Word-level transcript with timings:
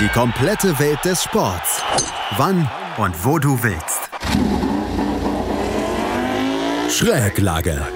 Die 0.00 0.08
komplette 0.08 0.78
Welt 0.78 1.04
des 1.04 1.22
Sports. 1.22 1.82
Wann 2.36 2.70
und 2.98 3.24
wo 3.24 3.38
du 3.38 3.60
willst. 3.62 4.10
Schräglage. 6.90 7.86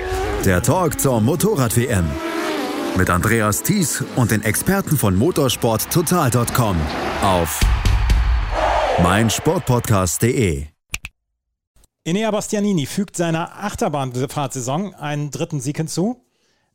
Der 0.44 0.62
Talk 0.62 0.98
zur 0.98 1.20
Motorrad-WM. 1.20 2.06
Mit 2.96 3.08
Andreas 3.08 3.62
Thies 3.62 4.02
und 4.16 4.32
den 4.32 4.42
Experten 4.42 4.96
von 4.96 5.14
motorsporttotal.com 5.14 6.76
auf 7.22 7.60
meinsportpodcast.de. 9.02 10.66
Enea 12.04 12.30
Bastianini 12.30 12.86
fügt 12.86 13.16
seiner 13.16 13.62
Achterbahnfahrtsaison 13.62 14.94
einen 14.94 15.30
dritten 15.30 15.60
Sieg 15.60 15.76
hinzu. 15.76 16.24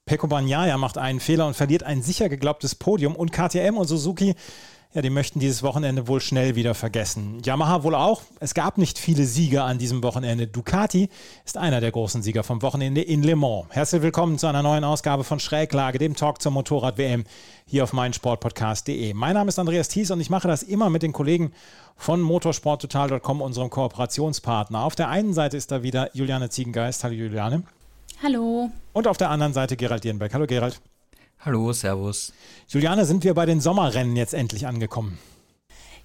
Pecco 0.06 0.28
Bagnaia 0.28 0.78
macht 0.78 0.98
einen 0.98 1.20
Fehler 1.20 1.48
und 1.48 1.56
verliert 1.56 1.84
ein 1.84 2.04
sicher 2.04 2.30
geglaubtes 2.30 2.76
Podium. 2.76 3.16
Und 3.16 3.32
KTM 3.32 3.76
und 3.76 3.88
Suzuki, 3.88 4.36
ja, 4.96 5.02
die 5.02 5.10
möchten 5.10 5.40
dieses 5.40 5.62
Wochenende 5.62 6.08
wohl 6.08 6.22
schnell 6.22 6.56
wieder 6.56 6.74
vergessen. 6.74 7.42
Yamaha 7.44 7.84
wohl 7.84 7.96
auch. 7.96 8.22
Es 8.40 8.54
gab 8.54 8.78
nicht 8.78 8.98
viele 8.98 9.26
Sieger 9.26 9.66
an 9.66 9.78
diesem 9.78 10.02
Wochenende. 10.04 10.48
Ducati 10.48 11.10
ist 11.44 11.58
einer 11.58 11.82
der 11.82 11.92
großen 11.92 12.24
Sieger 12.24 12.46
vom 12.46 12.62
Wochenende 12.62 13.02
in 13.02 13.22
Le 13.22 13.36
Mans. 13.36 13.66
Herzlich 13.72 14.02
willkommen 14.02 14.40
zu 14.40 14.48
einer 14.48 14.64
neuen 14.64 14.86
Ausgabe 14.86 15.26
von 15.26 15.42
Schräglage, 15.42 15.98
dem 15.98 16.16
Talk 16.16 16.42
zur 16.42 16.54
Motorrad-WM 16.54 17.26
hier 17.66 17.84
auf 17.84 17.92
meinsportpodcast.de. 17.92 19.14
Mein 19.14 19.34
Name 19.34 19.50
ist 19.50 19.60
Andreas 19.60 19.90
Thies 19.90 20.12
und 20.12 20.22
ich 20.22 20.30
mache 20.30 20.48
das 20.48 20.64
immer 20.64 20.90
mit 20.90 21.04
den 21.04 21.12
Kollegen 21.12 21.52
von 21.98 22.22
motorsporttotal.com, 22.22 23.42
unserem 23.42 23.70
Kooperationspartner. 23.70 24.80
Auf 24.82 24.96
der 24.96 25.10
einen 25.10 25.34
Seite 25.34 25.58
ist 25.58 25.72
da 25.72 25.84
wieder 25.84 26.16
Juliane 26.16 26.50
Ziegengeist. 26.50 27.04
Hallo 27.04 27.16
Juliane. 27.16 27.64
Hallo. 28.24 28.70
Und 28.94 29.08
auf 29.10 29.18
der 29.18 29.30
anderen 29.30 29.52
Seite 29.52 29.76
Gerald 29.76 30.06
Dierenbeck. 30.06 30.34
Hallo 30.34 30.48
Gerald. 30.48 30.80
Hallo, 31.46 31.72
Servus. 31.74 32.34
Juliane, 32.70 33.06
sind 33.06 33.24
wir 33.24 33.36
bei 33.36 33.46
den 33.46 33.62
Sommerrennen 33.62 34.16
jetzt 34.16 34.34
endlich 34.34 34.66
angekommen? 34.66 35.20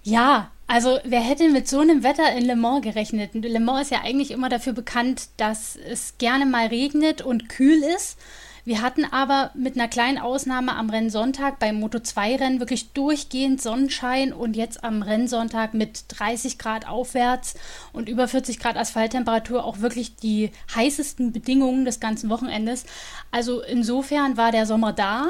Ja, 0.03 0.51
also 0.67 0.99
wer 1.05 1.23
hätte 1.23 1.49
mit 1.49 1.67
so 1.67 1.79
einem 1.81 2.03
Wetter 2.03 2.31
in 2.37 2.45
Le 2.45 2.57
Mans 2.57 2.83
gerechnet? 2.83 3.31
Le 3.33 3.59
Mans 3.59 3.85
ist 3.85 3.91
ja 3.91 4.03
eigentlich 4.03 4.33
immer 4.33 4.51
dafür 4.51 4.75
bekannt, 4.75 5.31
dass 5.39 5.77
es 5.77 6.19
gerne 6.19 6.45
mal 6.45 6.67
regnet 6.67 7.23
und 7.23 7.49
kühl 7.49 7.83
ist. 7.83 8.19
Wir 8.65 8.83
hatten 8.83 9.05
aber 9.05 9.51
mit 9.55 9.77
einer 9.77 9.89
kleinen 9.89 10.19
Ausnahme 10.19 10.77
am 10.77 10.91
Rennsonntag 10.91 11.59
beim 11.59 11.83
Moto2-Rennen 11.83 12.61
wirklich 12.61 12.93
durchgehend 12.93 13.63
Sonnenschein 13.63 14.33
und 14.33 14.57
jetzt 14.57 14.85
am 14.85 15.03
Rennsonntag 15.03 15.75
mit 15.75 16.05
30 16.09 16.59
Grad 16.59 16.87
aufwärts 16.87 17.55
und 17.93 18.09
über 18.09 18.29
40 18.29 18.59
Grad 18.59 18.77
Asphalttemperatur 18.77 19.65
auch 19.65 19.81
wirklich 19.81 20.17
die 20.17 20.51
heißesten 20.75 21.33
Bedingungen 21.33 21.85
des 21.85 22.01
ganzen 22.01 22.29
Wochenendes. 22.31 22.85
Also 23.31 23.63
insofern 23.63 24.37
war 24.37 24.53
der 24.53 24.67
Sommer 24.67 24.93
da. 24.93 25.29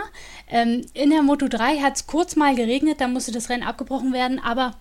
Ähm, 0.48 0.84
in 0.94 1.10
der 1.10 1.20
Moto3 1.20 1.82
hat 1.82 1.96
es 1.96 2.06
kurz 2.06 2.36
mal 2.36 2.54
geregnet, 2.54 3.00
da 3.00 3.08
musste 3.08 3.32
das 3.32 3.48
Rennen 3.48 3.62
abgebrochen 3.62 4.12
werden, 4.12 4.38
aber 4.38 4.74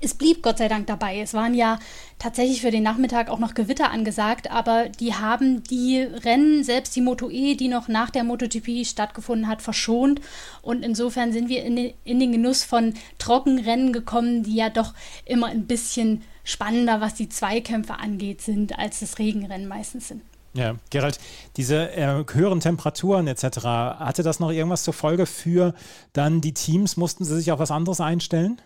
es 0.00 0.14
blieb 0.14 0.42
Gott 0.42 0.58
sei 0.58 0.68
Dank 0.68 0.86
dabei. 0.86 1.20
Es 1.20 1.34
waren 1.34 1.54
ja 1.54 1.78
tatsächlich 2.18 2.62
für 2.62 2.70
den 2.70 2.82
Nachmittag 2.82 3.28
auch 3.28 3.38
noch 3.38 3.54
Gewitter 3.54 3.90
angesagt, 3.90 4.50
aber 4.50 4.88
die 4.88 5.14
haben 5.14 5.62
die 5.64 6.00
Rennen, 6.00 6.64
selbst 6.64 6.96
die 6.96 7.02
Moto 7.02 7.28
E, 7.30 7.54
die 7.54 7.68
noch 7.68 7.88
nach 7.88 8.10
der 8.10 8.24
MotoGP 8.24 8.86
stattgefunden 8.86 9.46
hat, 9.46 9.60
verschont. 9.60 10.20
Und 10.62 10.82
insofern 10.82 11.32
sind 11.32 11.48
wir 11.48 11.64
in 11.64 11.76
den, 11.76 12.32
Genuss 12.32 12.64
von 12.64 12.94
Trockenrennen 13.18 13.92
gekommen, 13.92 14.42
die 14.42 14.56
ja 14.56 14.70
doch 14.70 14.94
immer 15.26 15.48
ein 15.48 15.66
bisschen 15.66 16.22
spannender, 16.44 17.00
was 17.00 17.14
die 17.14 17.28
Zweikämpfe 17.28 17.98
angeht, 17.98 18.40
sind, 18.40 18.78
als 18.78 19.00
das 19.00 19.18
Regenrennen 19.18 19.68
meistens 19.68 20.08
sind. 20.08 20.22
Ja, 20.52 20.74
Gerald, 20.90 21.20
diese 21.56 21.92
äh, 21.92 22.24
höheren 22.32 22.58
Temperaturen 22.58 23.28
etc., 23.28 23.58
hatte 23.64 24.22
das 24.22 24.40
noch 24.40 24.50
irgendwas 24.50 24.82
zur 24.82 24.94
Folge 24.94 25.26
für 25.26 25.74
dann 26.12 26.40
die 26.40 26.54
Teams? 26.54 26.96
Mussten 26.96 27.24
sie 27.24 27.36
sich 27.36 27.52
auf 27.52 27.60
was 27.60 27.70
anderes 27.70 28.00
einstellen? 28.00 28.60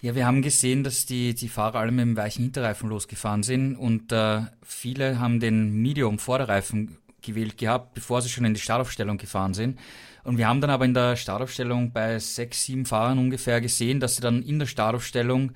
Ja, 0.00 0.14
wir 0.14 0.26
haben 0.26 0.42
gesehen, 0.42 0.84
dass 0.84 1.06
die, 1.06 1.34
die 1.34 1.48
Fahrer 1.48 1.80
alle 1.80 1.90
mit 1.90 2.02
dem 2.02 2.16
weichen 2.16 2.44
Hinterreifen 2.44 2.88
losgefahren 2.88 3.42
sind 3.42 3.74
und 3.74 4.12
äh, 4.12 4.42
viele 4.62 5.18
haben 5.18 5.40
den 5.40 5.82
Medium-Vorderreifen 5.82 6.98
gewählt 7.20 7.58
gehabt, 7.58 7.94
bevor 7.94 8.22
sie 8.22 8.28
schon 8.28 8.44
in 8.44 8.54
die 8.54 8.60
Startaufstellung 8.60 9.18
gefahren 9.18 9.54
sind. 9.54 9.76
Und 10.22 10.38
wir 10.38 10.46
haben 10.46 10.60
dann 10.60 10.70
aber 10.70 10.84
in 10.84 10.94
der 10.94 11.16
Startaufstellung 11.16 11.90
bei 11.90 12.20
sechs, 12.20 12.62
sieben 12.62 12.86
Fahrern 12.86 13.18
ungefähr 13.18 13.60
gesehen, 13.60 13.98
dass 13.98 14.14
sie 14.14 14.22
dann 14.22 14.44
in 14.44 14.60
der 14.60 14.66
Startaufstellung 14.66 15.50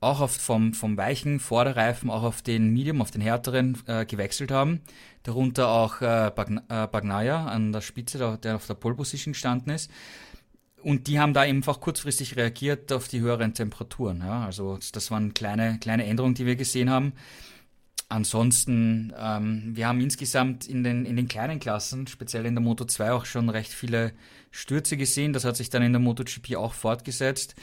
auch 0.00 0.20
auf, 0.20 0.32
vom, 0.32 0.74
vom 0.74 0.96
weichen 0.96 1.38
Vorderreifen 1.38 2.10
auch 2.10 2.24
auf 2.24 2.42
den 2.42 2.72
Medium, 2.72 3.00
auf 3.00 3.12
den 3.12 3.22
härteren 3.22 3.78
äh, 3.86 4.04
gewechselt 4.06 4.50
haben. 4.50 4.80
Darunter 5.22 5.68
auch 5.68 6.00
äh, 6.00 6.32
Bagnaia 6.34 7.46
an 7.46 7.72
der 7.72 7.80
Spitze, 7.80 8.38
der 8.42 8.56
auf 8.56 8.66
der 8.66 8.74
Pole 8.74 8.96
Position 8.96 9.34
gestanden 9.34 9.72
ist. 9.72 9.88
Und 10.84 11.06
die 11.06 11.18
haben 11.18 11.32
da 11.32 11.40
einfach 11.40 11.80
kurzfristig 11.80 12.36
reagiert 12.36 12.92
auf 12.92 13.08
die 13.08 13.20
höheren 13.20 13.54
Temperaturen. 13.54 14.18
Ja? 14.18 14.44
Also 14.44 14.78
das 14.92 15.10
waren 15.10 15.32
kleine, 15.32 15.78
kleine 15.80 16.04
Änderungen, 16.04 16.34
die 16.34 16.44
wir 16.44 16.56
gesehen 16.56 16.90
haben. 16.90 17.14
Ansonsten, 18.10 19.14
ähm, 19.18 19.72
wir 19.74 19.88
haben 19.88 20.02
insgesamt 20.02 20.68
in 20.68 20.84
den, 20.84 21.06
in 21.06 21.16
den 21.16 21.26
kleinen 21.26 21.58
Klassen, 21.58 22.06
speziell 22.06 22.44
in 22.44 22.54
der 22.54 22.62
Moto 22.62 22.84
2, 22.84 23.12
auch 23.12 23.24
schon 23.24 23.48
recht 23.48 23.72
viele 23.72 24.12
Stürze 24.50 24.98
gesehen. 24.98 25.32
Das 25.32 25.46
hat 25.46 25.56
sich 25.56 25.70
dann 25.70 25.82
in 25.82 25.94
der 25.94 26.00
MotoGP 26.00 26.56
auch 26.56 26.74
fortgesetzt. 26.74 27.54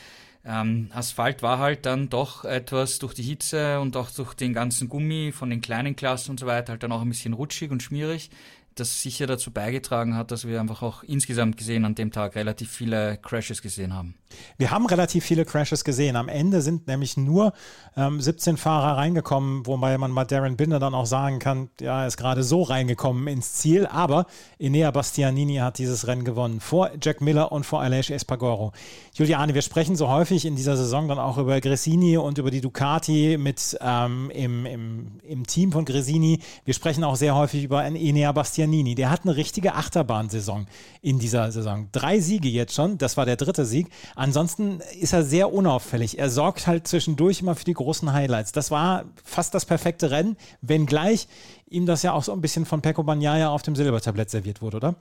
Ähm, 0.43 0.89
Asphalt 0.91 1.43
war 1.43 1.59
halt 1.59 1.85
dann 1.85 2.09
doch 2.09 2.43
etwas 2.43 2.97
durch 2.97 3.13
die 3.13 3.21
Hitze 3.21 3.79
und 3.79 3.95
auch 3.95 4.09
durch 4.09 4.33
den 4.33 4.53
ganzen 4.53 4.89
Gummi 4.89 5.31
von 5.31 5.51
den 5.51 5.61
kleinen 5.61 5.95
Klassen 5.95 6.31
und 6.31 6.39
so 6.39 6.47
weiter 6.47 6.71
halt 6.71 6.81
dann 6.81 6.91
auch 6.91 7.03
ein 7.03 7.09
bisschen 7.09 7.33
rutschig 7.33 7.69
und 7.69 7.83
schmierig 7.83 8.31
das 8.75 9.01
sicher 9.01 9.27
dazu 9.27 9.51
beigetragen 9.51 10.15
hat, 10.15 10.31
dass 10.31 10.47
wir 10.47 10.59
einfach 10.59 10.81
auch 10.81 11.03
insgesamt 11.03 11.57
gesehen 11.57 11.85
an 11.85 11.95
dem 11.95 12.11
Tag 12.11 12.35
relativ 12.35 12.71
viele 12.71 13.17
Crashes 13.17 13.61
gesehen 13.61 13.93
haben. 13.93 14.15
Wir 14.58 14.72
haben 14.72 14.86
relativ 14.86 15.24
viele 15.24 15.46
Crashes 15.46 15.84
gesehen. 15.84 16.16
Am 16.16 16.30
Ende 16.30 16.62
sind 16.62 16.88
nämlich 16.88 17.18
nur 17.18 17.53
ähm, 17.97 18.22
17 18.22 18.58
Fahrer 18.58 18.97
reingekommen, 18.97 19.66
wobei 19.66 19.97
man 19.97 20.12
mal 20.12 20.25
Darren 20.25 20.58
Binder 20.58 20.80
dann 20.80 20.94
auch 20.94 21.06
sagen 21.06 21.40
kann, 21.40 21.69
ja, 21.80 22.02
er 22.02 22.08
ist 22.08 22.18
gerade 22.18 22.44
so 22.44 22.64
reingekommen 22.64 23.28
ins 23.28 23.53
Ziel. 23.53 23.86
Aber 23.86 24.25
Enea 24.59 24.92
Bastianini 24.92 25.56
hat 25.56 25.78
dieses 25.78 26.08
Rennen 26.08 26.24
gewonnen 26.24 26.59
vor 26.59 26.92
Jack 27.02 27.22
Miller 27.22 27.52
und 27.52 27.66
vor 27.66 27.81
Aleix 27.81 28.09
Espargaro. 28.09 28.72
Juliane, 29.14 29.53
wir 29.53 29.62
sprechen 29.62 29.96
so 29.96 30.08
häufig 30.08 30.46
in 30.46 30.56
dieser 30.56 30.78
Saison 30.78 31.08
dann 31.08 31.19
auch 31.19 31.38
über 31.38 31.59
Gresini 31.59 32.18
und 32.18 32.38
über 32.38 32.52
die 32.52 32.62
Ducati 32.62 33.38
mit 33.38 33.78
ähm, 33.81 34.31
im, 34.34 34.66
im, 34.66 35.08
im 35.24 35.48
Team 35.48 35.72
von 35.72 35.86
Gresini. 35.86 36.40
Wir 36.66 36.74
sprechen 36.74 37.03
auch 37.03 37.16
sehr 37.16 37.36
häufig 37.36 37.63
über 37.63 37.84
Enea 37.84 38.31
Bastianini, 38.31 38.96
der 38.96 39.09
hat 39.09 39.24
eine 39.24 39.36
richtige 39.36 39.75
Achterbahnsaison 39.75 40.68
in 41.02 41.19
dieser 41.19 41.52
Saison. 41.52 41.90
Drei 41.92 42.19
Siege 42.19 42.50
jetzt 42.50 42.74
schon, 42.74 42.98
das 42.98 43.18
war 43.18 43.25
der 43.25 43.36
dritte 43.36 43.66
Sieg. 43.66 43.88
Ansonsten 44.21 44.81
ist 44.99 45.13
er 45.13 45.23
sehr 45.23 45.51
unauffällig. 45.51 46.19
Er 46.19 46.29
sorgt 46.29 46.67
halt 46.67 46.87
zwischendurch 46.87 47.41
immer 47.41 47.55
für 47.55 47.63
die 47.63 47.73
großen 47.73 48.13
Highlights. 48.13 48.51
Das 48.51 48.69
war 48.69 49.05
fast 49.23 49.55
das 49.55 49.65
perfekte 49.65 50.11
Rennen, 50.11 50.37
wenngleich 50.61 51.27
ihm 51.67 51.87
das 51.87 52.03
ja 52.03 52.13
auch 52.13 52.23
so 52.23 52.31
ein 52.31 52.39
bisschen 52.39 52.67
von 52.67 52.83
Pecco 52.83 53.01
Bagnaia 53.01 53.49
auf 53.49 53.63
dem 53.63 53.75
Silbertablett 53.75 54.29
serviert 54.29 54.61
wurde, 54.61 54.77
oder? 54.77 54.95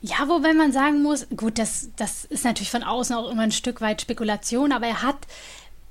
Ja, 0.00 0.26
wobei 0.26 0.54
man 0.54 0.72
sagen 0.72 1.04
muss, 1.04 1.28
gut, 1.36 1.56
das, 1.56 1.90
das 1.94 2.24
ist 2.24 2.44
natürlich 2.44 2.72
von 2.72 2.82
außen 2.82 3.14
auch 3.14 3.30
immer 3.30 3.42
ein 3.42 3.52
Stück 3.52 3.80
weit 3.80 4.02
Spekulation, 4.02 4.72
aber 4.72 4.88
er 4.88 5.02
hat 5.02 5.28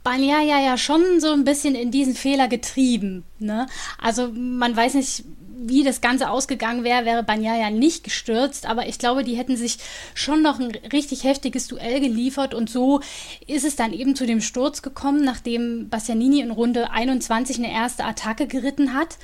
Bagnaia 0.04 0.60
ja 0.60 0.78
schon 0.78 1.22
so 1.22 1.32
ein 1.32 1.46
bisschen 1.46 1.74
in 1.74 1.90
diesen 1.90 2.16
Fehler 2.16 2.50
getrieben. 2.50 3.24
Ne? 3.40 3.68
Also 3.98 4.30
man 4.34 4.76
weiß 4.76 4.96
nicht, 4.96 5.24
wie 5.62 5.84
das 5.84 6.02
Ganze 6.02 6.30
ausgegangen 6.30 6.84
wäre, 6.84 7.06
wäre 7.06 7.24
Banyaya 7.24 7.70
nicht 7.70 8.04
gestürzt. 8.04 8.66
Aber 8.66 8.88
ich 8.88 9.00
glaube, 9.00 9.24
die 9.24 9.36
hätten 9.36 9.58
sich 9.58 9.78
schon 10.14 10.42
noch 10.42 10.60
ein 10.60 10.72
richtig 10.92 11.24
heftiges 11.24 11.68
Duell 11.68 12.00
geliefert. 12.00 12.54
Und 12.54 12.70
so 12.70 13.02
ist 13.48 13.66
es 13.66 13.76
dann 13.76 13.94
eben 13.94 14.16
zu 14.16 14.26
dem 14.26 14.42
Sturz 14.42 14.82
gekommen, 14.82 15.24
nachdem 15.24 15.90
Bastianini 15.90 16.42
in 16.42 16.52
Runde 16.52 16.92
21 16.92 17.58
eine 17.58 17.72
erste 17.72 18.06
Attacke 18.06 18.48
geritten 18.48 18.94
hat. 18.94 19.18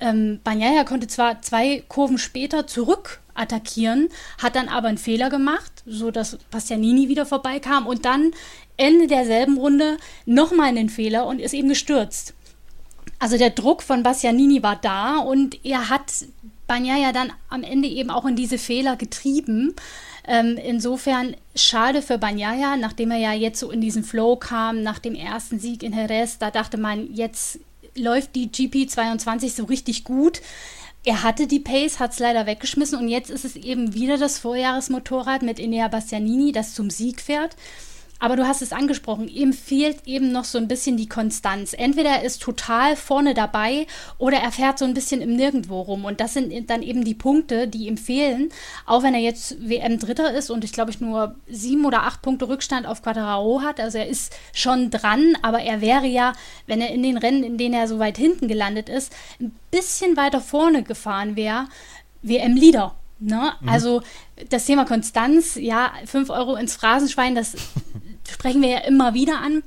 Ähm, 0.00 0.40
Banyaya 0.44 0.84
konnte 0.84 1.08
zwar 1.08 1.42
zwei 1.42 1.82
Kurven 1.88 2.18
später 2.18 2.66
zurück 2.66 3.20
attackieren, 3.34 4.08
hat 4.38 4.56
dann 4.56 4.68
aber 4.68 4.88
einen 4.88 4.98
Fehler 4.98 5.30
gemacht, 5.30 5.72
so 5.86 6.10
dass 6.10 6.38
Bastianini 6.50 7.08
wieder 7.08 7.26
vorbeikam 7.26 7.86
und 7.86 8.04
dann 8.04 8.32
Ende 8.76 9.08
derselben 9.08 9.58
Runde 9.58 9.96
nochmal 10.24 10.68
einen 10.68 10.88
Fehler 10.88 11.26
und 11.26 11.40
ist 11.40 11.54
eben 11.54 11.68
gestürzt. 11.68 12.34
Also 13.18 13.36
der 13.36 13.50
Druck 13.50 13.82
von 13.82 14.02
Bastianini 14.02 14.62
war 14.62 14.76
da 14.76 15.18
und 15.18 15.64
er 15.64 15.88
hat 15.88 16.12
Bagnaia 16.68 17.12
dann 17.12 17.32
am 17.48 17.62
Ende 17.62 17.88
eben 17.88 18.10
auch 18.10 18.26
in 18.26 18.36
diese 18.36 18.58
Fehler 18.58 18.96
getrieben. 18.96 19.74
Ähm, 20.26 20.58
insofern 20.62 21.34
schade 21.56 22.02
für 22.02 22.18
Bagnaia, 22.18 22.76
nachdem 22.76 23.10
er 23.10 23.18
ja 23.18 23.32
jetzt 23.32 23.58
so 23.58 23.70
in 23.70 23.80
diesen 23.80 24.04
Flow 24.04 24.36
kam, 24.36 24.82
nach 24.82 24.98
dem 24.98 25.14
ersten 25.14 25.58
Sieg 25.58 25.82
in 25.82 25.94
Jerez, 25.94 26.38
da 26.38 26.50
dachte 26.50 26.76
man, 26.76 27.12
jetzt 27.12 27.58
läuft 27.96 28.36
die 28.36 28.48
GP22 28.48 29.50
so 29.50 29.64
richtig 29.64 30.04
gut. 30.04 30.40
Er 31.04 31.22
hatte 31.22 31.46
die 31.46 31.60
Pace, 31.60 32.00
hat 32.00 32.12
es 32.12 32.18
leider 32.18 32.44
weggeschmissen 32.46 32.98
und 32.98 33.08
jetzt 33.08 33.30
ist 33.30 33.46
es 33.46 33.56
eben 33.56 33.94
wieder 33.94 34.18
das 34.18 34.38
Vorjahresmotorrad 34.38 35.42
mit 35.42 35.58
Enea 35.58 35.88
Bastianini, 35.88 36.52
das 36.52 36.74
zum 36.74 36.90
Sieg 36.90 37.22
fährt. 37.22 37.56
Aber 38.18 38.36
du 38.36 38.46
hast 38.46 38.62
es 38.62 38.72
angesprochen, 38.72 39.28
ihm 39.28 39.52
fehlt 39.52 40.06
eben 40.06 40.32
noch 40.32 40.44
so 40.44 40.58
ein 40.58 40.68
bisschen 40.68 40.96
die 40.96 41.08
Konstanz. 41.08 41.72
Entweder 41.72 42.10
er 42.10 42.24
ist 42.24 42.42
total 42.42 42.96
vorne 42.96 43.34
dabei 43.34 43.86
oder 44.18 44.38
er 44.38 44.50
fährt 44.50 44.78
so 44.78 44.84
ein 44.84 44.94
bisschen 44.94 45.20
im 45.20 45.36
Nirgendwo 45.36 45.80
rum. 45.80 46.04
Und 46.04 46.20
das 46.20 46.34
sind 46.34 46.68
dann 46.68 46.82
eben 46.82 47.04
die 47.04 47.14
Punkte, 47.14 47.68
die 47.68 47.86
ihm 47.86 47.96
fehlen. 47.96 48.50
Auch 48.86 49.02
wenn 49.02 49.14
er 49.14 49.20
jetzt 49.20 49.56
WM-Dritter 49.68 50.34
ist 50.34 50.50
und 50.50 50.64
ich 50.64 50.72
glaube 50.72 50.90
ich 50.90 51.00
nur 51.00 51.36
sieben 51.48 51.84
oder 51.84 52.02
acht 52.02 52.22
Punkte 52.22 52.48
Rückstand 52.48 52.86
auf 52.86 53.02
Quadraro 53.02 53.62
hat. 53.62 53.78
Also 53.78 53.98
er 53.98 54.08
ist 54.08 54.34
schon 54.52 54.90
dran, 54.90 55.36
aber 55.42 55.60
er 55.60 55.80
wäre 55.80 56.06
ja, 56.06 56.32
wenn 56.66 56.80
er 56.80 56.90
in 56.90 57.02
den 57.02 57.18
Rennen, 57.18 57.44
in 57.44 57.56
denen 57.56 57.74
er 57.74 57.86
so 57.86 57.98
weit 57.98 58.18
hinten 58.18 58.48
gelandet 58.48 58.88
ist, 58.88 59.14
ein 59.40 59.54
bisschen 59.70 60.16
weiter 60.16 60.40
vorne 60.40 60.82
gefahren 60.82 61.36
wäre, 61.36 61.66
WM-Leader. 62.22 62.94
Ne? 63.20 63.52
Mhm. 63.60 63.68
Also 63.68 64.02
das 64.48 64.64
Thema 64.64 64.84
Konstanz, 64.84 65.56
ja, 65.56 65.92
5 66.04 66.30
Euro 66.30 66.54
ins 66.54 66.76
Phrasenschwein, 66.76 67.34
das 67.34 67.56
sprechen 68.30 68.62
wir 68.62 68.68
ja 68.68 68.78
immer 68.78 69.14
wieder 69.14 69.40
an. 69.40 69.62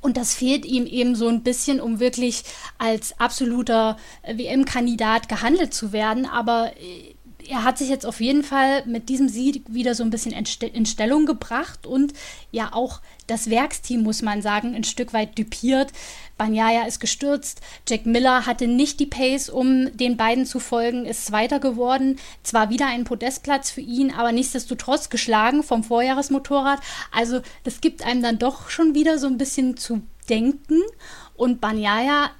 Und 0.00 0.16
das 0.16 0.34
fehlt 0.34 0.64
ihm 0.64 0.86
eben 0.86 1.16
so 1.16 1.26
ein 1.28 1.42
bisschen, 1.42 1.80
um 1.80 1.98
wirklich 1.98 2.44
als 2.78 3.18
absoluter 3.18 3.96
WM-Kandidat 4.24 5.28
gehandelt 5.28 5.74
zu 5.74 5.92
werden. 5.92 6.24
Aber 6.24 6.72
äh, 6.80 7.14
er 7.48 7.64
hat 7.64 7.78
sich 7.78 7.88
jetzt 7.88 8.06
auf 8.06 8.20
jeden 8.20 8.44
Fall 8.44 8.84
mit 8.86 9.08
diesem 9.08 9.28
Sieg 9.28 9.62
wieder 9.68 9.94
so 9.94 10.02
ein 10.02 10.10
bisschen 10.10 10.32
in 10.32 10.86
Stellung 10.86 11.26
gebracht 11.26 11.86
und 11.86 12.12
ja 12.50 12.70
auch 12.72 13.00
das 13.26 13.50
Werksteam, 13.50 14.02
muss 14.02 14.22
man 14.22 14.42
sagen, 14.42 14.74
ein 14.74 14.84
Stück 14.84 15.12
weit 15.12 15.36
düpiert. 15.36 15.92
Banyaya 16.36 16.86
ist 16.86 17.00
gestürzt. 17.00 17.60
Jack 17.88 18.06
Miller 18.06 18.46
hatte 18.46 18.66
nicht 18.66 19.00
die 19.00 19.06
Pace, 19.06 19.50
um 19.50 19.96
den 19.96 20.16
beiden 20.16 20.46
zu 20.46 20.60
folgen, 20.60 21.04
ist 21.04 21.26
Zweiter 21.26 21.58
geworden. 21.58 22.18
Zwar 22.42 22.70
wieder 22.70 22.86
ein 22.86 23.04
Podestplatz 23.04 23.70
für 23.70 23.80
ihn, 23.80 24.12
aber 24.12 24.32
nichtsdestotrotz 24.32 25.10
geschlagen 25.10 25.62
vom 25.62 25.82
Vorjahresmotorrad. 25.82 26.80
Also 27.12 27.40
das 27.64 27.80
gibt 27.80 28.02
einem 28.02 28.22
dann 28.22 28.38
doch 28.38 28.70
schon 28.70 28.94
wieder 28.94 29.18
so 29.18 29.26
ein 29.26 29.38
bisschen 29.38 29.76
zu 29.76 30.02
denken. 30.28 30.80
Und 31.34 31.60
Banyaya 31.60 32.30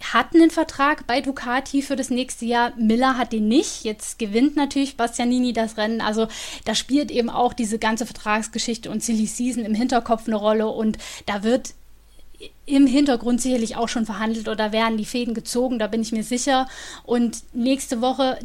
hat 0.00 0.34
einen 0.34 0.50
Vertrag 0.50 1.06
bei 1.06 1.20
Ducati 1.20 1.82
für 1.82 1.96
das 1.96 2.10
nächste 2.10 2.44
Jahr. 2.44 2.72
Miller 2.76 3.16
hat 3.16 3.32
den 3.32 3.48
nicht. 3.48 3.84
Jetzt 3.84 4.18
gewinnt 4.18 4.56
natürlich 4.56 4.96
Bastianini 4.96 5.52
das 5.52 5.76
Rennen. 5.76 6.00
Also 6.00 6.28
da 6.64 6.74
spielt 6.74 7.10
eben 7.10 7.30
auch 7.30 7.52
diese 7.52 7.78
ganze 7.78 8.06
Vertragsgeschichte 8.06 8.90
und 8.90 9.02
Silly 9.02 9.26
Season 9.26 9.64
im 9.64 9.74
Hinterkopf 9.74 10.26
eine 10.26 10.36
Rolle. 10.36 10.68
Und 10.68 10.98
da 11.24 11.42
wird 11.42 11.74
im 12.66 12.88
Hintergrund 12.88 13.40
sicherlich 13.40 13.76
auch 13.76 13.88
schon 13.88 14.06
verhandelt 14.06 14.48
oder 14.48 14.72
werden 14.72 14.98
die 14.98 15.04
Fäden 15.04 15.34
gezogen, 15.34 15.78
da 15.78 15.86
bin 15.86 16.02
ich 16.02 16.10
mir 16.10 16.24
sicher. 16.24 16.66
Und 17.04 17.42
nächste 17.54 18.00
Woche, 18.00 18.38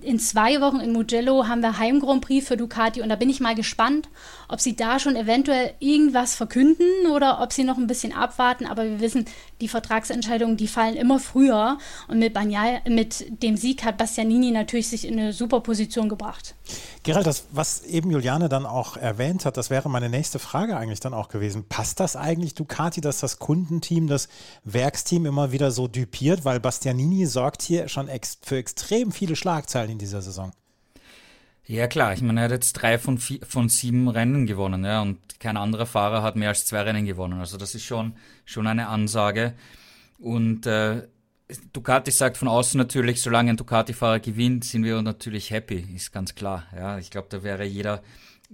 in 0.00 0.20
zwei 0.20 0.60
Wochen 0.60 0.78
in 0.78 0.92
Mugello, 0.92 1.48
haben 1.48 1.62
wir 1.62 1.78
Heim 1.78 1.98
Grand 1.98 2.24
Prix 2.24 2.46
für 2.46 2.56
Ducati 2.56 3.02
und 3.02 3.08
da 3.08 3.16
bin 3.16 3.28
ich 3.28 3.40
mal 3.40 3.56
gespannt, 3.56 4.08
ob 4.48 4.60
sie 4.60 4.76
da 4.76 5.00
schon 5.00 5.16
eventuell 5.16 5.74
irgendwas 5.80 6.36
verkünden 6.36 7.08
oder 7.12 7.42
ob 7.42 7.52
sie 7.52 7.64
noch 7.64 7.76
ein 7.76 7.88
bisschen 7.88 8.12
abwarten. 8.12 8.66
Aber 8.66 8.84
wir 8.84 9.00
wissen, 9.00 9.24
die 9.60 9.66
Vertragsentscheidungen, 9.68 10.56
die 10.56 10.68
fallen 10.68 10.94
immer 10.94 11.18
früher 11.18 11.78
und 12.06 12.20
mit, 12.20 12.34
Banyai, 12.34 12.82
mit 12.88 13.42
dem 13.42 13.56
Sieg 13.56 13.84
hat 13.84 13.96
Bastianini 13.96 14.52
natürlich 14.52 14.88
sich 14.88 15.06
in 15.06 15.18
eine 15.18 15.32
super 15.32 15.60
Position 15.60 16.08
gebracht. 16.08 16.54
Gerald, 17.02 17.26
das, 17.26 17.46
was 17.50 17.84
eben 17.84 18.10
Juliane 18.10 18.48
dann 18.48 18.66
auch 18.66 18.96
erwähnt 18.96 19.44
hat, 19.44 19.56
das 19.56 19.70
wäre 19.70 19.88
meine 19.88 20.08
nächste 20.08 20.38
Frage 20.38 20.76
eigentlich 20.76 21.00
dann 21.00 21.14
auch 21.14 21.28
gewesen. 21.28 21.64
Passt 21.68 22.00
das 22.00 22.16
eigentlich 22.16 22.54
Ducati, 22.54 23.00
dass 23.00 23.20
das 23.20 23.38
Kundenteam, 23.56 24.06
das 24.06 24.28
Werksteam 24.64 25.24
immer 25.24 25.50
wieder 25.50 25.70
so 25.70 25.88
düpiert? 25.88 26.44
Weil 26.44 26.60
Bastianini 26.60 27.24
sorgt 27.26 27.62
hier 27.62 27.88
schon 27.88 28.08
ex 28.08 28.38
für 28.42 28.58
extrem 28.58 29.12
viele 29.12 29.34
Schlagzeilen 29.34 29.92
in 29.92 29.98
dieser 29.98 30.20
Saison. 30.20 30.52
Ja 31.64 31.86
klar, 31.88 32.12
ich 32.12 32.22
meine, 32.22 32.40
er 32.40 32.44
hat 32.44 32.52
jetzt 32.52 32.74
drei 32.74 32.98
von, 32.98 33.18
vier, 33.18 33.40
von 33.46 33.68
sieben 33.68 34.08
Rennen 34.08 34.46
gewonnen, 34.46 34.84
ja, 34.84 35.02
und 35.02 35.40
kein 35.40 35.56
anderer 35.56 35.86
Fahrer 35.86 36.22
hat 36.22 36.36
mehr 36.36 36.50
als 36.50 36.64
zwei 36.66 36.82
Rennen 36.82 37.06
gewonnen. 37.06 37.40
Also 37.40 37.56
das 37.56 37.74
ist 37.74 37.84
schon, 37.84 38.14
schon 38.44 38.68
eine 38.68 38.86
Ansage. 38.86 39.54
Und 40.18 40.66
äh, 40.66 41.08
Ducati 41.72 42.10
sagt 42.10 42.36
von 42.36 42.46
außen 42.46 42.78
natürlich, 42.78 43.20
solange 43.20 43.50
ein 43.50 43.56
Ducati-Fahrer 43.56 44.20
gewinnt, 44.20 44.64
sind 44.64 44.84
wir 44.84 45.00
natürlich 45.02 45.50
happy, 45.50 45.86
ist 45.94 46.12
ganz 46.12 46.34
klar. 46.34 46.64
Ja, 46.76 46.98
ich 46.98 47.10
glaube, 47.10 47.28
da 47.30 47.42
wäre 47.42 47.64
jeder 47.64 48.02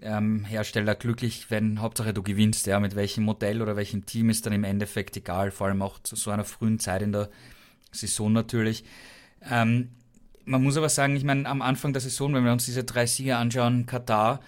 ähm, 0.01 0.45
Hersteller 0.45 0.95
glücklich, 0.95 1.51
wenn 1.51 1.81
Hauptsache 1.81 2.15
du 2.15 2.23
gewinnst. 2.23 2.67
Ja, 2.67 2.81
mit 2.81 2.97
welchem 2.97 3.25
Modell 3.25 3.63
oder 3.63 3.77
welchem 3.77 4.07
Team 4.07 4.31
ist 4.31 4.47
dann 4.47 4.53
im 4.53 4.65
Endeffekt 4.65 5.17
egal, 5.17 5.51
vor 5.51 5.67
allem 5.67 5.83
auch 5.83 5.99
zu 6.01 6.17
so 6.17 6.31
einer 6.31 6.45
frühen 6.45 6.79
Zeit 6.79 7.03
in 7.03 7.13
der 7.13 7.29
Saison 7.91 8.33
natürlich. 8.33 8.85
Ähm, 9.49 9.91
man 10.45 10.63
muss 10.63 10.77
aber 10.77 10.89
sagen, 10.89 11.17
ich 11.17 11.25
meine, 11.25 11.49
am 11.49 11.63
Anfang 11.63 11.93
der 11.93 12.03
Saison, 12.03 12.35
wenn 12.35 12.45
wir 12.45 12.53
uns 12.53 12.65
diese 12.65 12.85
drei 12.85 13.07
Siege 13.07 13.37
anschauen, 13.37 13.87
Katar, 13.87 14.41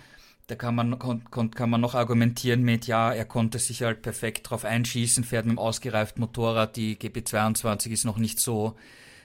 da 0.46 0.56
kann 0.56 0.74
man, 0.74 0.98
kann 1.30 1.70
man 1.70 1.80
noch 1.80 1.94
argumentieren 1.94 2.62
mit, 2.62 2.86
ja, 2.86 3.12
er 3.12 3.24
konnte 3.24 3.58
sich 3.58 3.82
halt 3.82 4.02
perfekt 4.02 4.50
drauf 4.50 4.64
einschießen, 4.64 5.24
fährt 5.24 5.46
mit 5.46 5.52
einem 5.52 5.58
ausgereiften 5.58 6.20
Motorrad, 6.20 6.76
die 6.76 6.96
GP22 6.96 7.90
ist 7.90 8.04
noch 8.04 8.18
nicht 8.18 8.38
so, 8.38 8.76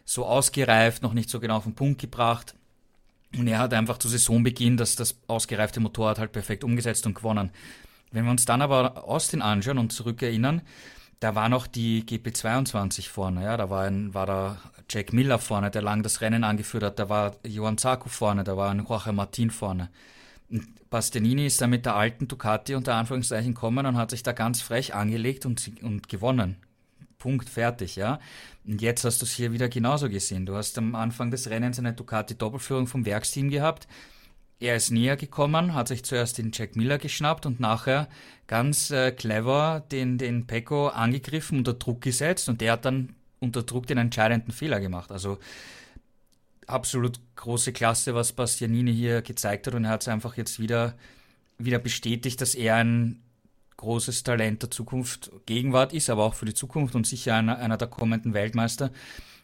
so 0.05 0.25
ausgereift, 0.25 1.03
noch 1.03 1.13
nicht 1.13 1.29
so 1.29 1.39
genau 1.39 1.57
auf 1.57 1.65
den 1.65 1.75
Punkt 1.75 1.99
gebracht. 1.99 2.55
Und 3.37 3.47
er 3.47 3.59
hat 3.59 3.73
einfach 3.73 3.97
zu 3.97 4.07
Saisonbeginn 4.07 4.77
das, 4.77 4.95
das 4.95 5.19
ausgereifte 5.27 5.79
Motorrad 5.79 6.19
halt 6.19 6.31
perfekt 6.31 6.63
umgesetzt 6.63 7.05
und 7.05 7.13
gewonnen. 7.13 7.51
Wenn 8.11 8.25
wir 8.25 8.31
uns 8.31 8.45
dann 8.45 8.61
aber 8.61 9.07
Austin 9.07 9.41
anschauen 9.41 9.77
und 9.77 9.93
zurückerinnern, 9.93 10.61
da 11.19 11.35
war 11.35 11.49
noch 11.49 11.67
die 11.67 12.03
GP22 12.03 13.09
vorne, 13.09 13.43
ja, 13.43 13.57
da 13.57 13.69
war, 13.69 13.83
ein, 13.83 14.13
war 14.13 14.25
da 14.25 14.57
Jack 14.89 15.13
Miller 15.13 15.37
vorne, 15.37 15.69
der 15.69 15.81
lang 15.81 16.01
das 16.01 16.21
Rennen 16.21 16.43
angeführt 16.43 16.83
hat, 16.83 16.97
da 16.97 17.09
war 17.09 17.35
Johann 17.45 17.77
Zarco 17.77 18.09
vorne, 18.09 18.43
da 18.43 18.55
war 18.57 18.71
ein 18.71 18.85
Jorge 18.87 19.11
Martin 19.11 19.51
vorne. 19.51 19.89
Bastianini 20.89 21.45
ist 21.45 21.61
da 21.61 21.67
mit 21.67 21.85
der 21.85 21.95
alten 21.95 22.27
Ducati 22.27 22.73
unter 22.73 22.95
Anführungszeichen 22.95 23.53
gekommen 23.53 23.85
und 23.85 23.97
hat 23.97 24.09
sich 24.09 24.23
da 24.23 24.31
ganz 24.31 24.61
frech 24.61 24.95
angelegt 24.95 25.45
und, 25.45 25.71
und 25.83 26.09
gewonnen. 26.09 26.55
Punkt, 27.19 27.49
fertig, 27.49 27.97
ja. 27.97 28.19
Und 28.65 28.81
jetzt 28.81 29.03
hast 29.03 29.21
du 29.21 29.25
es 29.25 29.33
hier 29.33 29.51
wieder 29.51 29.67
genauso 29.69 30.09
gesehen. 30.09 30.45
Du 30.45 30.55
hast 30.55 30.77
am 30.77 30.95
Anfang 30.95 31.31
des 31.31 31.49
Rennens 31.49 31.77
eine 31.77 31.93
Ducati-Doppelführung 31.93 32.87
vom 32.87 33.05
Werksteam 33.05 33.49
gehabt. 33.49 33.87
Er 34.61 34.75
ist 34.75 34.89
näher 34.89 35.17
gekommen, 35.17 35.73
hat 35.73 35.89
sich 35.89 36.03
zuerst 36.03 36.37
den 36.37 36.51
Jack 36.53 36.75
Miller 36.75 36.97
geschnappt 36.97 37.45
und 37.45 37.59
nachher 37.59 38.09
ganz 38.47 38.89
äh, 38.91 39.11
clever 39.11 39.85
den, 39.91 40.17
den 40.17 40.47
Pecco 40.47 40.87
angegriffen, 40.87 41.59
unter 41.59 41.73
Druck 41.73 42.01
gesetzt 42.01 42.49
und 42.49 42.61
der 42.61 42.73
hat 42.73 42.85
dann 42.85 43.15
unter 43.39 43.63
Druck 43.63 43.87
den 43.87 43.97
entscheidenden 43.97 44.51
Fehler 44.51 44.79
gemacht. 44.79 45.11
Also 45.11 45.39
absolut 46.67 47.19
große 47.35 47.71
Klasse, 47.73 48.15
was 48.15 48.33
Bastianini 48.33 48.93
hier 48.93 49.21
gezeigt 49.21 49.67
hat 49.67 49.75
und 49.75 49.85
er 49.85 49.91
hat 49.91 50.01
es 50.01 50.07
einfach 50.09 50.35
jetzt 50.35 50.59
wieder, 50.59 50.93
wieder 51.57 51.79
bestätigt, 51.79 52.41
dass 52.41 52.53
er 52.53 52.75
ein 52.75 53.21
großes 53.79 54.23
Talent 54.23 54.61
der 54.61 54.71
Zukunft, 54.71 55.31
Gegenwart 55.45 55.93
ist, 55.93 56.09
aber 56.09 56.23
auch 56.23 56.33
für 56.33 56.45
die 56.45 56.53
Zukunft 56.53 56.95
und 56.95 57.07
sicher 57.07 57.35
einer, 57.35 57.57
einer 57.57 57.77
der 57.77 57.87
kommenden 57.87 58.33
Weltmeister. 58.33 58.91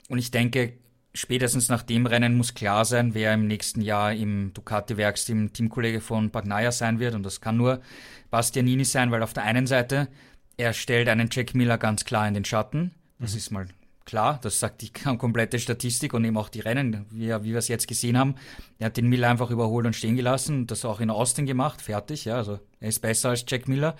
Und 0.10 0.20
ich 0.20 0.30
denke, 0.30 0.74
spätestens 1.14 1.70
nach 1.70 1.84
dem 1.84 2.06
Rennen 2.06 2.36
muss 2.36 2.54
klar 2.54 2.86
sein, 2.86 3.14
wer 3.14 3.34
im 3.34 3.48
nächsten 3.48 3.82
Jahr 3.82 4.14
im 4.14 4.54
Ducati-Werksteam 4.54 5.54
Teamkollege 5.54 6.02
von 6.02 6.30
Bagnaia 6.30 6.72
sein 6.72 7.00
wird. 7.00 7.16
Und 7.16 7.24
das 7.24 7.42
kann 7.42 7.58
nur 7.58 7.82
Bastianini 8.30 8.86
sein, 8.86 9.09
weil 9.12 9.24
auf 9.24 9.33
der 9.33 9.44
einen 9.44 9.68
Seite, 9.68 10.09
er 10.57 10.74
stellt 10.74 11.09
einen 11.09 11.30
Jack 11.31 11.56
Miller 11.56 11.78
ganz 11.78 12.06
klar 12.06 12.28
in 12.28 12.33
den 12.33 12.45
Schatten. 12.45 12.92
Das 13.19 13.31
mhm. 13.31 13.38
ist 13.38 13.52
mal 13.52 13.68
Klar, 14.06 14.40
das 14.44 14.59
sagt 14.59 14.83
die 14.83 14.92
komplette 15.18 15.57
Statistik 15.59 16.14
und 16.14 16.24
eben 16.26 16.38
auch 16.38 16.50
die 16.50 16.59
Rennen, 16.59 17.06
wie, 17.09 17.30
wie 17.30 17.52
wir 17.52 17.57
es 17.57 17.68
jetzt 17.68 17.88
gesehen 17.88 18.18
haben. 18.18 18.36
Er 18.78 18.88
hat 18.88 18.98
den 18.98 19.07
Miller 19.07 19.30
einfach 19.30 19.50
überholt 19.50 19.88
und 19.88 19.95
stehen 19.95 20.16
gelassen, 20.16 20.68
das 20.68 20.86
auch 20.86 21.00
in 21.00 21.09
Austin 21.09 21.48
gemacht, 21.48 21.81
fertig, 21.81 22.26
ja, 22.26 22.36
also 22.36 22.59
er 22.80 22.90
ist 22.90 23.02
besser 23.02 23.30
als 23.30 23.44
Jack 23.48 23.68
Miller. 23.68 23.95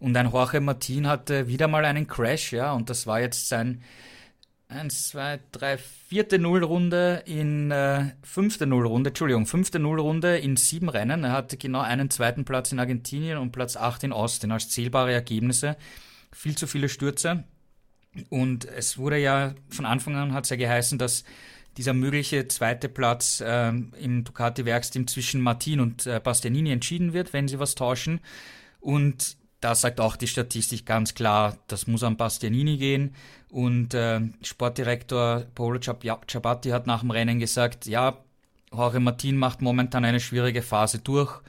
Und 0.00 0.16
ein 0.16 0.30
Jorge 0.30 0.60
Martin 0.60 1.06
hatte 1.06 1.48
wieder 1.48 1.68
mal 1.68 1.84
einen 1.84 2.06
Crash, 2.06 2.52
ja, 2.52 2.72
und 2.72 2.90
das 2.90 3.06
war 3.06 3.20
jetzt 3.20 3.48
sein 3.48 3.82
1, 4.68 5.08
2, 5.10 5.40
3, 5.52 5.78
vierte 5.78 6.38
Nullrunde 6.38 7.22
in 7.24 7.70
äh, 7.70 8.06
fünfte 8.22 8.66
Nullrunde, 8.66 9.10
Entschuldigung, 9.10 9.46
fünfte 9.46 9.78
Nullrunde 9.78 10.38
in 10.38 10.56
sieben 10.56 10.88
Rennen. 10.88 11.22
Er 11.22 11.32
hatte 11.32 11.56
genau 11.56 11.80
einen 11.80 12.10
zweiten 12.10 12.44
Platz 12.44 12.72
in 12.72 12.80
Argentinien 12.80 13.38
und 13.38 13.52
Platz 13.52 13.76
8 13.76 14.04
in 14.04 14.12
Austin 14.12 14.50
als 14.50 14.68
zählbare 14.68 15.12
Ergebnisse. 15.12 15.76
Viel 16.32 16.56
zu 16.56 16.66
viele 16.66 16.88
Stürze. 16.88 17.44
Und 18.28 18.64
es 18.64 18.98
wurde 18.98 19.18
ja 19.18 19.54
von 19.68 19.86
Anfang 19.86 20.16
an 20.16 20.32
hat 20.32 20.44
es 20.44 20.50
ja 20.50 20.56
geheißen, 20.56 20.98
dass 20.98 21.22
dieser 21.76 21.92
mögliche 21.92 22.48
zweite 22.48 22.88
Platz 22.88 23.40
äh, 23.40 23.68
im 23.68 24.24
Ducati-Werksteam 24.24 25.06
zwischen 25.06 25.42
Martin 25.42 25.78
und 25.78 26.06
äh, 26.06 26.20
Bastianini 26.22 26.72
entschieden 26.72 27.12
wird, 27.12 27.32
wenn 27.32 27.46
sie 27.46 27.60
was 27.60 27.76
tauschen. 27.76 28.20
Und 28.80 29.36
da 29.60 29.74
sagt 29.74 30.00
auch 30.00 30.16
die 30.16 30.28
Statistik 30.28 30.86
ganz 30.86 31.14
klar, 31.14 31.56
das 31.68 31.86
muss 31.86 32.02
an 32.02 32.16
Bastianini 32.16 32.76
gehen. 32.76 33.14
Und 33.50 33.94
äh, 33.94 34.20
Sportdirektor 34.42 35.44
Paolo 35.54 35.78
Ciabatti 35.80 36.68
hat 36.68 36.86
nach 36.86 37.00
dem 37.00 37.10
Rennen 37.10 37.38
gesagt, 37.38 37.86
ja, 37.86 38.18
Jorge 38.72 39.00
Martin 39.00 39.36
macht 39.36 39.62
momentan 39.62 40.04
eine 40.04 40.20
schwierige 40.20 40.62
Phase 40.62 40.98
durch. 40.98 41.40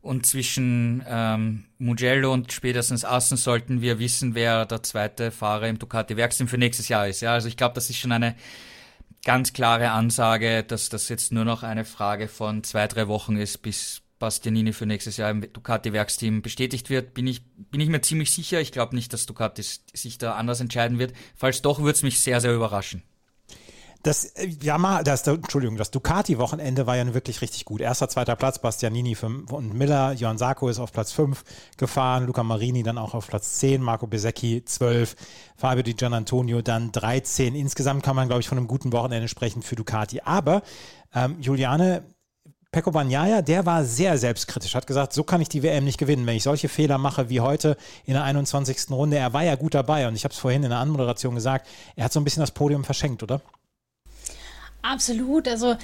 Und 0.00 0.26
zwischen 0.26 1.02
ähm, 1.08 1.64
Mugello 1.78 2.32
und 2.32 2.52
spätestens 2.52 3.04
Assen 3.04 3.36
sollten 3.36 3.80
wir 3.80 3.98
wissen, 3.98 4.34
wer 4.34 4.64
der 4.64 4.82
zweite 4.82 5.32
Fahrer 5.32 5.68
im 5.68 5.78
Ducati 5.78 6.16
Werksteam 6.16 6.46
für 6.46 6.58
nächstes 6.58 6.88
Jahr 6.88 7.08
ist. 7.08 7.20
Ja, 7.20 7.32
also 7.32 7.48
ich 7.48 7.56
glaube, 7.56 7.74
das 7.74 7.90
ist 7.90 7.96
schon 7.96 8.12
eine 8.12 8.36
ganz 9.24 9.52
klare 9.52 9.90
Ansage, 9.90 10.62
dass 10.62 10.88
das 10.88 11.08
jetzt 11.08 11.32
nur 11.32 11.44
noch 11.44 11.64
eine 11.64 11.84
Frage 11.84 12.28
von 12.28 12.62
zwei, 12.62 12.86
drei 12.86 13.08
Wochen 13.08 13.36
ist, 13.36 13.58
bis, 13.58 14.02
Bastianini 14.18 14.72
für 14.72 14.86
nächstes 14.86 15.16
Jahr 15.16 15.30
im 15.30 15.40
Ducati-Werksteam 15.52 16.42
bestätigt 16.42 16.90
wird, 16.90 17.14
bin 17.14 17.26
ich, 17.26 17.42
bin 17.56 17.80
ich 17.80 17.88
mir 17.88 18.00
ziemlich 18.00 18.32
sicher. 18.32 18.60
Ich 18.60 18.72
glaube 18.72 18.94
nicht, 18.94 19.12
dass 19.12 19.26
Ducati 19.26 19.62
sich 19.62 20.18
da 20.18 20.34
anders 20.34 20.60
entscheiden 20.60 20.98
wird. 20.98 21.12
Falls 21.36 21.62
doch, 21.62 21.78
würde 21.78 21.92
es 21.92 22.02
mich 22.02 22.20
sehr, 22.20 22.40
sehr 22.40 22.54
überraschen. 22.54 23.02
Das, 24.02 24.24
äh, 24.36 24.46
ja, 24.62 24.78
mal, 24.78 25.02
das, 25.02 25.26
Entschuldigung, 25.26 25.76
das 25.76 25.90
Ducati-Wochenende 25.90 26.86
war 26.86 26.96
ja 26.96 27.14
wirklich 27.14 27.42
richtig 27.42 27.64
gut. 27.64 27.80
Erster, 27.80 28.08
zweiter 28.08 28.36
Platz, 28.36 28.60
Bastianini 28.60 29.16
und 29.16 29.74
Miller, 29.74 30.12
Johann 30.12 30.38
Sarko 30.38 30.68
ist 30.68 30.78
auf 30.78 30.92
Platz 30.92 31.12
5 31.12 31.42
gefahren, 31.76 32.26
Luca 32.26 32.44
Marini 32.44 32.82
dann 32.84 32.96
auch 32.96 33.14
auf 33.14 33.26
Platz 33.26 33.58
10, 33.58 33.82
Marco 33.82 34.06
Besecchi 34.06 34.64
12, 34.64 35.16
Fabio 35.56 35.82
Di 35.82 35.94
Gianantonio 35.94 36.62
dann 36.62 36.92
13. 36.92 37.56
Insgesamt 37.56 38.04
kann 38.04 38.14
man, 38.14 38.28
glaube 38.28 38.40
ich, 38.40 38.48
von 38.48 38.58
einem 38.58 38.68
guten 38.68 38.92
Wochenende 38.92 39.26
sprechen 39.26 39.62
für 39.62 39.74
Ducati. 39.74 40.20
Aber 40.20 40.62
ähm, 41.12 41.40
Juliane, 41.40 42.04
Pecco 42.70 42.90
Bagnaia, 42.90 43.40
der 43.40 43.64
war 43.64 43.82
sehr 43.82 44.18
selbstkritisch, 44.18 44.74
hat 44.74 44.86
gesagt, 44.86 45.14
so 45.14 45.24
kann 45.24 45.40
ich 45.40 45.48
die 45.48 45.62
WM 45.62 45.84
nicht 45.84 45.96
gewinnen, 45.96 46.26
wenn 46.26 46.36
ich 46.36 46.42
solche 46.42 46.68
Fehler 46.68 46.98
mache 46.98 47.30
wie 47.30 47.40
heute 47.40 47.78
in 48.04 48.12
der 48.12 48.24
21. 48.24 48.90
Runde. 48.90 49.16
Er 49.16 49.32
war 49.32 49.42
ja 49.42 49.54
gut 49.54 49.74
dabei 49.74 50.06
und 50.06 50.14
ich 50.14 50.24
habe 50.24 50.34
es 50.34 50.38
vorhin 50.38 50.62
in 50.62 50.68
der 50.68 50.78
Anmoderation 50.78 51.34
gesagt, 51.34 51.66
er 51.96 52.04
hat 52.04 52.12
so 52.12 52.20
ein 52.20 52.24
bisschen 52.24 52.42
das 52.42 52.50
Podium 52.50 52.84
verschenkt, 52.84 53.22
oder? 53.22 53.40
Absolut. 54.82 55.48
Also 55.48 55.76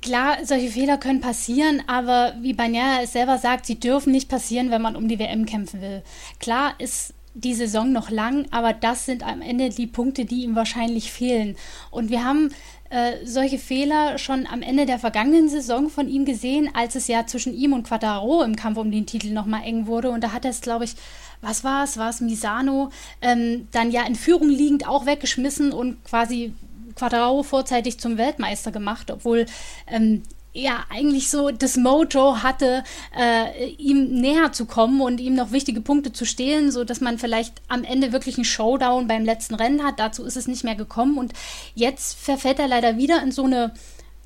klar, 0.00 0.38
solche 0.44 0.70
Fehler 0.70 0.96
können 0.96 1.20
passieren, 1.20 1.82
aber 1.86 2.32
wie 2.40 2.54
Bagnaia 2.54 3.02
es 3.02 3.12
selber 3.12 3.36
sagt, 3.36 3.66
sie 3.66 3.78
dürfen 3.78 4.10
nicht 4.10 4.30
passieren, 4.30 4.70
wenn 4.70 4.80
man 4.80 4.96
um 4.96 5.08
die 5.08 5.18
WM 5.18 5.44
kämpfen 5.44 5.82
will. 5.82 6.02
Klar 6.38 6.72
ist 6.78 7.12
die 7.34 7.54
Saison 7.54 7.92
noch 7.92 8.10
lang, 8.10 8.46
aber 8.50 8.72
das 8.72 9.04
sind 9.04 9.22
am 9.22 9.42
Ende 9.42 9.68
die 9.68 9.86
Punkte, 9.86 10.24
die 10.24 10.42
ihm 10.42 10.56
wahrscheinlich 10.56 11.12
fehlen. 11.12 11.56
Und 11.90 12.10
wir 12.10 12.24
haben 12.24 12.50
äh, 12.90 13.24
solche 13.24 13.58
Fehler 13.58 14.18
schon 14.18 14.46
am 14.46 14.62
Ende 14.62 14.84
der 14.84 14.98
vergangenen 14.98 15.48
Saison 15.48 15.88
von 15.88 16.08
ihm 16.08 16.24
gesehen, 16.24 16.68
als 16.74 16.96
es 16.96 17.06
ja 17.06 17.26
zwischen 17.26 17.54
ihm 17.54 17.72
und 17.72 17.86
Quattaro 17.86 18.42
im 18.42 18.56
Kampf 18.56 18.78
um 18.78 18.90
den 18.90 19.06
Titel 19.06 19.32
nochmal 19.32 19.62
eng 19.64 19.86
wurde. 19.86 20.10
Und 20.10 20.22
da 20.24 20.32
hat 20.32 20.44
er 20.44 20.50
es, 20.50 20.60
glaube 20.60 20.84
ich, 20.84 20.94
was 21.40 21.64
war 21.64 21.84
es? 21.84 21.96
War 21.96 22.10
es 22.10 22.20
Misano? 22.20 22.90
Ähm, 23.22 23.68
dann 23.70 23.90
ja 23.90 24.04
in 24.06 24.16
Führung 24.16 24.48
liegend 24.48 24.86
auch 24.86 25.06
weggeschmissen 25.06 25.72
und 25.72 26.04
quasi 26.04 26.52
Quadrao 26.96 27.42
vorzeitig 27.42 27.98
zum 27.98 28.18
Weltmeister 28.18 28.72
gemacht, 28.72 29.10
obwohl 29.10 29.46
ähm, 29.86 30.22
er 30.54 30.84
eigentlich 30.90 31.30
so 31.30 31.50
das 31.50 31.76
Mojo 31.76 32.42
hatte, 32.42 32.82
äh, 33.16 33.70
ihm 33.72 34.20
näher 34.20 34.52
zu 34.52 34.66
kommen 34.66 35.00
und 35.00 35.20
ihm 35.20 35.34
noch 35.34 35.52
wichtige 35.52 35.80
Punkte 35.80 36.12
zu 36.12 36.24
stehlen, 36.24 36.70
sodass 36.72 37.00
man 37.00 37.18
vielleicht 37.18 37.62
am 37.68 37.84
Ende 37.84 38.12
wirklich 38.12 38.36
einen 38.36 38.44
Showdown 38.44 39.06
beim 39.06 39.24
letzten 39.24 39.54
Rennen 39.54 39.84
hat. 39.84 40.00
Dazu 40.00 40.24
ist 40.24 40.36
es 40.36 40.48
nicht 40.48 40.64
mehr 40.64 40.74
gekommen 40.74 41.18
und 41.18 41.32
jetzt 41.74 42.18
verfällt 42.18 42.58
er 42.58 42.68
leider 42.68 42.96
wieder 42.96 43.22
in 43.22 43.32
so 43.32 43.44
eine, 43.44 43.72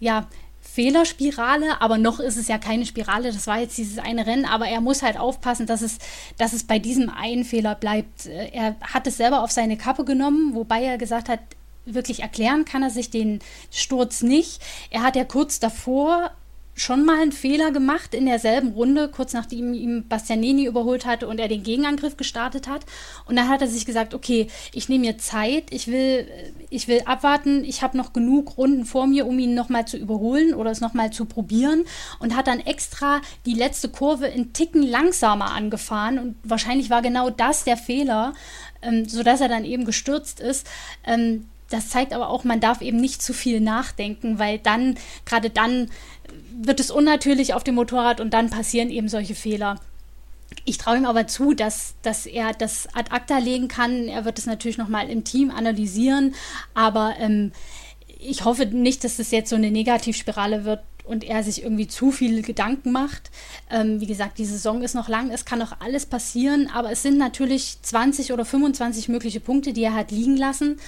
ja, 0.01 0.27
Fehlerspirale, 0.75 1.81
aber 1.81 1.99
noch 1.99 2.19
ist 2.19 2.37
es 2.37 2.49
ja 2.49 2.59
keine 2.59 2.85
Spirale, 2.85 3.31
das 3.31 3.47
war 3.47 3.61
jetzt 3.61 3.79
dieses 3.79 3.99
eine 3.99 4.27
Rennen, 4.27 4.45
aber 4.45 4.67
er 4.67 4.81
muss 4.81 5.05
halt 5.05 5.17
aufpassen, 5.17 5.67
dass 5.67 5.83
es, 5.83 5.99
dass 6.37 6.53
es 6.53 6.65
bei 6.65 6.81
diesem 6.81 7.11
einen 7.11 7.45
Fehler 7.45 7.77
bleibt. 7.77 8.27
Äh, 8.27 8.49
er 8.49 8.77
hat 8.81 9.07
es 9.07 9.19
selber 9.19 9.43
auf 9.43 9.53
seine 9.53 9.77
Kappe 9.77 10.05
genommen, 10.05 10.55
wobei 10.55 10.83
er 10.83 10.99
gesagt 10.99 11.29
hat, 11.29 11.39
wirklich 11.87 12.21
erklären 12.21 12.65
kann 12.65 12.83
er 12.83 12.91
sich 12.91 13.11
den 13.11 13.41
Sturz 13.71 14.23
nicht. 14.23 14.61
Er 14.91 15.03
hat 15.03 15.17
ja 15.17 15.25
kurz 15.25 15.61
davor 15.61 16.31
schon 16.75 17.05
mal 17.05 17.23
einen 17.23 17.33
Fehler 17.33 17.71
gemacht 17.71 18.15
in 18.15 18.27
derselben 18.27 18.73
Runde, 18.73 19.09
kurz 19.09 19.33
nachdem 19.33 19.75
ihm 19.75 20.09
Bastianini 20.09 20.67
überholt 20.67 21.07
hatte 21.07 21.29
und 21.29 21.39
er 21.39 21.49
den 21.49 21.63
Gegenangriff 21.63 22.17
gestartet 22.17 22.67
hat. 22.67 22.85
Und 23.27 23.37
dann 23.37 23.49
hat 23.49 23.63
er 23.63 23.69
sich 23.69 23.87
gesagt, 23.87 24.13
okay, 24.13 24.49
ich 24.73 24.89
nehme 24.89 25.07
mir 25.07 25.19
Zeit, 25.19 25.65
ich 25.71 25.87
will, 25.87 26.27
ich 26.71 26.89
will 26.89 27.03
abwarten, 27.05 27.65
ich 27.65 27.83
habe 27.83 27.97
noch 27.97 28.13
genug 28.13 28.59
Runden 28.59 28.85
vor 28.85 29.07
mir, 29.07 29.27
um 29.27 29.39
ihn 29.39 29.55
nochmal 29.55 29.87
zu 29.87 29.97
überholen 29.97 30.55
oder 30.55 30.71
es 30.71 30.81
nochmal 30.81 31.13
zu 31.13 31.27
probieren 31.27 31.85
und 32.19 32.37
hat 32.37 32.49
dann 32.49 32.61
extra 32.61 33.21
die 33.47 33.55
letzte 33.55 33.89
Kurve 33.89 34.27
in 34.27 34.53
Ticken 34.53 34.83
langsamer 34.83 35.53
angefahren 35.53 36.19
und 36.19 36.37
wahrscheinlich 36.43 36.91
war 36.91 37.03
genau 37.03 37.31
das 37.31 37.65
der 37.65 37.77
Fehler, 37.77 38.35
ähm, 38.83 39.09
sodass 39.09 39.41
er 39.41 39.49
dann 39.49 39.65
eben 39.65 39.85
gestürzt 39.85 40.41
ist. 40.41 40.67
Ähm, 41.07 41.47
das 41.75 41.89
zeigt 41.89 42.13
aber 42.13 42.29
auch, 42.29 42.45
man 42.45 42.61
darf 42.61 42.81
eben 42.81 42.99
nicht 42.99 43.21
zu 43.21 43.33
viel 43.33 43.61
nachdenken, 43.61 44.39
weil 44.39 44.59
dann, 44.59 44.97
gerade 45.27 45.51
dann, 45.51 45.91
wird 46.57 46.81
es 46.81 46.91
unnatürlich 46.91 47.53
auf 47.53 47.65
dem 47.65 47.75
Motorrad 47.75 48.21
und 48.21 48.33
dann 48.33 48.49
passieren 48.49 48.91
eben 48.91 49.09
solche 49.09 49.35
Fehler. 49.35 49.81
Ich 50.65 50.79
traue 50.79 50.97
ihm 50.97 51.05
aber 51.05 51.27
zu, 51.27 51.53
dass, 51.53 51.95
dass 52.03 52.27
er 52.27 52.53
das 52.53 52.89
ad 52.95 53.11
acta 53.11 53.39
legen 53.39 53.67
kann. 53.67 54.07
Er 54.07 54.25
wird 54.25 54.39
es 54.39 54.47
natürlich 54.47 54.79
nochmal 54.79 55.11
im 55.11 55.25
Team 55.25 55.51
analysieren, 55.51 56.35
aber 56.75 57.15
ähm, 57.19 57.51
ich 58.21 58.45
hoffe 58.45 58.67
nicht, 58.67 59.03
dass 59.03 59.17
das 59.17 59.33
jetzt 59.33 59.51
so 59.51 59.57
eine 59.57 59.71
Negativspirale 59.71 60.65
wird, 60.65 60.81
und 61.05 61.23
er 61.23 61.43
sich 61.43 61.63
irgendwie 61.63 61.87
zu 61.87 62.11
viele 62.11 62.43
Gedanken 62.43 62.91
macht. 62.91 63.31
Ähm, 63.71 64.01
wie 64.01 64.07
gesagt, 64.07 64.39
die 64.39 64.45
Saison 64.45 64.83
ist 64.83 64.95
noch 64.95 65.09
lang, 65.09 65.31
es 65.31 65.45
kann 65.45 65.59
noch 65.59 65.81
alles 65.81 66.07
passieren, 66.07 66.71
aber 66.73 66.91
es 66.91 67.03
sind 67.03 67.19
natürlich 67.19 67.79
20 67.83 68.33
oder 68.33 68.45
25 68.45 69.09
mögliche 69.09 69.41
Punkte, 69.41 69.73
die 69.73 69.85
er 69.85 69.95
hat 69.95 70.11
liegen 70.11 70.37
lassen. 70.37 70.79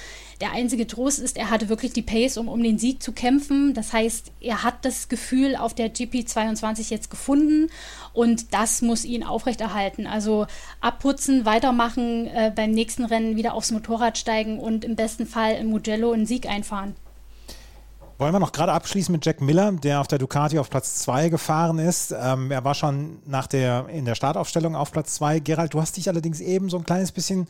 Der 0.40 0.52
einzige 0.52 0.86
Trost 0.86 1.18
ist, 1.18 1.38
er 1.38 1.48
hatte 1.48 1.70
wirklich 1.70 1.92
die 1.92 2.02
Pace, 2.02 2.36
um 2.36 2.48
um 2.48 2.62
den 2.62 2.78
Sieg 2.78 3.02
zu 3.02 3.12
kämpfen. 3.12 3.72
Das 3.72 3.92
heißt, 3.92 4.32
er 4.40 4.62
hat 4.62 4.84
das 4.84 5.08
Gefühl 5.08 5.56
auf 5.56 5.74
der 5.74 5.92
GP22 5.92 6.90
jetzt 6.90 7.10
gefunden 7.10 7.68
und 8.12 8.52
das 8.52 8.82
muss 8.82 9.04
ihn 9.04 9.22
aufrechterhalten. 9.22 10.06
Also 10.06 10.46
abputzen, 10.80 11.46
weitermachen, 11.46 12.26
äh, 12.26 12.52
beim 12.54 12.72
nächsten 12.72 13.04
Rennen 13.04 13.36
wieder 13.36 13.54
aufs 13.54 13.70
Motorrad 13.70 14.18
steigen 14.18 14.58
und 14.58 14.84
im 14.84 14.96
besten 14.96 15.26
Fall 15.26 15.54
im 15.54 15.68
Mugello 15.68 16.12
einen 16.12 16.26
Sieg 16.26 16.46
einfahren. 16.46 16.94
Wollen 18.18 18.32
wir 18.32 18.38
noch 18.38 18.52
gerade 18.52 18.72
abschließen 18.72 19.12
mit 19.12 19.26
Jack 19.26 19.42
Miller, 19.42 19.72
der 19.72 20.00
auf 20.00 20.08
der 20.08 20.18
Ducati 20.18 20.58
auf 20.58 20.70
Platz 20.70 20.96
2 21.00 21.28
gefahren 21.28 21.78
ist. 21.78 22.14
Ähm, 22.18 22.50
er 22.50 22.64
war 22.64 22.74
schon 22.74 23.18
nach 23.26 23.46
der, 23.46 23.90
in 23.90 24.06
der 24.06 24.14
Startaufstellung 24.14 24.74
auf 24.74 24.90
Platz 24.90 25.16
2. 25.16 25.40
Gerald, 25.40 25.74
du 25.74 25.82
hast 25.82 25.98
dich 25.98 26.08
allerdings 26.08 26.40
eben 26.40 26.70
so 26.70 26.78
ein 26.78 26.84
kleines 26.84 27.12
bisschen 27.12 27.46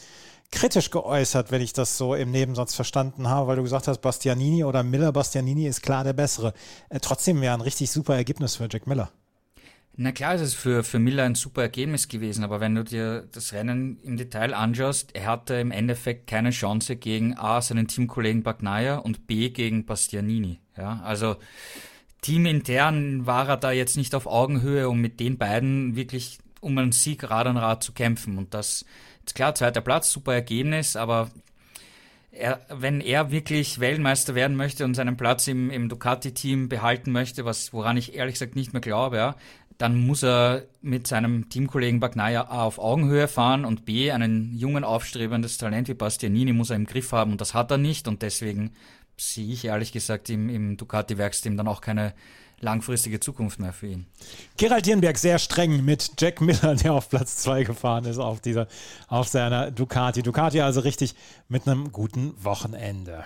kritisch 0.51 0.91
geäußert, 0.91 1.53
wenn 1.53 1.63
ich 1.63 1.73
das 1.73 1.97
so 1.97 2.17
im 2.17 2.33
Nebensatz 2.33 2.75
verstanden 2.75 3.29
habe, 3.29 3.47
weil 3.47 3.57
du 3.57 3.63
gesagt 3.63 3.87
hast, 3.87 4.01
Bastianini 4.01 4.65
oder 4.65 4.83
Miller, 4.83 5.13
Bastianini 5.13 5.69
ist 5.69 5.83
klar 5.83 6.03
der 6.03 6.15
bessere. 6.15 6.53
Äh, 6.89 6.99
trotzdem 6.99 7.41
wäre 7.41 7.55
ein 7.55 7.61
richtig 7.61 7.93
super 7.93 8.17
Ergebnis 8.17 8.57
für 8.57 8.67
Jack 8.69 8.89
Miller. 8.89 9.11
Na 9.99 10.13
klar 10.13 10.35
ist 10.35 10.43
es 10.43 10.55
für, 10.55 10.85
für 10.85 10.99
Miller 10.99 11.25
ein 11.25 11.35
super 11.35 11.63
Ergebnis 11.63 12.09
gewesen, 12.09 12.45
aber 12.45 12.61
wenn 12.61 12.75
du 12.75 12.85
dir 12.85 13.27
das 13.33 13.55
Rennen 13.55 13.99
im 14.03 14.19
Detail 14.19 14.53
anschaust, 14.53 15.15
er 15.15 15.27
hatte 15.27 15.55
im 15.55 15.71
Endeffekt 15.71 16.27
keine 16.27 16.51
Chance 16.51 16.97
gegen 16.97 17.39
A, 17.39 17.63
seinen 17.63 17.89
Teamkollegen 17.89 18.43
Bagnaia 18.43 18.99
und 18.99 19.27
B, 19.27 19.49
gegen 19.49 19.87
Bastianini. 19.87 20.61
Ja, 20.77 21.01
also 21.03 21.37
teamintern 22.21 23.25
war 23.25 23.49
er 23.49 23.57
da 23.57 23.73
jetzt 23.73 23.97
nicht 23.97 24.15
auf 24.15 24.27
Augenhöhe, 24.27 24.91
um 24.91 25.01
mit 25.01 25.19
den 25.19 25.39
beiden 25.39 25.97
wirklich 25.97 26.41
um 26.61 26.77
einen 26.77 26.93
Sieg 26.93 27.31
Rad 27.31 27.47
an 27.47 27.57
Rad 27.57 27.83
zu 27.83 27.93
kämpfen. 27.93 28.37
Und 28.37 28.53
das 28.53 28.85
ist 29.25 29.35
klar, 29.35 29.55
zweiter 29.55 29.81
Platz, 29.81 30.11
super 30.11 30.35
Ergebnis, 30.35 30.97
aber 30.97 31.31
er, 32.33 32.61
wenn 32.69 33.01
er 33.01 33.31
wirklich 33.31 33.81
Weltmeister 33.81 34.35
werden 34.35 34.57
möchte 34.57 34.85
und 34.85 34.95
seinen 34.95 35.17
Platz 35.17 35.49
im, 35.49 35.71
im 35.71 35.89
Ducati-Team 35.89 36.69
behalten 36.69 37.13
möchte, 37.13 37.45
was, 37.45 37.73
woran 37.73 37.97
ich 37.97 38.15
ehrlich 38.15 38.35
gesagt 38.35 38.57
nicht 38.57 38.75
mehr 38.75 38.83
glaube, 38.83 39.17
ja, 39.17 39.37
dann 39.79 40.07
muss 40.07 40.23
er 40.23 40.65
mit 40.81 41.07
seinem 41.07 41.49
Teamkollegen 41.49 42.01
Bagnaia 42.01 42.43
A 42.43 42.65
auf 42.65 42.79
Augenhöhe 42.79 43.29
fahren 43.29 43.65
und 43.65 43.85
B 43.85 44.11
einen 44.11 44.57
jungen, 44.57 44.85
aufstrebendes 44.85 45.59
Talent 45.59 45.89
wie 45.89 45.95
Bastianini 45.95 46.53
muss 46.53 46.71
er 46.71 46.77
im 46.77 46.87
Griff 46.87 47.13
haben 47.13 47.33
und 47.33 47.41
das 47.41 47.55
hat 47.55 47.71
er 47.71 47.79
nicht 47.79 48.09
und 48.09 48.23
deswegen 48.23 48.73
sehe 49.17 49.53
ich 49.53 49.65
ehrlich 49.65 49.93
gesagt 49.93 50.31
im, 50.31 50.49
im 50.49 50.77
Ducati-Werksteam 50.77 51.57
dann 51.57 51.69
auch 51.69 51.81
keine 51.81 52.15
langfristige 52.61 53.21
Zukunft 53.21 53.61
mehr 53.61 53.73
für 53.73 53.87
ihn. 53.89 54.07
Gerald 54.57 54.87
Dierenberg 54.87 55.19
sehr 55.19 55.39
streng 55.39 55.85
mit 55.85 56.13
Jack 56.19 56.41
Miller, 56.41 56.75
der 56.75 56.95
auf 56.95 57.09
Platz 57.09 57.39
2 57.39 57.65
gefahren 57.65 58.05
ist 58.05 58.19
auf 58.19 58.41
dieser, 58.41 58.67
auf 59.09 59.29
seiner 59.29 59.71
Ducati. 59.71 60.23
Ducati 60.23 60.61
also 60.61 60.81
richtig 60.81 61.15
mit 61.49 61.67
einem 61.67 61.93
guten 61.93 62.33
Wochenende. 62.43 63.25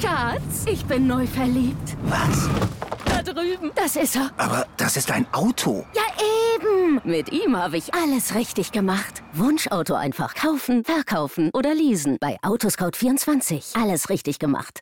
Schatz, 0.00 0.66
ich 0.66 0.84
bin 0.84 1.06
neu 1.06 1.26
verliebt. 1.26 1.96
Was? 2.04 2.48
Drüben. 3.24 3.72
Das 3.74 3.96
ist 3.96 4.16
er. 4.16 4.30
Aber 4.36 4.66
das 4.76 4.96
ist 4.96 5.10
ein 5.10 5.26
Auto. 5.32 5.84
Ja, 5.94 6.02
eben. 6.54 7.00
Mit 7.04 7.32
ihm 7.32 7.56
habe 7.56 7.76
ich 7.76 7.94
alles 7.94 8.34
richtig 8.34 8.72
gemacht. 8.72 9.22
Wunschauto 9.32 9.94
einfach 9.94 10.34
kaufen, 10.34 10.84
verkaufen 10.84 11.50
oder 11.52 11.74
leasen. 11.74 12.18
Bei 12.20 12.38
Autoscout24. 12.42 13.80
Alles 13.80 14.08
richtig 14.10 14.38
gemacht. 14.38 14.80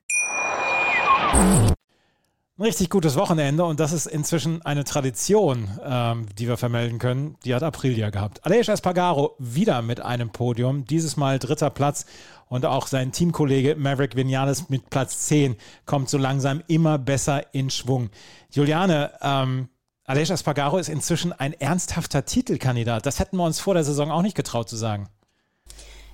Ein 2.59 2.65
richtig 2.67 2.91
gutes 2.91 3.17
Wochenende 3.17 3.65
und 3.65 3.81
das 3.81 3.93
ist 3.93 4.07
inzwischen 4.07 4.61
eine 4.63 4.85
Tradition, 4.85 5.69
ähm, 5.85 6.27
die 6.39 6.47
wir 6.47 6.59
vermelden 6.59 6.99
können. 6.99 7.37
Die 7.45 7.55
hat 7.55 7.63
Aprilia 7.63 8.11
gehabt. 8.11 8.45
Aleix 8.45 8.69
Espargaro 8.69 9.35
wieder 9.39 9.81
mit 9.81 10.01
einem 10.01 10.31
Podium, 10.31 10.85
dieses 10.85 11.17
Mal 11.17 11.39
dritter 11.39 11.71
Platz 11.71 12.05
und 12.53 12.67
auch 12.67 12.87
sein 12.87 13.13
Teamkollege 13.13 13.77
Maverick 13.77 14.15
Vinales 14.15 14.69
mit 14.69 14.91
Platz 14.91 15.21
10 15.21 15.57
kommt 15.87 16.11
so 16.11 16.19
langsam 16.19 16.63
immer 16.69 16.99
besser 16.99 17.55
in 17.55 17.71
Schwung. 17.71 18.11
Juliane, 18.51 19.11
ähm, 19.23 19.71
Aleix 20.05 20.29
Espargaro 20.29 20.77
ist 20.77 20.91
inzwischen 20.91 21.33
ein 21.33 21.55
ernsthafter 21.55 22.27
Titelkandidat. 22.27 23.07
Das 23.07 23.21
hätten 23.21 23.39
wir 23.39 23.45
uns 23.45 23.59
vor 23.59 23.73
der 23.73 23.85
Saison 23.85 24.11
auch 24.11 24.21
nicht 24.21 24.37
getraut 24.37 24.69
zu 24.69 24.77
sagen. 24.77 25.09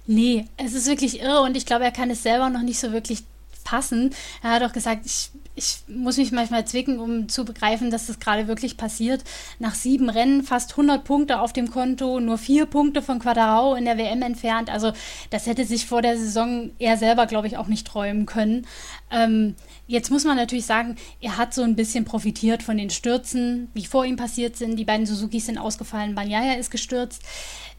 Nee, 0.07 0.45
es 0.59 0.75
ist 0.75 0.87
wirklich 0.87 1.21
irre 1.21 1.41
und 1.41 1.57
ich 1.57 1.67
glaube, 1.67 1.85
er 1.85 1.91
kann 1.91 2.09
es 2.09 2.23
selber 2.23 2.51
noch 2.51 2.63
nicht 2.63 2.79
so 2.79 2.93
wirklich 2.93 3.25
passen. 3.69 4.15
Er 4.43 4.53
hat 4.53 4.63
auch 4.63 4.73
gesagt, 4.73 5.05
ich, 5.05 5.31
ich 5.55 5.81
muss 5.89 6.17
mich 6.17 6.33
manchmal 6.33 6.67
zwicken, 6.67 6.99
um 6.99 7.29
zu 7.29 7.45
begreifen, 7.45 7.91
dass 7.91 8.07
das 8.07 8.19
gerade 8.19 8.49
wirklich 8.49 8.79
passiert. 8.79 9.25
Nach 9.59 9.75
sieben 9.75 10.09
Rennen 10.09 10.43
fast 10.43 10.71
100 10.71 11.05
Punkte 11.05 11.41
auf 11.41 11.53
dem 11.53 11.71
Konto, 11.71 12.19
nur 12.19 12.39
vier 12.39 12.65
Punkte 12.65 13.03
von 13.03 13.19
Quadrao 13.19 13.75
in 13.75 13.85
der 13.85 13.99
WM 13.99 14.23
entfernt. 14.23 14.71
Also 14.71 14.93
das 15.29 15.47
hätte 15.47 15.67
sich 15.67 15.85
vor 15.85 16.01
der 16.01 16.17
Saison 16.17 16.71
er 16.79 16.97
selber, 16.97 17.27
glaube 17.27 17.47
ich, 17.47 17.59
auch 17.59 17.67
nicht 17.67 17.87
träumen 17.87 18.25
können. 18.25 18.67
Ähm, 19.11 19.55
jetzt 19.87 20.11
muss 20.11 20.25
man 20.25 20.39
natürlich 20.39 20.67
sagen, 20.67 20.97
er 21.21 21.37
hat 21.37 21.53
so 21.53 21.63
ein 21.63 21.77
bisschen 21.77 22.07
profitiert 22.07 22.63
von 22.63 22.79
den 22.79 22.89
Stürzen, 22.89 23.69
wie 23.75 23.85
vor 23.85 24.07
ihm 24.07 24.17
passiert 24.17 24.57
sind. 24.57 24.77
Die 24.77 24.85
beiden 24.87 25.05
Suzukis 25.05 25.45
sind 25.45 25.59
ausgefallen, 25.59 26.15
Banyaya 26.15 26.55
ist 26.55 26.71
gestürzt. 26.71 27.23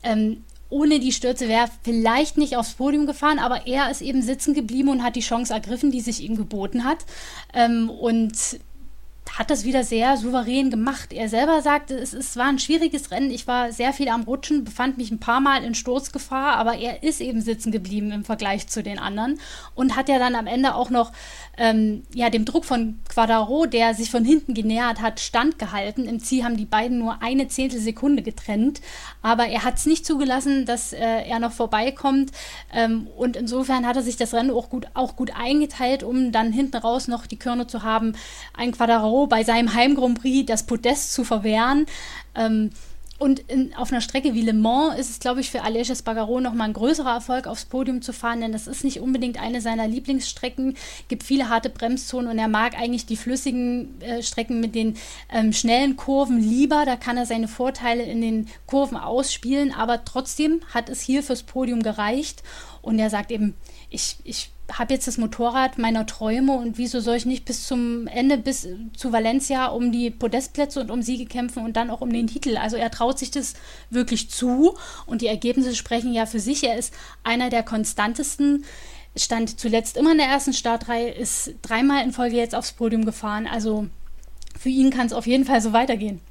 Ähm, 0.04 0.44
ohne 0.70 1.00
die 1.00 1.12
Stürze 1.12 1.48
wäre 1.48 1.66
er 1.66 1.72
vielleicht 1.84 2.38
nicht 2.38 2.56
aufs 2.56 2.74
Podium 2.74 3.08
gefahren, 3.08 3.40
aber 3.40 3.68
er 3.68 3.90
ist 3.90 4.02
eben 4.02 4.22
sitzen 4.22 4.54
geblieben 4.54 4.90
und 4.90 5.04
hat 5.04 5.16
die 5.16 5.22
Chance 5.22 5.54
ergriffen, 5.54 5.92
die 5.92 6.02
sich 6.02 6.22
ihm 6.22 6.36
geboten 6.36 6.84
hat. 6.84 7.00
Ähm, 7.54 7.90
und 7.90 8.60
hat 9.38 9.50
das 9.50 9.64
wieder 9.64 9.84
sehr 9.84 10.18
souverän 10.18 10.70
gemacht. 10.70 11.14
Er 11.14 11.30
selber 11.30 11.62
sagte, 11.62 11.96
es, 11.96 12.14
es 12.14 12.36
war 12.38 12.48
ein 12.48 12.60
schwieriges 12.60 13.12
Rennen. 13.12 13.32
Ich 13.32 13.48
war 13.48 13.72
sehr 13.72 13.94
viel 13.94 14.10
am 14.10 14.24
Rutschen, 14.24 14.64
befand 14.64 14.98
mich 14.98 15.12
ein 15.12 15.20
paar 15.20 15.40
Mal 15.40 15.64
in 15.64 15.76
Sturzgefahr, 15.76 16.54
aber 16.54 16.78
er 16.78 17.04
ist 17.04 17.22
eben 17.22 17.42
sitzen 17.42 17.72
geblieben 17.72 18.12
im 18.12 18.24
Vergleich 18.24 18.68
zu 18.68 18.82
den 18.82 19.00
anderen 19.00 19.40
und 19.76 19.96
hat 19.96 20.10
ja 20.10 20.20
dann 20.20 20.36
am 20.36 20.48
Ende 20.48 20.76
auch 20.76 20.90
noch 20.90 21.12
ähm, 21.58 22.04
ja, 22.14 22.30
dem 22.30 22.46
Druck 22.46 22.66
von 22.66 23.00
Quadaro, 23.10 23.66
der 23.66 23.94
sich 23.94 24.10
von 24.10 24.24
hinten 24.24 24.54
genähert 24.54 25.02
hat, 25.02 25.20
standgehalten. 25.20 26.06
Im 26.08 26.20
Ziel 26.20 26.44
haben 26.44 26.58
die 26.58 26.66
beiden 26.66 26.98
nur 27.00 27.22
eine 27.22 27.48
Zehntelsekunde 27.48 28.24
getrennt, 28.24 28.82
aber 29.22 29.48
er 29.48 29.64
hat 29.64 29.78
es 29.78 29.86
nicht 29.86 30.06
zugelassen, 30.06 30.66
dass 30.66 30.94
äh, 30.94 31.00
er 31.00 31.40
noch 31.40 31.52
vorbeikommt 31.52 32.32
ähm, 32.74 33.08
und 33.18 33.36
insofern 33.36 33.86
hat 33.86 33.98
er 33.98 34.04
sich 34.04 34.18
das 34.18 34.34
Rennen 34.34 34.52
auch 34.52 34.70
gut, 34.70 34.88
auch 34.94 35.16
gut 35.16 35.32
eingeteilt, 35.36 36.04
um 36.04 36.32
dann 36.32 36.52
hinten 36.52 36.78
raus 36.78 37.08
noch 37.08 37.28
die 37.28 37.38
Körner 37.38 37.68
zu 37.68 37.84
haben, 37.84 38.14
ein 38.54 38.72
Quadaro 38.72 39.19
bei 39.28 39.44
seinem 39.44 39.74
Heim 39.74 39.96
Grand 39.96 40.20
Prix 40.20 40.46
das 40.46 40.66
Podest 40.66 41.14
zu 41.14 41.24
verwehren. 41.24 41.86
Ähm, 42.36 42.72
und 43.20 43.40
in, 43.52 43.76
auf 43.76 43.92
einer 43.92 44.00
Strecke 44.00 44.34
wie 44.34 44.42
Le 44.42 44.54
Mans 44.54 44.98
ist 44.98 45.10
es, 45.10 45.20
glaube 45.20 45.42
ich, 45.42 45.52
für 45.52 45.62
Aleix 45.62 45.90
Espargaro 45.90 46.40
nochmal 46.40 46.70
ein 46.70 46.74
größerer 46.74 47.16
Erfolg, 47.16 47.48
aufs 47.48 47.66
Podium 47.66 48.02
zu 48.02 48.14
fahren, 48.14 48.40
denn 48.40 48.54
das 48.54 48.66
ist 48.66 48.86
nicht 48.86 49.02
unbedingt 49.02 49.42
eine 49.42 49.60
seiner 49.60 49.90
Lieblingsstrecken. 49.90 50.78
gibt 51.10 51.24
viele 51.24 51.50
harte 51.50 51.70
Bremszonen 51.70 52.32
und 52.32 52.40
er 52.40 52.48
mag 52.48 52.80
eigentlich 52.80 53.06
die 53.06 53.18
flüssigen 53.18 54.02
äh, 54.02 54.24
Strecken 54.24 54.62
mit 54.62 54.74
den 54.74 54.96
ähm, 55.34 55.52
schnellen 55.52 55.98
Kurven 55.98 56.40
lieber. 56.40 56.86
Da 56.86 56.96
kann 56.96 57.18
er 57.18 57.26
seine 57.26 57.50
Vorteile 57.50 58.04
in 58.04 58.22
den 58.22 58.48
Kurven 58.66 58.96
ausspielen, 58.96 59.74
aber 59.74 60.06
trotzdem 60.06 60.62
hat 60.74 60.88
es 60.88 61.02
hier 61.02 61.22
fürs 61.22 61.44
Podium 61.44 61.84
gereicht. 61.84 62.42
Und 62.82 63.00
er 63.00 63.10
sagt 63.10 63.32
eben, 63.32 63.56
ich, 63.90 64.16
ich 64.24 64.50
habe 64.74 64.94
jetzt 64.94 65.08
das 65.08 65.18
Motorrad 65.18 65.78
meiner 65.78 66.06
Träume 66.06 66.54
und 66.54 66.78
wieso 66.78 67.00
soll 67.00 67.16
ich 67.16 67.26
nicht 67.26 67.46
bis 67.46 67.66
zum 67.68 68.08
Ende, 68.08 68.38
bis 68.38 68.68
zu 68.96 69.12
Valencia 69.12 69.68
um 69.68 69.92
die 69.92 70.10
Podestplätze 70.10 70.82
und 70.82 70.92
um 70.92 71.02
Siege 71.02 71.26
kämpfen 71.26 71.64
und 71.64 71.76
dann 71.76 71.90
auch 71.90 72.02
um 72.02 72.12
den 72.12 72.28
Titel. 72.28 72.58
Also 72.58 72.78
er 72.78 72.92
traut 72.92 73.20
sich 73.20 73.32
das 73.32 73.54
wirklich 73.90 74.30
zu 74.30 74.76
und 75.06 75.22
die 75.22 75.28
Ergebnisse 75.28 75.76
sprechen 75.76 76.14
ja 76.14 76.26
für 76.26 76.40
sich. 76.40 76.64
Er 76.64 76.78
ist 76.78 76.94
einer 77.24 77.50
der 77.50 77.64
konstantesten, 77.64 78.66
stand 79.16 79.60
zuletzt 79.60 79.98
immer 79.98 80.12
in 80.12 80.18
der 80.18 80.28
ersten 80.28 80.54
Startreihe, 80.54 81.10
ist 81.10 81.56
dreimal 81.62 82.04
in 82.04 82.12
Folge 82.12 82.38
jetzt 82.38 82.56
aufs 82.56 82.74
Podium 82.74 83.06
gefahren. 83.06 83.48
Also 83.48 83.88
für 84.58 84.70
ihn 84.70 84.92
kann 84.92 85.08
es 85.08 85.14
auf 85.14 85.28
jeden 85.28 85.46
Fall 85.46 85.62
so 85.62 85.74
weitergehen. 85.74 86.22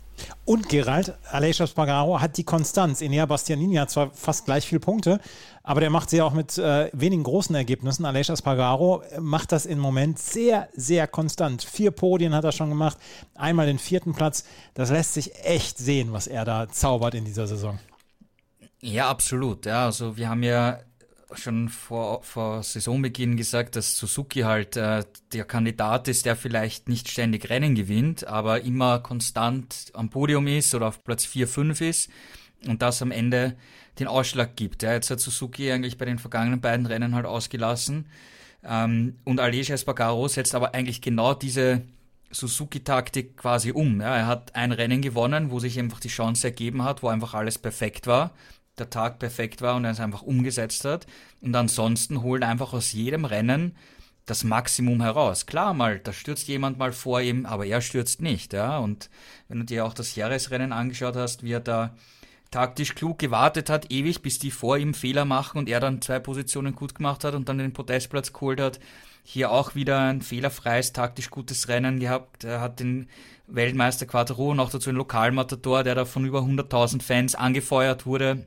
Und 0.44 0.68
Gerald, 0.68 1.14
Aleix 1.30 1.56
Spargaro 1.56 2.20
hat 2.20 2.37
die 2.37 2.44
Konstanz. 2.44 3.02
Enea 3.02 3.26
Bastianini 3.26 3.76
hat 3.76 3.90
zwar 3.90 4.10
fast 4.10 4.44
gleich 4.44 4.66
viele 4.66 4.80
Punkte, 4.80 5.20
aber 5.62 5.80
der 5.80 5.90
macht 5.90 6.10
sie 6.10 6.22
auch 6.22 6.32
mit 6.32 6.56
äh, 6.58 6.90
wenigen 6.92 7.22
großen 7.22 7.54
Ergebnissen. 7.54 8.04
Aleix 8.04 8.32
Spargaro 8.37 9.02
macht 9.20 9.52
das 9.52 9.66
im 9.66 9.78
Moment 9.78 10.18
sehr, 10.18 10.68
sehr 10.75 11.06
konstant. 11.06 11.62
Vier 11.62 11.90
Podien 11.90 12.34
hat 12.34 12.44
er 12.44 12.52
schon 12.52 12.68
gemacht, 12.68 12.98
einmal 13.34 13.66
den 13.66 13.78
vierten 13.78 14.14
Platz. 14.14 14.44
Das 14.75 14.90
lässt 14.90 15.14
sich 15.14 15.44
echt 15.44 15.78
sehen, 15.78 16.12
was 16.12 16.26
er 16.26 16.44
da 16.44 16.68
zaubert 16.68 17.14
in 17.14 17.25
dieser 17.25 17.46
Saison. 17.46 17.78
Ja, 18.80 19.08
absolut. 19.08 19.66
Ja, 19.66 19.87
also 19.87 20.16
wir 20.16 20.28
haben 20.28 20.42
ja 20.42 20.78
schon 21.35 21.68
vor, 21.68 22.23
vor 22.23 22.62
Saisonbeginn 22.62 23.37
gesagt, 23.37 23.76
dass 23.76 23.99
Suzuki 23.99 24.40
halt 24.40 24.76
äh, 24.76 25.04
der 25.32 25.44
Kandidat 25.44 26.08
ist, 26.08 26.26
der 26.26 26.37
vielleicht 26.37 26.88
nicht 26.88 27.08
ständig 27.08 27.50
Rennen 27.50 27.75
gewinnt, 27.75 28.26
aber 28.26 28.62
immer 28.62 29.00
konstant 29.00 29.90
am 29.92 30.08
Podium 30.08 30.47
ist 30.47 30.75
oder 30.75 30.88
auf 30.88 31.04
Platz 31.04 31.25
4, 31.26 31.47
5 31.47 31.80
ist 31.82 32.11
und 32.66 32.80
das 32.82 33.02
am 33.02 33.11
Ende 33.11 33.56
den 33.99 34.06
Ausschlag 34.06 34.56
gibt. 34.56 34.82
Ja, 34.82 34.93
jetzt 34.93 35.10
hat 35.10 35.21
Suzuki 35.21 35.71
eigentlich 35.71 35.99
bei 35.99 36.06
den 36.06 36.19
vergangenen 36.19 36.60
beiden 36.60 36.86
Rennen 36.86 37.14
halt 37.14 37.26
ausgelassen 37.26 38.06
ähm, 38.64 39.17
und 39.25 39.41
Aleix 39.41 39.69
Espargaro 39.69 40.28
setzt 40.28 40.54
aber 40.54 40.75
eigentlich 40.75 41.02
genau 41.02 41.34
diese 41.34 41.82
Suzuki-Taktik 42.30 43.36
quasi 43.36 43.73
um. 43.73 44.00
Ja, 44.00 44.17
er 44.17 44.26
hat 44.26 44.54
ein 44.54 44.73
Rennen 44.73 45.00
gewonnen, 45.02 45.50
wo 45.50 45.60
sich 45.60 45.78
einfach 45.78 46.00
die 46.00 46.08
Chance 46.08 46.49
ergeben 46.49 46.84
hat, 46.84 47.02
wo 47.02 47.08
einfach 47.08 47.34
alles 47.34 47.58
perfekt 47.58 48.06
war 48.06 48.32
der 48.80 48.91
Tag 48.91 49.19
perfekt 49.19 49.62
war 49.62 49.76
und 49.76 49.84
er 49.84 49.93
es 49.93 50.00
einfach 50.00 50.23
umgesetzt 50.23 50.84
hat. 50.84 51.06
Und 51.41 51.54
ansonsten 51.54 52.23
holt 52.23 52.43
einfach 52.43 52.73
aus 52.73 52.93
jedem 52.93 53.25
Rennen 53.25 53.76
das 54.28 54.45
Maximum 54.45 55.00
heraus. 55.00 55.47
Klar 55.47 55.75
mal, 55.75 55.99
da 55.99 56.12
stürzt 56.12 56.49
jemand 56.49 56.78
mal 56.78 56.93
vor 56.93 57.21
ihm, 57.21 57.47
aber 57.47 57.67
er 57.67 57.80
stürzt 57.80 58.21
nicht, 58.21 58.52
ja. 58.52 58.78
Und 58.78 59.10
wenn 59.49 59.60
du 59.60 59.64
dir 59.64 59.84
auch 59.84 59.95
das 59.95 60.14
Jahresrennen 60.14 60.73
angeschaut 60.73 61.17
hast, 61.17 61.43
wie 61.43 61.52
er 61.52 61.60
da 61.60 61.95
taktisch 62.50 62.95
klug 62.95 63.19
gewartet 63.19 63.71
hat, 63.71 63.91
ewig, 63.91 64.23
bis 64.23 64.38
die 64.38 64.50
vor 64.50 64.78
ihm 64.78 64.95
Fehler 64.95 65.25
machen 65.25 65.58
und 65.58 65.69
er 65.69 65.80
dann 65.80 66.00
zwei 66.00 66.19
Positionen 66.19 66.75
gut 66.75 66.95
gemacht 66.95 67.25
hat 67.25 67.34
und 67.34 67.49
dann 67.49 67.58
den 67.58 67.73
Podestplatz 67.73 68.32
geholt 68.32 68.60
hat. 68.60 68.80
Hier 69.23 69.50
auch 69.50 69.75
wieder 69.75 70.00
ein 70.00 70.23
fehlerfreies, 70.23 70.93
taktisch 70.93 71.30
gutes 71.30 71.69
Rennen 71.69 72.00
gehabt. 72.00 72.45
Er 72.45 72.60
hat 72.60 72.80
den 72.80 73.08
Weltmeister 73.47 74.06
Quattro 74.06 74.54
noch 74.54 74.71
dazu 74.71 74.88
einen 74.88 74.99
Lokalmatador, 74.99 75.84
der 75.84 75.95
da 75.95 76.04
von 76.06 76.25
über 76.25 76.41
100.000 76.41 77.02
Fans 77.02 77.34
angefeuert 77.34 78.06
wurde 78.06 78.47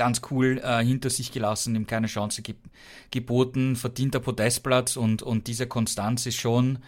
ganz 0.00 0.22
cool 0.30 0.62
äh, 0.64 0.82
hinter 0.82 1.10
sich 1.10 1.30
gelassen, 1.30 1.76
ihm 1.76 1.86
keine 1.86 2.06
Chance 2.06 2.40
ge 2.40 2.54
geboten, 3.10 3.76
verdienter 3.76 4.18
Podestplatz 4.18 4.96
und, 4.96 5.22
und 5.22 5.46
diese 5.46 5.66
Konstanz 5.66 6.24
ist 6.24 6.36
schon 6.36 6.78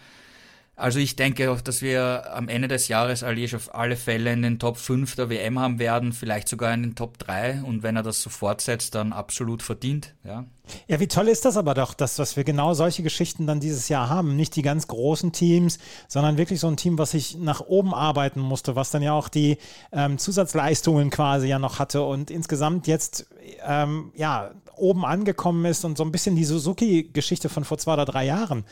also 0.75 0.99
ich 0.99 1.17
denke 1.17 1.51
auch, 1.51 1.61
dass 1.61 1.83
wir 1.83 2.35
am 2.35 2.49
Ende 2.49 2.67
des 2.67 2.89
Jahres 2.89 3.23
Alish 3.23 3.55
auf 3.55 3.75
alle 3.75 3.95
Fälle 3.95 4.33
in 4.33 4.41
den 4.41 4.59
Top 4.59 4.79
5 4.79 5.17
der 5.17 5.29
WM 5.29 5.59
haben 5.59 5.79
werden, 5.79 6.15
vielleicht 6.15 6.49
sogar 6.49 6.73
in 6.73 6.83
den 6.83 6.95
Top 6.95 7.19
3 7.19 7.63
und 7.63 7.83
wenn 7.83 7.95
er 7.95 8.03
das 8.03 8.23
so 8.23 8.31
fortsetzt, 8.31 8.95
dann 8.95 9.13
absolut 9.13 9.63
verdient. 9.63 10.15
Ja. 10.25 10.47
ja, 10.89 10.99
wie 10.99 11.09
toll 11.09 11.29
ist 11.29 11.45
das 11.45 11.59
aber 11.59 11.75
doch, 11.75 11.93
dass, 11.93 12.17
dass 12.17 12.37
wir 12.37 12.45
genau 12.45 12.73
solche 12.73 13.03
Geschichten 13.03 13.47
dann 13.47 13.61
dieses 13.61 13.91
Jahr 13.91 14.09
haben. 14.09 14.35
Nicht 14.35 14.57
die 14.57 14.63
ganz 14.63 14.89
großen 14.89 15.33
Teams, 15.33 15.79
sondern 16.09 16.39
wirklich 16.39 16.59
so 16.59 16.69
ein 16.69 16.79
Team, 16.79 16.97
was 16.97 17.11
sich 17.11 17.37
nach 17.37 17.61
oben 17.61 17.93
arbeiten 17.93 18.41
musste, 18.41 18.75
was 18.75 18.91
dann 18.91 19.03
ja 19.03 19.13
auch 19.13 19.29
die 19.29 19.59
ähm, 19.93 20.17
Zusatzleistungen 20.17 21.11
quasi 21.11 21.49
ja 21.49 21.59
noch 21.59 21.81
hatte 21.81 22.01
und 22.03 22.31
insgesamt 22.31 22.87
jetzt 22.87 23.27
ähm, 23.67 24.11
ja 24.17 24.53
oben 24.75 25.05
angekommen 25.05 25.67
ist 25.67 25.85
und 25.85 25.99
so 25.99 26.05
ein 26.05 26.13
bisschen 26.13 26.35
die 26.35 26.47
Suzuki-Geschichte 26.47 27.51
von 27.51 27.65
vor 27.65 27.77
zwei 27.77 27.93
oder 27.93 28.07
drei 28.07 28.25
Jahren 28.25 28.65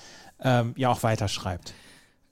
ähm, 0.42 0.72
ja 0.76 0.88
auch 0.88 1.02
weiterschreibt. 1.02 1.74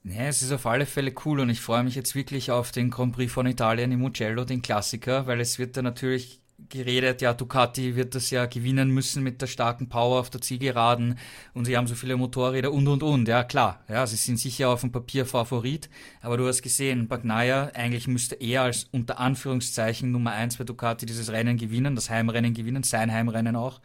Ja, 0.03 0.23
es 0.23 0.41
ist 0.41 0.51
auf 0.51 0.65
alle 0.65 0.85
Fälle 0.85 1.13
cool 1.25 1.41
und 1.41 1.49
ich 1.49 1.59
freue 1.59 1.83
mich 1.83 1.95
jetzt 1.95 2.15
wirklich 2.15 2.51
auf 2.51 2.71
den 2.71 2.89
Grand 2.89 3.13
Prix 3.13 3.31
von 3.31 3.45
Italien 3.45 3.91
im 3.91 3.99
Mugello, 3.99 4.45
den 4.45 4.61
Klassiker, 4.61 5.27
weil 5.27 5.41
es 5.41 5.59
wird 5.59 5.75
da 5.75 5.81
natürlich 5.81 6.41
geredet, 6.69 7.21
ja, 7.21 7.33
Ducati 7.33 7.95
wird 7.95 8.15
das 8.15 8.29
ja 8.31 8.45
gewinnen 8.45 8.89
müssen 8.91 9.23
mit 9.23 9.41
der 9.41 9.47
starken 9.47 9.89
Power 9.89 10.19
auf 10.19 10.29
der 10.29 10.41
Zielgeraden 10.41 11.17
und 11.53 11.65
sie 11.65 11.77
haben 11.77 11.87
so 11.87 11.95
viele 11.95 12.17
Motorräder 12.17 12.71
und 12.71 12.87
und 12.87 13.03
und. 13.03 13.27
Ja, 13.27 13.43
klar, 13.43 13.83
ja, 13.89 14.05
sie 14.07 14.15
sind 14.15 14.37
sicher 14.37 14.69
auf 14.69 14.81
dem 14.81 14.91
Papier 14.91 15.25
Favorit, 15.25 15.89
aber 16.21 16.37
du 16.37 16.47
hast 16.47 16.61
gesehen, 16.61 17.07
Bagnaia 17.07 17.71
eigentlich 17.73 18.07
müsste 18.07 18.35
er 18.35 18.63
als 18.63 18.85
unter 18.91 19.19
Anführungszeichen 19.19 20.11
Nummer 20.11 20.31
eins 20.31 20.57
bei 20.57 20.63
Ducati 20.63 21.05
dieses 21.05 21.29
Rennen 21.31 21.57
gewinnen, 21.57 21.95
das 21.95 22.09
Heimrennen 22.09 22.53
gewinnen, 22.53 22.83
sein 22.83 23.11
Heimrennen 23.11 23.55
auch 23.55 23.79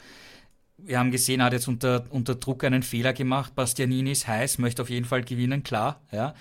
wir 0.87 0.99
haben 0.99 1.11
gesehen, 1.11 1.41
er 1.41 1.47
hat 1.47 1.53
jetzt 1.53 1.69
unter, 1.69 2.05
unter 2.11 2.35
Druck 2.35 2.65
einen 2.65 2.83
Fehler 2.83 3.13
gemacht. 3.13 3.55
Bastianini 3.55 4.13
ist 4.13 4.29
heiß, 4.29 4.59
möchte 4.59 4.83
auf 4.83 4.91
jeden 4.91 5.07
Fall 5.07 5.23
gewinnen, 5.23 5.63
klar, 5.63 6.01
ja. 6.13 6.35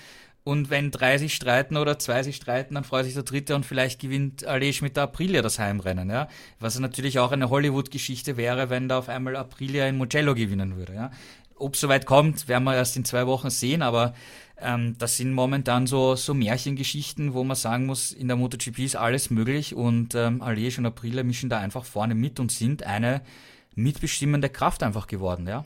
Und 0.45 0.69
wenn 0.69 0.91
drei 0.91 1.17
sich 1.17 1.35
streiten 1.35 1.77
oder 1.77 1.99
zwei 1.99 2.21
sich 2.21 2.35
streiten, 2.35 2.75
dann 2.75 2.83
freut 2.83 3.05
sich 3.05 3.13
der 3.13 3.23
dritte 3.23 3.55
und 3.55 3.65
vielleicht 3.65 4.01
gewinnt 4.01 4.45
Alej 4.45 4.81
mit 4.81 4.97
der 4.97 5.03
Aprilia 5.03 5.41
das 5.41 5.57
Heimrennen, 5.57 6.09
ja. 6.09 6.27
Was 6.59 6.77
natürlich 6.77 7.19
auch 7.19 7.31
eine 7.31 7.49
Hollywood-Geschichte 7.49 8.35
wäre, 8.35 8.69
wenn 8.69 8.89
da 8.89 8.97
auf 8.97 9.07
einmal 9.07 9.37
Aprilia 9.37 9.87
in 9.87 9.97
Mugello 9.97 10.35
gewinnen 10.35 10.75
würde, 10.75 10.93
ja. 10.93 11.11
Ob 11.55 11.75
es 11.75 11.79
soweit 11.79 12.05
kommt, 12.05 12.49
werden 12.49 12.65
wir 12.65 12.75
erst 12.75 12.97
in 12.97 13.05
zwei 13.05 13.25
Wochen 13.25 13.49
sehen, 13.49 13.81
aber 13.81 14.13
ähm, 14.59 14.97
das 14.97 15.15
sind 15.15 15.31
momentan 15.31 15.87
so, 15.87 16.15
so 16.15 16.33
Märchengeschichten, 16.33 17.33
wo 17.33 17.45
man 17.45 17.55
sagen 17.55 17.85
muss, 17.85 18.11
in 18.11 18.27
der 18.27 18.35
MotoGP 18.35 18.79
ist 18.79 18.95
alles 18.97 19.29
möglich 19.29 19.75
und 19.75 20.13
ähm, 20.13 20.41
Alej 20.41 20.77
und 20.77 20.85
Aprilia 20.85 21.23
mischen 21.23 21.49
da 21.49 21.59
einfach 21.59 21.85
vorne 21.85 22.15
mit 22.15 22.41
und 22.41 22.51
sind 22.51 22.83
eine 22.83 23.21
mitbestimmende 23.75 24.49
Kraft 24.49 24.83
einfach 24.83 25.07
geworden, 25.07 25.47
ja. 25.47 25.65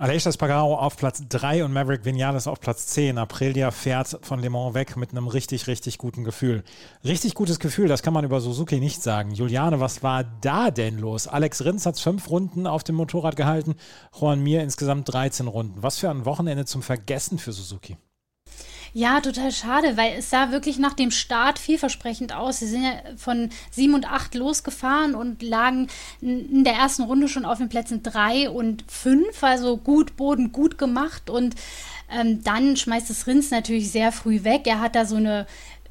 Aleix 0.00 0.24
Espargaro 0.24 0.78
auf 0.78 0.96
Platz 0.96 1.22
3 1.28 1.62
und 1.62 1.74
Maverick 1.74 2.06
Vinales 2.06 2.46
auf 2.46 2.58
Platz 2.58 2.86
10. 2.86 3.18
Aprilia 3.18 3.70
fährt 3.70 4.18
von 4.22 4.40
Le 4.40 4.48
Mans 4.48 4.72
weg 4.72 4.96
mit 4.96 5.10
einem 5.10 5.28
richtig, 5.28 5.66
richtig 5.66 5.98
guten 5.98 6.24
Gefühl. 6.24 6.64
Richtig 7.04 7.34
gutes 7.34 7.58
Gefühl, 7.58 7.86
das 7.86 8.02
kann 8.02 8.14
man 8.14 8.24
über 8.24 8.40
Suzuki 8.40 8.80
nicht 8.80 9.02
sagen. 9.02 9.32
Juliane, 9.32 9.78
was 9.78 10.02
war 10.02 10.24
da 10.24 10.70
denn 10.70 10.98
los? 10.98 11.28
Alex 11.28 11.66
Rins 11.66 11.84
hat 11.84 12.00
fünf 12.00 12.30
Runden 12.30 12.66
auf 12.66 12.82
dem 12.82 12.94
Motorrad 12.94 13.36
gehalten, 13.36 13.74
Juan 14.18 14.42
Mir 14.42 14.62
insgesamt 14.62 15.12
13 15.12 15.46
Runden. 15.46 15.82
Was 15.82 15.98
für 15.98 16.08
ein 16.08 16.24
Wochenende 16.24 16.64
zum 16.64 16.82
Vergessen 16.82 17.38
für 17.38 17.52
Suzuki. 17.52 17.98
Ja, 18.92 19.20
total 19.20 19.52
schade, 19.52 19.96
weil 19.96 20.14
es 20.18 20.30
sah 20.30 20.50
wirklich 20.50 20.78
nach 20.78 20.94
dem 20.94 21.12
Start 21.12 21.58
vielversprechend 21.58 22.34
aus. 22.34 22.58
Sie 22.58 22.66
sind 22.66 22.82
ja 22.82 22.94
von 23.16 23.50
7 23.70 23.94
und 23.94 24.10
8 24.10 24.34
losgefahren 24.34 25.14
und 25.14 25.42
lagen 25.42 25.88
in 26.20 26.64
der 26.64 26.74
ersten 26.74 27.04
Runde 27.04 27.28
schon 27.28 27.44
auf 27.44 27.58
den 27.58 27.68
Plätzen 27.68 28.02
3 28.02 28.50
und 28.50 28.84
5, 28.88 29.42
also 29.44 29.76
gut 29.76 30.16
Boden, 30.16 30.50
gut 30.50 30.76
gemacht. 30.76 31.30
Und 31.30 31.54
ähm, 32.10 32.42
dann 32.42 32.76
schmeißt 32.76 33.08
das 33.08 33.28
Rins 33.28 33.52
natürlich 33.52 33.92
sehr 33.92 34.10
früh 34.10 34.42
weg. 34.42 34.62
Er 34.66 34.80
hat 34.80 34.96
da 34.96 35.04
so 35.04 35.16
eine 35.16 35.46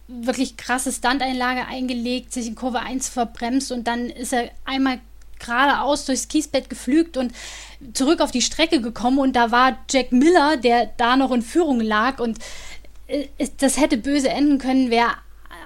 wirklich 0.09 0.57
krasse 0.57 0.91
Standeinlage 0.91 1.67
eingelegt, 1.67 2.33
sich 2.33 2.47
in 2.47 2.55
Kurve 2.55 2.79
1 2.79 3.07
verbremst 3.07 3.71
und 3.71 3.87
dann 3.87 4.09
ist 4.09 4.33
er 4.33 4.49
einmal 4.65 4.99
geradeaus 5.39 6.05
durchs 6.05 6.27
Kiesbett 6.27 6.69
geflügt 6.69 7.15
und 7.15 7.31
zurück 7.93 8.19
auf 8.19 8.31
die 8.31 8.41
Strecke 8.41 8.81
gekommen 8.81 9.19
und 9.19 9.35
da 9.35 9.51
war 9.51 9.77
Jack 9.89 10.11
Miller, 10.11 10.57
der 10.57 10.87
da 10.97 11.15
noch 11.15 11.31
in 11.31 11.41
Führung 11.41 11.79
lag 11.79 12.19
und 12.19 12.39
das 13.57 13.79
hätte 13.79 13.97
böse 13.97 14.29
enden 14.29 14.57
können, 14.57 14.89
wäre 14.89 15.15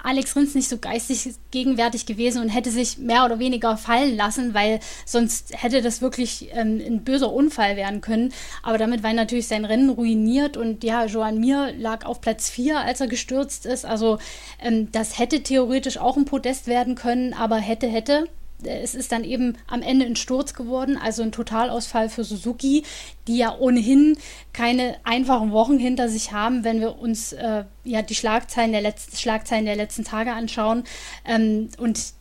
Alex 0.04 0.36
Rins 0.36 0.54
nicht 0.54 0.68
so 0.68 0.76
geistig 0.76 1.34
gegenwärtig 1.50 2.04
gewesen 2.04 2.42
und 2.42 2.50
hätte 2.50 2.70
sich 2.70 2.98
mehr 2.98 3.24
oder 3.24 3.38
weniger 3.38 3.78
fallen 3.78 4.16
lassen, 4.16 4.52
weil 4.52 4.80
sonst 5.06 5.54
hätte 5.62 5.80
das 5.80 6.02
wirklich 6.02 6.50
ähm, 6.52 6.80
ein 6.84 7.04
böser 7.04 7.32
Unfall 7.32 7.76
werden 7.76 8.02
können. 8.02 8.32
Aber 8.62 8.76
damit 8.76 9.02
war 9.02 9.14
natürlich 9.14 9.48
sein 9.48 9.64
Rennen 9.64 9.88
ruiniert 9.88 10.58
und 10.58 10.84
ja, 10.84 11.06
Joan 11.06 11.40
Mir 11.40 11.72
lag 11.72 12.04
auf 12.04 12.20
Platz 12.20 12.50
4, 12.50 12.80
als 12.80 13.00
er 13.00 13.08
gestürzt 13.08 13.64
ist. 13.64 13.86
Also 13.86 14.18
ähm, 14.60 14.92
das 14.92 15.18
hätte 15.18 15.42
theoretisch 15.42 15.96
auch 15.96 16.18
ein 16.18 16.26
Podest 16.26 16.66
werden 16.66 16.96
können, 16.96 17.32
aber 17.32 17.56
hätte, 17.56 17.86
hätte 17.86 18.28
es 18.66 18.94
ist 18.94 19.12
dann 19.12 19.24
eben 19.24 19.56
am 19.66 19.82
Ende 19.82 20.06
ein 20.06 20.16
Sturz 20.16 20.54
geworden, 20.54 20.96
also 20.96 21.22
ein 21.22 21.32
Totalausfall 21.32 22.08
für 22.08 22.24
Suzuki, 22.24 22.84
die 23.26 23.38
ja 23.38 23.56
ohnehin 23.58 24.16
keine 24.52 24.96
einfachen 25.04 25.52
Wochen 25.52 25.78
hinter 25.78 26.08
sich 26.08 26.32
haben, 26.32 26.64
wenn 26.64 26.80
wir 26.80 26.98
uns 26.98 27.32
äh, 27.32 27.64
ja 27.84 28.02
die 28.02 28.14
Schlagzeilen 28.14 28.72
der 28.72 28.82
letzten 28.82 29.16
Schlagzeilen 29.16 29.66
der 29.66 29.76
letzten 29.76 30.04
Tage 30.04 30.32
anschauen 30.32 30.84
ähm, 31.24 31.68
und 31.78 32.14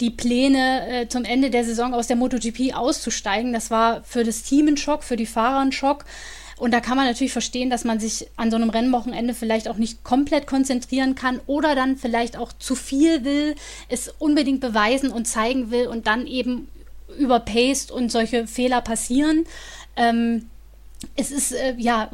die 0.00 0.10
Pläne 0.10 0.88
äh, 0.88 1.08
zum 1.08 1.24
Ende 1.24 1.50
der 1.50 1.64
Saison 1.64 1.94
aus 1.94 2.06
der 2.06 2.16
MotoGP 2.16 2.74
auszusteigen. 2.74 3.52
Das 3.52 3.70
war 3.70 4.02
für 4.02 4.24
das 4.24 4.42
Team 4.42 4.68
ein 4.68 4.76
Schock, 4.76 5.04
für 5.04 5.16
die 5.16 5.26
Fahrer 5.26 5.60
ein 5.60 5.72
Schock. 5.72 6.04
Und 6.60 6.72
da 6.72 6.80
kann 6.80 6.98
man 6.98 7.06
natürlich 7.06 7.32
verstehen, 7.32 7.70
dass 7.70 7.84
man 7.84 7.98
sich 7.98 8.28
an 8.36 8.50
so 8.50 8.56
einem 8.56 8.68
Rennwochenende 8.68 9.32
vielleicht 9.32 9.66
auch 9.66 9.78
nicht 9.78 10.04
komplett 10.04 10.46
konzentrieren 10.46 11.14
kann 11.14 11.40
oder 11.46 11.74
dann 11.74 11.96
vielleicht 11.96 12.36
auch 12.36 12.52
zu 12.52 12.74
viel 12.74 13.24
will, 13.24 13.54
es 13.88 14.12
unbedingt 14.18 14.60
beweisen 14.60 15.10
und 15.10 15.26
zeigen 15.26 15.70
will 15.70 15.86
und 15.86 16.06
dann 16.06 16.26
eben 16.26 16.68
überpaced 17.18 17.90
und 17.90 18.12
solche 18.12 18.46
Fehler 18.46 18.82
passieren. 18.82 19.46
Ähm, 19.96 20.50
es 21.16 21.30
ist 21.30 21.52
äh, 21.52 21.76
ja 21.78 22.10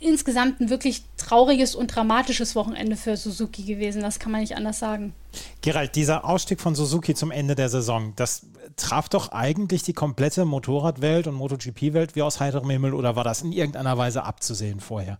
insgesamt 0.00 0.60
ein 0.60 0.70
wirklich 0.70 1.04
trauriges 1.18 1.74
und 1.74 1.88
dramatisches 1.88 2.54
Wochenende 2.56 2.96
für 2.96 3.18
Suzuki 3.18 3.62
gewesen. 3.62 4.00
Das 4.00 4.18
kann 4.18 4.32
man 4.32 4.40
nicht 4.40 4.56
anders 4.56 4.78
sagen. 4.78 5.14
Gerald, 5.60 5.96
dieser 5.96 6.24
Ausstieg 6.24 6.62
von 6.62 6.74
Suzuki 6.74 7.14
zum 7.14 7.30
Ende 7.30 7.54
der 7.54 7.68
Saison, 7.68 8.14
das 8.16 8.46
traf 8.76 9.08
doch 9.08 9.32
eigentlich 9.32 9.82
die 9.82 9.92
komplette 9.92 10.44
Motorradwelt 10.44 11.26
und 11.26 11.34
MotoGP-Welt 11.34 12.14
wie 12.14 12.22
aus 12.22 12.40
heiterem 12.40 12.70
Himmel 12.70 12.94
oder 12.94 13.16
war 13.16 13.24
das 13.24 13.42
in 13.42 13.52
irgendeiner 13.52 13.98
Weise 13.98 14.24
abzusehen 14.24 14.80
vorher? 14.80 15.18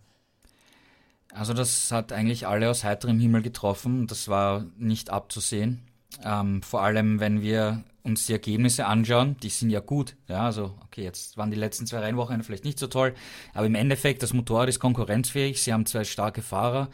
Also 1.33 1.53
das 1.53 1.91
hat 1.91 2.13
eigentlich 2.13 2.47
alle 2.47 2.69
aus 2.69 2.83
heiterem 2.83 3.19
Himmel 3.19 3.41
getroffen. 3.41 4.07
Das 4.07 4.27
war 4.27 4.65
nicht 4.77 5.09
abzusehen. 5.09 5.83
Ähm, 6.23 6.61
vor 6.63 6.81
allem, 6.81 7.19
wenn 7.19 7.41
wir 7.41 7.83
uns 8.03 8.25
die 8.25 8.33
Ergebnisse 8.33 8.85
anschauen, 8.85 9.35
die 9.43 9.49
sind 9.49 9.69
ja 9.69 9.81
gut. 9.81 10.15
Ja, 10.27 10.45
also, 10.45 10.73
okay, 10.85 11.03
jetzt 11.03 11.37
waren 11.37 11.51
die 11.51 11.57
letzten 11.57 11.85
zwei 11.85 11.99
Rennwochen 11.99 12.41
vielleicht 12.43 12.63
nicht 12.63 12.79
so 12.79 12.87
toll, 12.87 13.13
aber 13.53 13.65
im 13.65 13.75
Endeffekt, 13.75 14.23
das 14.23 14.33
Motorrad 14.33 14.69
ist 14.69 14.79
konkurrenzfähig, 14.79 15.61
sie 15.61 15.73
haben 15.73 15.85
zwei 15.85 16.05
starke 16.05 16.41
Fahrer, 16.41 16.89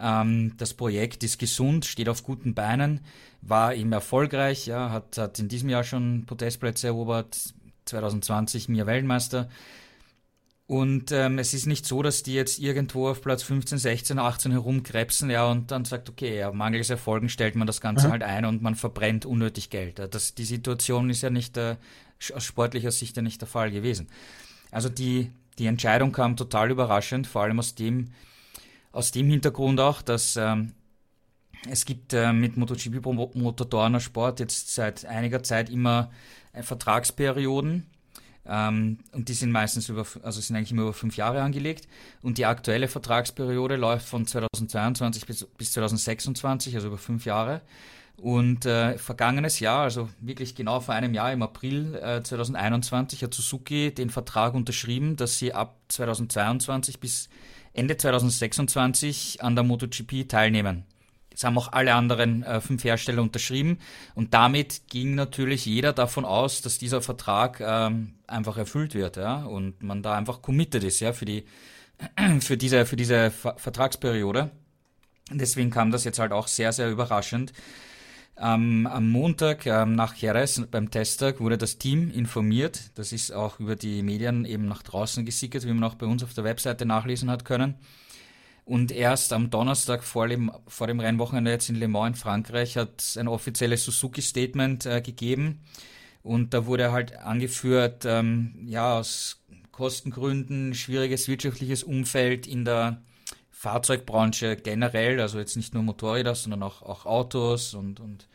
das 0.00 0.74
Projekt 0.74 1.24
ist 1.24 1.38
gesund, 1.38 1.84
steht 1.84 2.08
auf 2.08 2.22
guten 2.22 2.54
Beinen, 2.54 3.00
war 3.42 3.74
eben 3.74 3.92
erfolgreich, 3.92 4.66
ja, 4.66 4.90
hat, 4.90 5.18
hat 5.18 5.38
in 5.38 5.48
diesem 5.48 5.68
Jahr 5.68 5.82
schon 5.82 6.24
Podestplätze 6.26 6.86
erobert, 6.88 7.36
2020 7.86 8.68
mir 8.68 8.86
Weltmeister. 8.86 9.48
Und 10.68 11.12
ähm, 11.12 11.38
es 11.38 11.54
ist 11.54 11.66
nicht 11.66 11.86
so, 11.86 12.02
dass 12.02 12.22
die 12.22 12.34
jetzt 12.34 12.58
irgendwo 12.58 13.08
auf 13.08 13.22
Platz 13.22 13.42
15, 13.42 13.78
16, 13.78 14.18
18 14.18 14.52
herumkrebsen, 14.52 15.30
ja, 15.30 15.50
und 15.50 15.70
dann 15.70 15.86
sagt, 15.86 16.10
okay, 16.10 16.38
ja, 16.38 16.52
mangels 16.52 16.90
Erfolgen 16.90 17.30
stellt 17.30 17.56
man 17.56 17.66
das 17.66 17.80
Ganze 17.80 18.06
mhm. 18.06 18.12
halt 18.12 18.22
ein 18.22 18.44
und 18.44 18.60
man 18.60 18.74
verbrennt 18.74 19.24
unnötig 19.24 19.70
Geld. 19.70 19.98
Das, 20.10 20.34
die 20.34 20.44
Situation 20.44 21.08
ist 21.08 21.22
ja 21.22 21.30
nicht 21.30 21.56
äh, 21.56 21.76
aus 22.34 22.44
sportlicher 22.44 22.92
Sicht 22.92 23.16
ja 23.16 23.22
nicht 23.22 23.40
der 23.40 23.48
Fall 23.48 23.70
gewesen. 23.70 24.08
Also 24.70 24.90
die, 24.90 25.32
die 25.58 25.66
Entscheidung 25.66 26.12
kam 26.12 26.36
total 26.36 26.70
überraschend, 26.70 27.26
vor 27.26 27.42
allem 27.42 27.58
aus 27.58 27.74
dem, 27.74 28.12
aus 28.98 29.12
dem 29.12 29.30
Hintergrund 29.30 29.78
auch, 29.78 30.02
dass 30.02 30.34
ähm, 30.34 30.72
es 31.70 31.84
gibt 31.84 32.14
äh, 32.14 32.32
mit 32.32 32.56
MotoGP 32.56 33.06
Motortorner 33.36 34.00
Sport 34.00 34.40
jetzt 34.40 34.74
seit 34.74 35.04
einiger 35.04 35.44
Zeit 35.44 35.70
immer 35.70 36.10
äh, 36.52 36.64
Vertragsperioden 36.64 37.86
ähm, 38.44 38.98
und 39.12 39.28
die 39.28 39.34
sind 39.34 39.52
meistens 39.52 39.88
über, 39.88 40.04
also 40.24 40.40
sind 40.40 40.56
eigentlich 40.56 40.72
immer 40.72 40.82
über 40.82 40.94
fünf 40.94 41.16
Jahre 41.16 41.42
angelegt. 41.42 41.86
Und 42.22 42.38
die 42.38 42.46
aktuelle 42.46 42.88
Vertragsperiode 42.88 43.76
läuft 43.76 44.08
von 44.08 44.26
2022 44.26 45.26
bis, 45.26 45.44
bis 45.44 45.72
2026, 45.74 46.74
also 46.74 46.88
über 46.88 46.98
fünf 46.98 47.24
Jahre. 47.24 47.60
Und 48.16 48.66
äh, 48.66 48.98
vergangenes 48.98 49.60
Jahr, 49.60 49.84
also 49.84 50.08
wirklich 50.20 50.56
genau 50.56 50.80
vor 50.80 50.96
einem 50.96 51.14
Jahr 51.14 51.32
im 51.32 51.42
April 51.42 51.94
äh, 51.94 52.20
2021, 52.20 53.22
hat 53.22 53.32
Suzuki 53.32 53.94
den 53.94 54.10
Vertrag 54.10 54.54
unterschrieben, 54.54 55.14
dass 55.14 55.38
sie 55.38 55.54
ab 55.54 55.76
2022 55.86 56.98
bis 56.98 57.28
Ende 57.78 57.96
2026 57.96 59.42
an 59.42 59.54
der 59.54 59.64
MotoGP 59.64 60.28
teilnehmen. 60.28 60.84
Das 61.30 61.44
haben 61.44 61.56
auch 61.56 61.72
alle 61.72 61.94
anderen 61.94 62.42
äh, 62.42 62.60
fünf 62.60 62.82
Hersteller 62.82 63.22
unterschrieben. 63.22 63.78
Und 64.16 64.34
damit 64.34 64.88
ging 64.88 65.14
natürlich 65.14 65.66
jeder 65.66 65.92
davon 65.92 66.24
aus, 66.24 66.62
dass 66.62 66.78
dieser 66.78 67.00
Vertrag 67.00 67.60
ähm, 67.60 68.14
einfach 68.26 68.58
erfüllt 68.58 68.94
wird, 68.94 69.16
ja, 69.16 69.44
und 69.44 69.80
man 69.80 70.02
da 70.02 70.16
einfach 70.16 70.42
committed 70.42 70.82
ist, 70.82 70.98
ja, 70.98 71.12
für 71.12 71.26
die, 71.26 71.44
für 72.40 72.56
diese, 72.56 72.84
für 72.86 72.96
diese 72.96 73.30
Ver 73.30 73.54
Vertragsperiode. 73.56 74.50
Deswegen 75.30 75.70
kam 75.70 75.92
das 75.92 76.02
jetzt 76.02 76.18
halt 76.18 76.32
auch 76.32 76.48
sehr, 76.48 76.72
sehr 76.72 76.90
überraschend. 76.90 77.52
Ähm, 78.40 78.86
am 78.86 79.08
Montag 79.10 79.66
ähm, 79.66 79.96
nach 79.96 80.14
Jerez 80.14 80.60
beim 80.70 80.90
Testtag 80.90 81.40
wurde 81.40 81.58
das 81.58 81.78
Team 81.78 82.10
informiert. 82.10 82.92
Das 82.94 83.12
ist 83.12 83.32
auch 83.32 83.58
über 83.58 83.74
die 83.74 84.02
Medien 84.02 84.44
eben 84.44 84.66
nach 84.66 84.82
draußen 84.82 85.24
gesickert, 85.24 85.66
wie 85.66 85.72
man 85.72 85.82
auch 85.82 85.96
bei 85.96 86.06
uns 86.06 86.22
auf 86.22 86.34
der 86.34 86.44
Webseite 86.44 86.86
nachlesen 86.86 87.30
hat 87.30 87.44
können. 87.44 87.74
Und 88.64 88.92
erst 88.92 89.32
am 89.32 89.50
Donnerstag 89.50 90.04
vor 90.04 90.28
dem, 90.28 90.52
vor 90.68 90.86
dem 90.86 91.00
Rennwochenende 91.00 91.50
jetzt 91.50 91.68
in 91.68 91.76
Le 91.76 91.88
Mans 91.88 92.16
in 92.18 92.20
Frankreich 92.20 92.76
hat 92.76 93.00
es 93.00 93.16
ein 93.16 93.26
offizielles 93.26 93.84
Suzuki-Statement 93.84 94.86
äh, 94.86 95.00
gegeben. 95.00 95.62
Und 96.22 96.54
da 96.54 96.66
wurde 96.66 96.92
halt 96.92 97.18
angeführt, 97.18 98.04
ähm, 98.06 98.54
ja, 98.66 98.98
aus 98.98 99.42
Kostengründen, 99.72 100.74
schwieriges 100.74 101.28
wirtschaftliches 101.28 101.82
Umfeld 101.82 102.46
in 102.46 102.64
der 102.64 103.00
Fahrzeugbranche 103.58 104.54
generell, 104.54 105.20
also 105.20 105.40
jetzt 105.40 105.56
nicht 105.56 105.74
nur 105.74 105.82
Motorräder, 105.82 106.36
sondern 106.36 106.62
auch, 106.62 106.80
auch 106.82 107.06
Autos 107.06 107.74
und, 107.74 107.98
und 107.98 108.28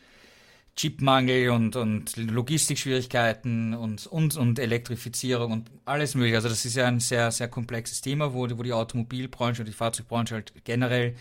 Chipmangel 0.76 1.48
und, 1.48 1.76
und 1.76 2.14
Logistikschwierigkeiten 2.18 3.72
und, 3.72 4.06
und, 4.06 4.36
und 4.36 4.58
Elektrifizierung 4.58 5.50
und 5.50 5.70
alles 5.86 6.14
mögliche. 6.14 6.36
Also 6.36 6.50
das 6.50 6.66
ist 6.66 6.76
ja 6.76 6.86
ein 6.86 7.00
sehr, 7.00 7.30
sehr 7.30 7.48
komplexes 7.48 8.02
Thema, 8.02 8.34
wo, 8.34 8.46
wo 8.50 8.62
die 8.62 8.74
Automobilbranche 8.74 9.62
und 9.62 9.66
die 9.66 9.72
Fahrzeugbranche 9.72 10.34
halt 10.34 10.52
generell 10.64 11.14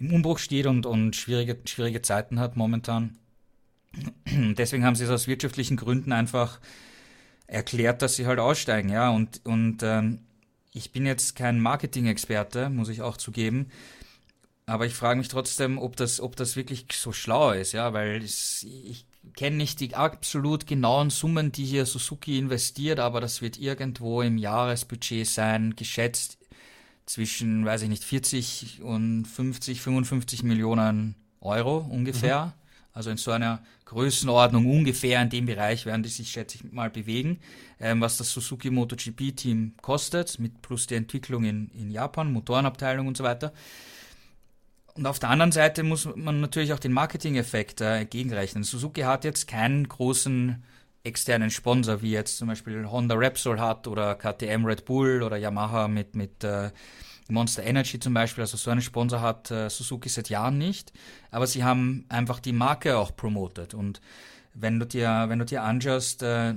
im 0.00 0.12
Umbruch 0.12 0.40
steht 0.40 0.66
und, 0.66 0.84
und 0.84 1.14
schwierige, 1.14 1.58
schwierige 1.64 2.02
Zeiten 2.02 2.40
hat 2.40 2.56
momentan. 2.56 3.18
Deswegen 4.26 4.84
haben 4.84 4.96
sie 4.96 5.04
es 5.04 5.10
aus 5.10 5.28
wirtschaftlichen 5.28 5.76
Gründen 5.76 6.10
einfach 6.10 6.58
erklärt, 7.46 8.02
dass 8.02 8.16
sie 8.16 8.26
halt 8.26 8.40
aussteigen, 8.40 8.88
ja. 8.88 9.10
Und, 9.10 9.42
und 9.44 9.84
ähm, 9.84 10.24
ich 10.72 10.92
bin 10.92 11.06
jetzt 11.06 11.36
kein 11.36 11.60
Marketing-Experte, 11.60 12.70
muss 12.70 12.88
ich 12.88 13.02
auch 13.02 13.16
zugeben. 13.16 13.70
Aber 14.66 14.84
ich 14.84 14.94
frage 14.94 15.18
mich 15.18 15.28
trotzdem, 15.28 15.78
ob 15.78 15.96
das, 15.96 16.20
ob 16.20 16.36
das 16.36 16.54
wirklich 16.54 16.86
so 16.92 17.12
schlau 17.12 17.52
ist, 17.52 17.72
ja, 17.72 17.94
weil 17.94 18.22
es, 18.22 18.64
ich 18.64 19.06
kenne 19.34 19.56
nicht 19.56 19.80
die 19.80 19.94
absolut 19.94 20.66
genauen 20.66 21.08
Summen, 21.08 21.52
die 21.52 21.64
hier 21.64 21.86
Suzuki 21.86 22.38
investiert, 22.38 23.00
aber 23.00 23.20
das 23.20 23.40
wird 23.40 23.58
irgendwo 23.58 24.20
im 24.20 24.36
Jahresbudget 24.36 25.26
sein, 25.26 25.74
geschätzt 25.74 26.38
zwischen, 27.06 27.64
weiß 27.64 27.82
ich 27.82 27.88
nicht, 27.88 28.04
40 28.04 28.82
und 28.82 29.24
50, 29.24 29.80
55 29.80 30.42
Millionen 30.42 31.14
Euro 31.40 31.78
ungefähr. 31.78 32.46
Mhm. 32.46 32.52
Also 32.92 33.10
in 33.10 33.16
so 33.16 33.30
einer 33.30 33.62
Größenordnung 33.88 34.66
ungefähr 34.66 35.22
in 35.22 35.30
dem 35.30 35.46
Bereich 35.46 35.86
werden 35.86 36.02
die 36.02 36.10
sich, 36.10 36.30
schätze 36.30 36.58
ich 36.58 36.72
mal, 36.72 36.90
bewegen. 36.90 37.40
Ähm, 37.80 38.02
was 38.02 38.18
das 38.18 38.30
Suzuki 38.30 38.70
MotoGP-Team 38.70 39.74
kostet, 39.80 40.38
mit 40.38 40.60
plus 40.60 40.86
die 40.86 40.94
Entwicklung 40.94 41.44
in, 41.44 41.70
in 41.70 41.90
Japan, 41.90 42.32
Motorenabteilung 42.32 43.06
und 43.06 43.16
so 43.16 43.24
weiter. 43.24 43.52
Und 44.94 45.06
auf 45.06 45.18
der 45.18 45.30
anderen 45.30 45.52
Seite 45.52 45.84
muss 45.84 46.06
man 46.16 46.40
natürlich 46.40 46.74
auch 46.74 46.78
den 46.78 46.92
Marketing-Effekt 46.92 47.80
äh, 47.80 48.04
gegenrechnen. 48.04 48.62
Suzuki 48.62 49.02
hat 49.02 49.24
jetzt 49.24 49.48
keinen 49.48 49.88
großen 49.88 50.62
externen 51.02 51.50
Sponsor, 51.50 52.02
wie 52.02 52.10
jetzt 52.10 52.36
zum 52.36 52.48
Beispiel 52.48 52.90
Honda 52.90 53.14
Repsol 53.14 53.58
hat 53.58 53.86
oder 53.86 54.16
KTM 54.16 54.66
Red 54.66 54.84
Bull 54.84 55.22
oder 55.22 55.38
Yamaha 55.38 55.88
mit, 55.88 56.14
mit 56.14 56.44
äh, 56.44 56.70
Monster 57.28 57.62
Energy 57.62 58.00
zum 58.00 58.14
Beispiel. 58.14 58.42
Also 58.42 58.56
so 58.56 58.70
einen 58.70 58.82
Sponsor 58.82 59.20
hat 59.20 59.50
äh, 59.50 59.68
Suzuki 59.68 60.08
seit 60.08 60.28
Jahren 60.28 60.58
nicht. 60.58 60.92
Aber 61.30 61.46
sie 61.46 61.64
haben 61.64 62.04
einfach 62.08 62.40
die 62.40 62.52
Marke 62.52 62.96
auch 62.96 63.14
promotet. 63.14 63.74
Und 63.74 64.00
wenn 64.54 64.78
du 64.78 64.86
dir, 64.86 65.26
wenn 65.28 65.38
du 65.38 65.44
dir 65.44 65.62
anschaust, 65.62 66.22
äh, 66.22 66.54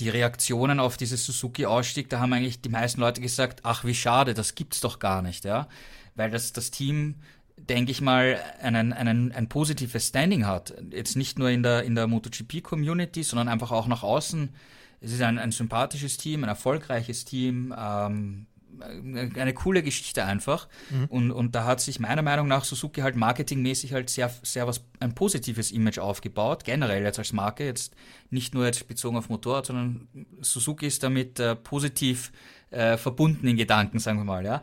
die 0.00 0.08
Reaktionen 0.08 0.80
auf 0.80 0.96
dieses 0.96 1.26
Suzuki-Ausstieg, 1.26 2.08
da 2.08 2.20
haben 2.20 2.32
eigentlich 2.32 2.62
die 2.62 2.70
meisten 2.70 3.00
Leute 3.00 3.20
gesagt, 3.20 3.60
ach 3.64 3.84
wie 3.84 3.94
schade, 3.94 4.32
das 4.32 4.54
gibt's 4.54 4.80
doch 4.80 4.98
gar 4.98 5.20
nicht, 5.20 5.44
ja 5.44 5.68
weil 6.14 6.30
das, 6.30 6.52
das 6.52 6.70
Team 6.70 7.16
denke 7.56 7.92
ich 7.92 8.00
mal, 8.00 8.40
einen, 8.60 8.92
einen, 8.92 9.32
ein 9.32 9.48
positives 9.48 10.08
Standing 10.08 10.46
hat. 10.46 10.74
Jetzt 10.90 11.16
nicht 11.16 11.38
nur 11.38 11.50
in 11.50 11.62
der, 11.62 11.84
in 11.84 11.94
der 11.94 12.08
MotoGP-Community, 12.08 13.22
sondern 13.22 13.48
einfach 13.48 13.70
auch 13.70 13.86
nach 13.86 14.02
außen. 14.02 14.50
Es 15.00 15.12
ist 15.12 15.22
ein, 15.22 15.38
ein 15.38 15.52
sympathisches 15.52 16.16
Team, 16.16 16.42
ein 16.42 16.48
erfolgreiches 16.48 17.24
Team, 17.24 17.74
ähm, 17.76 18.46
eine 18.80 19.54
coole 19.54 19.82
Geschichte 19.82 20.24
einfach. 20.24 20.68
Mhm. 20.90 21.04
Und, 21.06 21.30
und 21.30 21.54
da 21.54 21.64
hat 21.64 21.80
sich 21.80 22.00
meiner 22.00 22.22
Meinung 22.22 22.48
nach 22.48 22.64
Suzuki 22.64 23.00
halt 23.00 23.16
marketingmäßig 23.16 23.92
halt 23.92 24.10
sehr, 24.10 24.30
sehr 24.42 24.66
was, 24.66 24.84
ein 25.00 25.14
positives 25.14 25.70
Image 25.70 25.98
aufgebaut, 25.98 26.64
generell 26.64 27.02
jetzt 27.02 27.18
als 27.18 27.32
Marke, 27.32 27.64
jetzt 27.64 27.94
nicht 28.30 28.54
nur 28.54 28.66
jetzt 28.66 28.86
bezogen 28.88 29.16
auf 29.16 29.28
Motorrad, 29.28 29.66
sondern 29.66 30.08
Suzuki 30.40 30.86
ist 30.86 31.02
damit 31.02 31.40
äh, 31.40 31.56
positiv 31.56 32.32
äh, 32.70 32.96
verbunden 32.96 33.46
in 33.46 33.56
Gedanken, 33.56 33.98
sagen 33.98 34.18
wir 34.18 34.24
mal, 34.24 34.44
ja. 34.44 34.62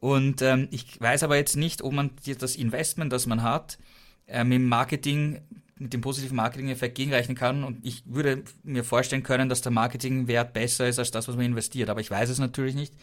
Und 0.00 0.42
ähm, 0.42 0.66
ich 0.72 1.00
weiß 1.00 1.22
aber 1.22 1.36
jetzt 1.36 1.56
nicht, 1.56 1.80
ob 1.80 1.92
man 1.92 2.10
das 2.38 2.56
Investment, 2.56 3.12
das 3.12 3.26
man 3.26 3.44
hat, 3.44 3.78
äh, 4.26 4.42
mit 4.42 4.56
dem 4.56 4.68
Marketing, 4.68 5.40
mit 5.78 5.92
dem 5.92 6.00
positiven 6.00 6.36
Marketing-Effekt 6.36 6.96
gegenrechnen 6.96 7.36
kann. 7.36 7.62
Und 7.62 7.86
ich 7.86 8.02
würde 8.06 8.42
mir 8.64 8.82
vorstellen 8.82 9.22
können, 9.22 9.48
dass 9.48 9.62
der 9.62 9.70
Marketingwert 9.70 10.54
besser 10.54 10.88
ist 10.88 10.98
als 10.98 11.12
das, 11.12 11.28
was 11.28 11.36
man 11.36 11.44
investiert. 11.44 11.88
Aber 11.88 12.00
ich 12.00 12.10
weiß 12.10 12.30
es 12.30 12.40
natürlich 12.40 12.74
nicht. 12.74 12.94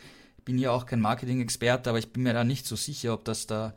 Ich 0.49 0.51
bin 0.51 0.63
ja 0.63 0.71
auch 0.71 0.87
kein 0.87 0.99
Marketing-Experte, 0.99 1.91
aber 1.91 1.99
ich 1.99 2.11
bin 2.11 2.23
mir 2.23 2.33
da 2.33 2.43
nicht 2.43 2.65
so 2.65 2.75
sicher, 2.75 3.13
ob 3.13 3.23
das 3.23 3.45
da 3.45 3.75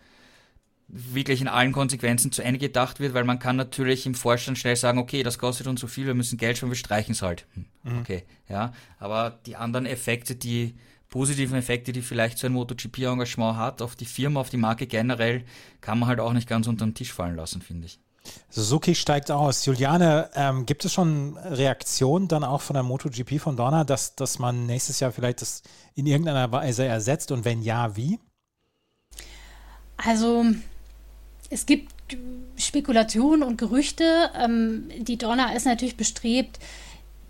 wirklich 0.89 1.43
in 1.43 1.49
allen 1.49 1.73
Konsequenzen 1.73 2.33
zu 2.33 2.41
Ende 2.41 2.59
gedacht 2.59 2.99
wird, 2.99 3.13
weil 3.13 3.25
man 3.25 3.39
kann 3.39 3.57
natürlich 3.57 4.07
im 4.07 4.15
Vorstand 4.15 4.57
schnell 4.57 4.77
sagen, 4.77 4.99
okay, 4.99 5.23
das 5.23 5.39
kostet 5.39 5.67
uns 5.67 5.83
so 5.83 5.87
viel, 5.87 6.07
wir 6.07 6.15
müssen 6.15 6.39
Geld 6.39 6.57
schon, 6.57 6.71
wir 6.71 6.77
streichen 6.77 7.13
es 7.13 7.21
halt. 7.21 7.47
Hm, 7.53 7.67
mhm. 7.83 7.99
Okay, 7.99 8.23
ja. 8.49 8.73
Aber 8.99 9.39
die 9.45 9.57
anderen 9.57 9.85
Effekte, 9.85 10.35
die 10.35 10.75
positiven 11.11 11.59
Effekte, 11.59 11.93
die 11.93 12.01
vielleicht 12.01 12.39
so 12.39 12.47
ein 12.47 12.55
MotoGP-Engagement 12.55 13.59
hat, 13.59 13.83
auf 13.83 13.95
die 13.95 14.07
Firma, 14.07 14.41
auf 14.41 14.49
die 14.49 14.57
Marke 14.57 14.87
generell, 14.87 15.45
kann 15.83 15.99
man 15.99 16.09
halt 16.09 16.21
auch 16.21 16.33
nicht 16.33 16.49
ganz 16.49 16.69
unter 16.69 16.87
den 16.87 16.95
Tisch 16.95 17.13
fallen 17.13 17.37
lassen, 17.37 17.61
finde 17.61 17.85
ich. 17.85 18.01
Suzuki 18.51 18.95
steigt 18.95 19.31
aus. 19.31 19.65
Juliane, 19.65 20.31
ähm, 20.35 20.67
gibt 20.67 20.85
es 20.85 20.93
schon 20.93 21.37
Reaktionen 21.39 22.29
dann 22.29 22.45
auch 22.45 22.61
von 22.61 22.75
der 22.75 22.83
MotoGP 22.83 23.41
von 23.41 23.57
Dorna, 23.57 23.85
dass, 23.85 24.15
dass 24.15 24.39
man 24.39 24.67
nächstes 24.67 25.01
Jahr 25.01 25.13
vielleicht 25.13 25.41
das 25.41 25.63
in 25.95 26.07
irgendeiner 26.07 26.53
Weise 26.53 26.85
ersetzt 26.85 27.33
und 27.33 27.45
wenn 27.45 27.63
ja, 27.63 27.97
wie? 27.97 28.19
Also 29.97 30.45
es 31.51 31.67
gibt 31.67 31.93
Spekulationen 32.57 33.43
und 33.43 33.57
Gerüchte. 33.57 34.31
Ähm, 34.39 34.91
die 34.99 35.17
Dorna 35.17 35.55
ist 35.55 35.67
natürlich 35.67 35.97
bestrebt, 35.97 36.59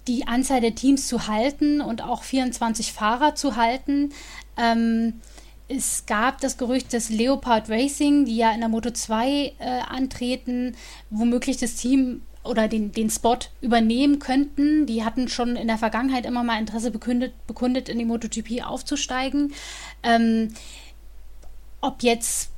die 0.09 0.27
Anzahl 0.27 0.61
der 0.61 0.75
Teams 0.75 1.07
zu 1.07 1.29
halten 1.29 1.81
und 1.81 2.03
auch 2.03 2.23
24 2.23 2.93
Fahrer 2.93 3.35
zu 3.35 3.57
halten. 3.57 4.13
Ähm, 4.57 5.21
es 5.77 6.07
gab 6.07 6.41
das 6.41 6.57
Gerücht, 6.59 6.93
dass 6.93 7.09
Leopard 7.09 7.69
Racing, 7.69 8.25
die 8.25 8.37
ja 8.37 8.53
in 8.53 8.61
der 8.61 8.69
Moto 8.69 8.91
2 8.91 9.29
äh, 9.29 9.53
antreten, 9.89 10.77
womöglich 11.11 11.57
das 11.57 11.75
Team 11.77 12.23
oder 12.45 12.69
den, 12.69 12.93
den 12.93 13.09
Spot 13.11 13.39
übernehmen 13.61 14.19
könnten. 14.19 14.87
Die 14.87 15.05
hatten 15.05 15.29
schon 15.29 15.57
in 15.57 15.69
der 15.69 15.79
Vergangenheit 15.79 16.27
immer 16.27 16.43
mal 16.43 16.59
Interesse 16.59 16.91
bekundet, 16.91 17.33
bekundet 17.47 17.89
in 17.89 17.99
die 17.99 18.05
MotoGP 18.05 18.65
aufzusteigen. 18.65 19.53
Ähm, 20.03 20.53
ob 21.81 22.03
jetzt 22.03 22.51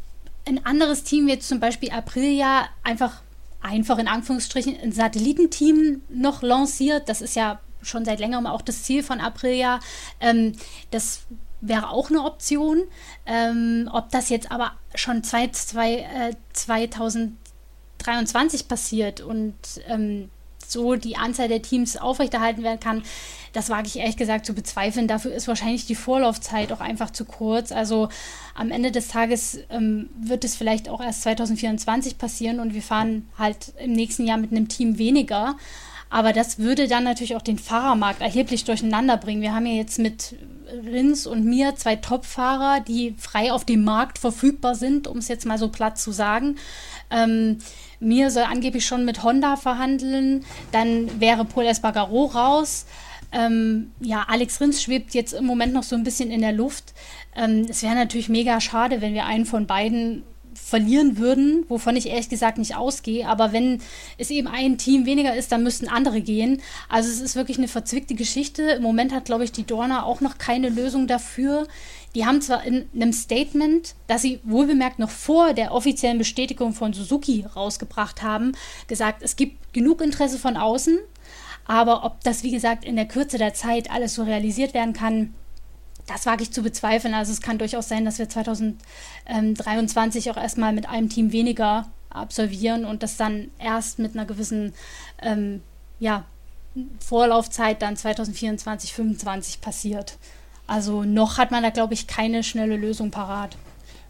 ein 0.46 0.64
anderes 0.64 1.04
Team, 1.04 1.28
jetzt 1.28 1.48
zum 1.48 1.60
Beispiel 1.60 1.90
Aprilia, 1.90 2.68
einfach 2.82 3.22
einfach 3.62 3.98
in 3.98 4.08
Anführungsstrichen 4.08 4.78
ein 4.78 4.92
Satellitenteam 4.92 6.02
noch 6.10 6.42
lanciert. 6.42 7.08
Das 7.08 7.22
ist 7.22 7.34
ja 7.34 7.60
schon 7.82 8.04
seit 8.04 8.20
längerem 8.20 8.46
auch 8.46 8.62
das 8.62 8.82
Ziel 8.82 9.02
von 9.02 9.20
Aprilia. 9.20 9.80
Ähm, 10.20 10.52
das 10.90 11.22
wäre 11.68 11.90
auch 11.90 12.10
eine 12.10 12.22
Option. 12.22 12.82
Ähm, 13.26 13.88
ob 13.92 14.10
das 14.10 14.28
jetzt 14.28 14.50
aber 14.50 14.72
schon 14.94 15.24
zwei, 15.24 15.48
zwei, 15.48 15.96
äh, 15.96 16.34
2023 16.52 18.68
passiert 18.68 19.20
und 19.20 19.54
ähm, 19.88 20.30
so 20.66 20.96
die 20.96 21.16
Anzahl 21.16 21.48
der 21.48 21.62
Teams 21.62 21.96
aufrechterhalten 21.96 22.62
werden 22.62 22.80
kann, 22.80 23.02
das 23.52 23.70
wage 23.70 23.86
ich 23.86 23.98
ehrlich 23.98 24.16
gesagt 24.16 24.46
zu 24.46 24.54
bezweifeln. 24.54 25.06
Dafür 25.06 25.32
ist 25.32 25.46
wahrscheinlich 25.46 25.86
die 25.86 25.94
Vorlaufzeit 25.94 26.72
auch 26.72 26.80
einfach 26.80 27.10
zu 27.10 27.24
kurz. 27.24 27.70
Also 27.70 28.08
am 28.54 28.70
Ende 28.70 28.90
des 28.90 29.08
Tages 29.08 29.58
ähm, 29.70 30.10
wird 30.18 30.44
es 30.44 30.56
vielleicht 30.56 30.88
auch 30.88 31.00
erst 31.00 31.22
2024 31.22 32.18
passieren 32.18 32.60
und 32.60 32.74
wir 32.74 32.82
fahren 32.82 33.28
halt 33.38 33.72
im 33.78 33.92
nächsten 33.92 34.26
Jahr 34.26 34.38
mit 34.38 34.50
einem 34.50 34.68
Team 34.68 34.98
weniger. 34.98 35.56
Aber 36.10 36.32
das 36.32 36.58
würde 36.58 36.86
dann 36.86 37.04
natürlich 37.04 37.36
auch 37.36 37.42
den 37.42 37.58
Fahrermarkt 37.58 38.20
erheblich 38.20 38.64
durcheinander 38.64 39.16
bringen. 39.16 39.42
Wir 39.42 39.54
haben 39.54 39.66
ja 39.66 39.74
jetzt 39.74 39.98
mit 39.98 40.36
Rins 40.84 41.26
und 41.26 41.44
mir 41.44 41.76
zwei 41.76 41.96
Top-Fahrer, 41.96 42.80
die 42.80 43.14
frei 43.18 43.52
auf 43.52 43.64
dem 43.64 43.84
Markt 43.84 44.18
verfügbar 44.18 44.74
sind, 44.74 45.06
um 45.06 45.18
es 45.18 45.28
jetzt 45.28 45.46
mal 45.46 45.58
so 45.58 45.68
platt 45.68 45.98
zu 45.98 46.12
sagen. 46.12 46.56
Ähm, 47.10 47.58
mir 48.00 48.30
soll 48.30 48.44
angeblich 48.44 48.86
schon 48.86 49.04
mit 49.04 49.22
Honda 49.22 49.56
verhandeln. 49.56 50.44
Dann 50.72 51.20
wäre 51.20 51.44
Paul 51.44 51.66
Espargaro 51.66 52.26
raus. 52.26 52.86
Ähm, 53.32 53.90
ja, 54.00 54.24
Alex 54.28 54.60
Rins 54.60 54.82
schwebt 54.82 55.14
jetzt 55.14 55.32
im 55.32 55.44
Moment 55.44 55.72
noch 55.72 55.82
so 55.82 55.96
ein 55.96 56.04
bisschen 56.04 56.30
in 56.30 56.40
der 56.40 56.52
Luft. 56.52 56.94
Ähm, 57.34 57.66
es 57.68 57.82
wäre 57.82 57.94
natürlich 57.94 58.28
mega 58.28 58.60
schade, 58.60 59.00
wenn 59.00 59.14
wir 59.14 59.26
einen 59.26 59.46
von 59.46 59.66
beiden 59.66 60.22
verlieren 60.54 61.18
würden, 61.18 61.64
wovon 61.68 61.96
ich 61.96 62.08
ehrlich 62.08 62.28
gesagt 62.28 62.58
nicht 62.58 62.76
ausgehe. 62.76 63.26
Aber 63.26 63.52
wenn 63.52 63.80
es 64.18 64.30
eben 64.30 64.48
ein 64.48 64.78
Team 64.78 65.06
weniger 65.06 65.34
ist, 65.34 65.52
dann 65.52 65.62
müssten 65.62 65.88
andere 65.88 66.20
gehen. 66.20 66.60
Also 66.88 67.08
es 67.08 67.20
ist 67.20 67.36
wirklich 67.36 67.58
eine 67.58 67.68
verzwickte 67.68 68.14
Geschichte. 68.14 68.62
Im 68.62 68.82
Moment 68.82 69.12
hat, 69.12 69.24
glaube 69.24 69.44
ich, 69.44 69.52
die 69.52 69.64
Dorna 69.64 70.04
auch 70.04 70.20
noch 70.20 70.38
keine 70.38 70.68
Lösung 70.68 71.06
dafür. 71.06 71.66
Die 72.14 72.24
haben 72.24 72.40
zwar 72.40 72.64
in 72.64 72.88
einem 72.94 73.12
Statement, 73.12 73.94
das 74.06 74.22
sie 74.22 74.40
wohlbemerkt 74.44 74.98
noch 74.98 75.10
vor 75.10 75.52
der 75.52 75.72
offiziellen 75.72 76.18
Bestätigung 76.18 76.72
von 76.72 76.92
Suzuki 76.92 77.44
rausgebracht 77.56 78.22
haben, 78.22 78.52
gesagt, 78.86 79.22
es 79.22 79.34
gibt 79.34 79.72
genug 79.72 80.00
Interesse 80.00 80.38
von 80.38 80.56
außen, 80.56 80.98
aber 81.66 82.04
ob 82.04 82.22
das, 82.22 82.44
wie 82.44 82.52
gesagt, 82.52 82.84
in 82.84 82.96
der 82.96 83.08
Kürze 83.08 83.38
der 83.38 83.54
Zeit 83.54 83.90
alles 83.90 84.14
so 84.14 84.22
realisiert 84.22 84.74
werden 84.74 84.92
kann, 84.92 85.34
das 86.06 86.26
wage 86.26 86.42
ich 86.42 86.52
zu 86.52 86.62
bezweifeln. 86.62 87.14
Also 87.14 87.32
es 87.32 87.40
kann 87.40 87.58
durchaus 87.58 87.88
sein, 87.88 88.04
dass 88.04 88.18
wir 88.18 88.28
2023 88.28 90.30
auch 90.30 90.36
erstmal 90.36 90.72
mit 90.72 90.88
einem 90.88 91.08
Team 91.08 91.32
weniger 91.32 91.88
absolvieren 92.10 92.84
und 92.84 93.02
das 93.02 93.16
dann 93.16 93.50
erst 93.58 93.98
mit 93.98 94.14
einer 94.14 94.26
gewissen 94.26 94.74
ähm, 95.22 95.62
ja, 95.98 96.24
Vorlaufzeit 97.00 97.82
dann 97.82 97.96
2024, 97.96 98.92
2025 98.92 99.60
passiert. 99.60 100.18
Also 100.66 101.04
noch 101.04 101.38
hat 101.38 101.50
man 101.50 101.62
da, 101.62 101.70
glaube 101.70 101.94
ich, 101.94 102.06
keine 102.06 102.42
schnelle 102.42 102.76
Lösung 102.76 103.10
parat. 103.10 103.56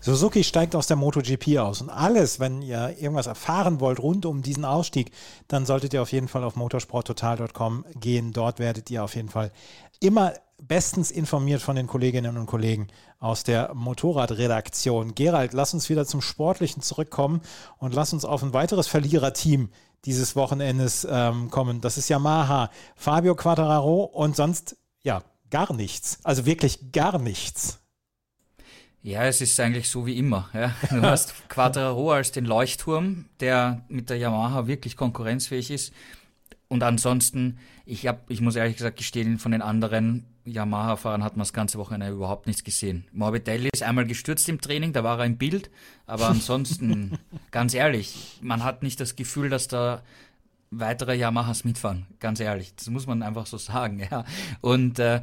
Suzuki 0.01 0.45
steigt 0.45 0.77
aus 0.77 0.87
der 0.87 0.97
MotoGP 0.97 1.59
aus. 1.59 1.81
Und 1.81 1.89
alles, 1.89 2.39
wenn 2.39 2.61
ihr 2.61 2.95
irgendwas 2.99 3.27
erfahren 3.27 3.81
wollt 3.81 3.99
rund 3.99 4.27
um 4.27 4.43
diesen 4.43 4.67
Ausstieg, 4.67 5.11
dann 5.49 5.65
solltet 5.65 5.95
ihr 5.95 6.03
auf 6.03 6.13
jeden 6.13 6.29
Fall 6.29 6.45
auf 6.45 6.57
motorsporttotal.com 6.57 7.87
gehen. 7.99 8.35
Dort 8.35 8.59
werdet 8.59 8.91
ihr 8.91 9.03
auf 9.03 9.17
jeden 9.17 9.31
Fall 9.31 9.51
immer 10.01 10.35
bestens 10.63 11.11
informiert 11.11 11.63
von 11.63 11.77
den 11.77 11.87
Kolleginnen 11.87 12.37
und 12.37 12.47
Kollegen 12.47 12.89
aus 13.19 13.45
der 13.45 13.75
Motorradredaktion. 13.75 15.15
Gerald, 15.15 15.53
lass 15.53 15.75
uns 15.75 15.89
wieder 15.89 16.07
zum 16.07 16.21
Sportlichen 16.21 16.83
zurückkommen 16.83 17.41
und 17.79 17.95
lass 17.95 18.13
uns 18.13 18.25
auf 18.25 18.43
ein 18.43 18.53
weiteres 18.53 18.87
Verliererteam 18.87 19.71
dieses 20.05 20.37
Wochenendes 20.37 21.07
ähm, 21.11 21.51
kommen. 21.51 21.81
Das 21.81 21.99
ist 21.99 22.09
Yamaha, 22.09 22.71
Fabio 22.97 23.35
Quattararo 23.35 24.05
und 24.05 24.37
sonst 24.37 24.77
ja 25.03 25.23
gar 25.51 25.73
nichts. 25.73 26.19
Also 26.25 26.47
wirklich 26.47 26.93
gar 26.93 27.19
nichts. 27.19 27.81
Ja, 29.03 29.25
es 29.25 29.43
ist 29.43 29.61
eigentlich 29.61 29.91
so 29.91 30.07
wie 30.07 30.19
immer. 30.19 30.49
Ja. 30.55 30.75
Du 30.91 31.03
hast 31.03 31.35
Quadraro 31.51 32.13
als 32.13 32.33
den 32.33 32.47
Leuchtturm, 32.47 33.27
der 33.41 33.85
mit 33.89 34.09
der 34.09 34.17
Yamaha 34.17 34.67
wirklich 34.67 34.97
konkurrenzfähig 34.97 35.71
ist. 35.71 35.93
Und 36.75 36.83
ansonsten, 36.83 37.59
ich, 37.87 38.09
hab, 38.09 38.29
ich 38.29 38.41
muss 38.41 38.57
ehrlich 38.57 38.77
gesagt 38.77 38.97
gestehen, 38.97 39.39
von 39.39 39.53
den 39.53 39.63
anderen 39.63 40.27
Yamaha-Fahrern 40.45 41.23
hat 41.23 41.37
man 41.37 41.43
das 41.43 41.53
ganze 41.53 41.79
Wochenende 41.79 42.09
überhaupt 42.09 42.49
nichts 42.49 42.65
gesehen. 42.65 43.07
Morbidelli 43.13 43.69
ist 43.73 43.85
einmal 43.85 44.09
gestürzt 44.09 44.49
im 44.49 44.61
Training, 44.61 44.93
da 44.93 45.05
war 45.05 45.21
er 45.21 45.25
im 45.25 45.39
Bild, 45.39 45.71
aber 46.05 46.27
ansonsten, 46.27 47.17
ganz 47.53 47.75
ehrlich, 47.75 48.41
man 48.43 48.65
hat 48.65 48.83
nicht 48.83 48.99
das 48.99 49.15
Gefühl, 49.15 49.51
dass 49.51 49.69
da 49.69 50.03
weitere 50.73 51.15
Yamahas 51.15 51.63
mitfahren, 51.63 52.07
ganz 52.19 52.41
ehrlich. 52.41 52.75
Das 52.75 52.91
muss 52.91 53.07
man 53.07 53.23
einfach 53.23 53.47
so 53.47 53.57
sagen, 53.57 54.01
ja. 54.11 54.25
Und 54.61 54.99
äh, 54.99 55.23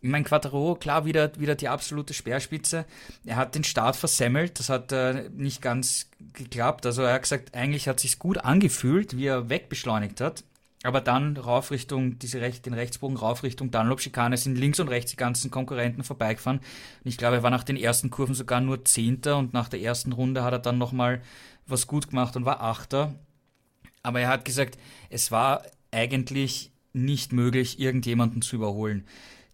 ich 0.00 0.10
meine, 0.10 0.24
Quattro, 0.24 0.74
klar, 0.74 1.04
wieder, 1.04 1.30
wieder 1.38 1.54
die 1.54 1.68
absolute 1.68 2.12
Speerspitze. 2.12 2.86
Er 3.24 3.36
hat 3.36 3.54
den 3.54 3.62
Start 3.62 3.94
versemmelt, 3.94 4.58
das 4.58 4.68
hat 4.68 4.90
äh, 4.90 5.30
nicht 5.30 5.62
ganz 5.62 6.10
geklappt. 6.32 6.86
Also 6.86 7.02
er 7.02 7.14
hat 7.14 7.22
gesagt, 7.22 7.54
eigentlich 7.54 7.86
hat 7.86 8.00
sich 8.00 8.18
gut 8.18 8.38
angefühlt, 8.38 9.16
wie 9.16 9.26
er 9.26 9.48
wegbeschleunigt 9.48 10.20
hat. 10.20 10.42
Aber 10.84 11.00
dann 11.00 11.36
rauf 11.36 11.72
Richtung, 11.72 12.18
diese 12.20 12.40
Recht, 12.40 12.64
den 12.64 12.74
Rechtsbogen 12.74 13.16
rauf 13.16 13.42
Richtung 13.42 13.72
Dunlop-Schikane 13.72 14.36
sind 14.36 14.56
links 14.56 14.78
und 14.78 14.88
rechts 14.88 15.10
die 15.10 15.16
ganzen 15.16 15.50
Konkurrenten 15.50 16.04
vorbeigefahren. 16.04 16.58
Und 16.58 17.08
ich 17.08 17.16
glaube, 17.16 17.36
er 17.36 17.42
war 17.42 17.50
nach 17.50 17.64
den 17.64 17.76
ersten 17.76 18.10
Kurven 18.10 18.34
sogar 18.34 18.60
nur 18.60 18.84
Zehnter 18.84 19.38
und 19.38 19.52
nach 19.52 19.68
der 19.68 19.80
ersten 19.80 20.12
Runde 20.12 20.44
hat 20.44 20.52
er 20.52 20.60
dann 20.60 20.78
nochmal 20.78 21.20
was 21.66 21.88
gut 21.88 22.10
gemacht 22.10 22.36
und 22.36 22.44
war 22.44 22.62
Achter. 22.62 23.14
Aber 24.02 24.20
er 24.20 24.28
hat 24.28 24.44
gesagt, 24.44 24.78
es 25.10 25.32
war 25.32 25.62
eigentlich 25.90 26.70
nicht 26.92 27.32
möglich, 27.32 27.80
irgendjemanden 27.80 28.42
zu 28.42 28.56
überholen. 28.56 29.04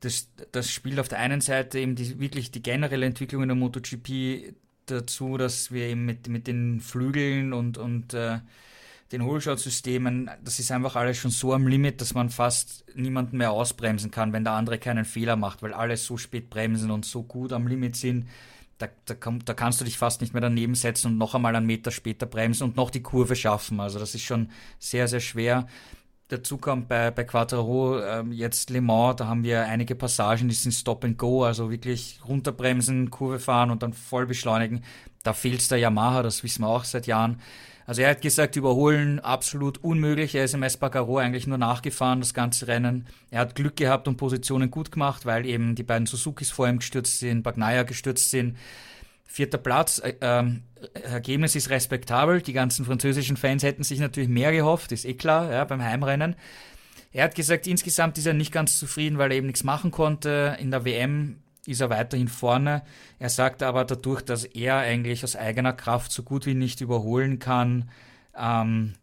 Das, 0.01 0.29
das 0.53 0.71
spielt 0.71 1.01
auf 1.01 1.09
der 1.09 1.21
einen 1.21 1.41
Seite 1.41 1.79
eben 1.79 1.95
die, 1.95 2.21
wirklich 2.21 2.51
die 2.51 2.63
generelle 2.63 3.07
Entwicklung 3.07 3.43
in 3.43 3.49
der 3.49 3.57
MotoGP 3.57 4.55
dazu, 4.87 5.39
dass 5.39 5.73
wir 5.73 5.87
eben 5.87 6.05
mit, 6.05 6.29
mit 6.29 6.47
den 6.47 6.81
Flügeln 6.81 7.55
und, 7.55 7.79
und 7.79 8.13
äh, 8.13 8.41
den 9.13 9.25
Hohlschaltsystemen, 9.25 10.31
das 10.43 10.59
ist 10.59 10.73
einfach 10.73 10.97
alles 10.97 11.19
schon 11.19 11.31
so 11.31 11.53
am 11.53 11.67
Limit, 11.67 12.01
dass 12.01 12.15
man 12.15 12.31
fast 12.31 12.85
niemanden 12.97 13.37
mehr 13.37 13.53
ausbremsen 13.53 14.11
kann, 14.11 14.33
wenn 14.33 14.45
der 14.45 14.55
andere 14.55 14.79
keinen 14.79 15.05
Fehler 15.05 15.37
macht, 15.37 15.63
weil 15.63 15.75
alle 15.75 15.97
so 15.97 16.17
spät 16.17 16.51
bremsen 16.51 16.91
und 16.91 17.05
so 17.05 17.23
gut 17.23 17.53
am 17.53 17.67
Limit 17.67 17.97
sind, 17.97 18.27
da, 18.79 18.89
da, 19.05 19.15
da, 19.15 19.55
kannst 19.55 19.81
du 19.81 19.85
dich 19.85 19.99
fast 19.99 20.21
nicht 20.21 20.33
mehr 20.33 20.41
daneben 20.41 20.75
setzen 20.75 21.13
und 21.13 21.19
noch 21.19 21.35
einmal 21.35 21.55
einen 21.55 21.67
Meter 21.67 21.91
später 21.91 22.27
bremsen 22.27 22.65
und 22.65 22.77
noch 22.77 22.91
die 22.91 23.03
Kurve 23.03 23.37
schaffen. 23.37 23.79
Also 23.79 23.99
das 23.99 24.15
ist 24.15 24.23
schon 24.23 24.51
sehr, 24.79 25.07
sehr 25.07 25.21
schwer. 25.21 25.67
Dazu 26.29 26.57
kommt 26.57 26.89
bei, 26.89 27.11
bei 27.11 27.23
Quattro 27.23 28.01
ähm, 28.01 28.33
jetzt 28.33 28.71
Le 28.71 28.81
Mans, 28.81 29.17
da 29.17 29.27
haben 29.27 29.45
wir 29.45 29.67
einige 29.67 29.95
Passagen, 29.95 30.49
die 30.49 30.55
sind 30.55 30.73
Stop 30.73 31.05
and 31.05 31.19
Go, 31.19 31.45
also 31.45 31.71
wirklich 31.71 32.19
runterbremsen, 32.27 33.11
Kurve 33.11 33.39
fahren 33.39 33.71
und 33.71 33.83
dann 33.83 33.93
voll 33.93 34.27
beschleunigen. 34.27 34.83
Da 35.23 35.35
fehlt 35.35 35.71
der 35.71 35.79
Yamaha, 35.79 36.23
das 36.23 36.43
wissen 36.43 36.63
wir 36.63 36.69
auch 36.69 36.85
seit 36.85 37.07
Jahren. 37.07 37.41
Also 37.87 38.03
er 38.03 38.11
hat 38.11 38.23
gesagt, 38.23 38.57
überholen 38.57 39.21
absolut 39.21 39.79
unmöglich. 39.79 40.35
Er 40.35 40.45
ist 40.45 40.55
im 40.55 40.63
Espargaro 40.63 41.19
eigentlich 41.19 41.47
nur 41.47 41.59
nachgefahren, 41.59 42.21
das 42.21 42.33
ganze 42.33 42.67
Rennen. 42.67 43.07
Er 43.31 43.41
hat 43.41 43.55
Glück 43.55 43.77
gehabt 43.77 44.09
und 44.09 44.17
Positionen 44.17 44.71
gut 44.71 44.91
gemacht, 44.91 45.27
weil 45.27 45.45
eben 45.45 45.75
die 45.75 45.83
beiden 45.83 46.07
Suzukis 46.07 46.51
vor 46.51 46.67
ihm 46.67 46.79
gestürzt 46.79 47.19
sind, 47.19 47.43
Bagnaia 47.43 47.83
gestürzt 47.83 48.31
sind. 48.31 48.57
Vierter 49.27 49.59
Platz, 49.59 49.99
äh, 49.99 50.15
äh, 50.21 50.45
Ergebnis 51.03 51.57
ist 51.57 51.69
respektabel. 51.69 52.41
Die 52.41 52.53
ganzen 52.53 52.85
französischen 52.85 53.37
Fans 53.37 53.63
hätten 53.63 53.83
sich 53.83 53.99
natürlich 53.99 54.29
mehr 54.29 54.53
gehofft, 54.53 54.93
ist 54.93 55.05
eh 55.05 55.15
klar, 55.15 55.51
ja, 55.53 55.65
beim 55.65 55.83
Heimrennen. 55.83 56.37
Er 57.13 57.25
hat 57.25 57.35
gesagt, 57.35 57.67
insgesamt 57.67 58.19
ist 58.19 58.27
er 58.27 58.35
nicht 58.35 58.53
ganz 58.53 58.79
zufrieden, 58.79 59.19
weil 59.19 59.31
er 59.31 59.37
eben 59.37 59.47
nichts 59.47 59.63
machen 59.63 59.91
konnte. 59.91 60.57
In 60.59 60.71
der 60.71 60.85
WM 60.85 61.44
ist 61.67 61.81
er 61.81 61.91
weiterhin 61.91 62.29
vorne. 62.29 62.83
Er 63.19 63.31
sagt 63.31 63.63
aber 63.63 63.85
dadurch, 63.85 64.23
dass 64.23 64.45
er 64.45 64.77
eigentlich 64.79 65.25
aus 65.25 65.37
eigener 65.37 65.73
Kraft 65.73 66.13
so 66.13 66.23
gut 66.23 66.47
wie 66.47 66.55
nicht 66.55 66.81
überholen 66.81 67.39
kann, 67.39 67.91
ähm, 68.37 68.95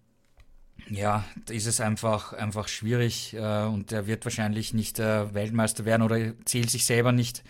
ja, 0.90 1.24
ist 1.50 1.68
es 1.68 1.80
einfach, 1.80 2.34
einfach 2.34 2.68
schwierig 2.68 3.34
äh, 3.34 3.64
und 3.64 3.92
er 3.92 4.08
wird 4.08 4.26
wahrscheinlich 4.26 4.74
nicht 4.74 5.00
äh, 5.00 5.34
Weltmeister 5.34 5.86
werden 5.86 6.02
oder 6.02 6.34
zählt 6.46 6.70
sich 6.70 6.86
selber 6.86 7.12
nicht, 7.12 7.44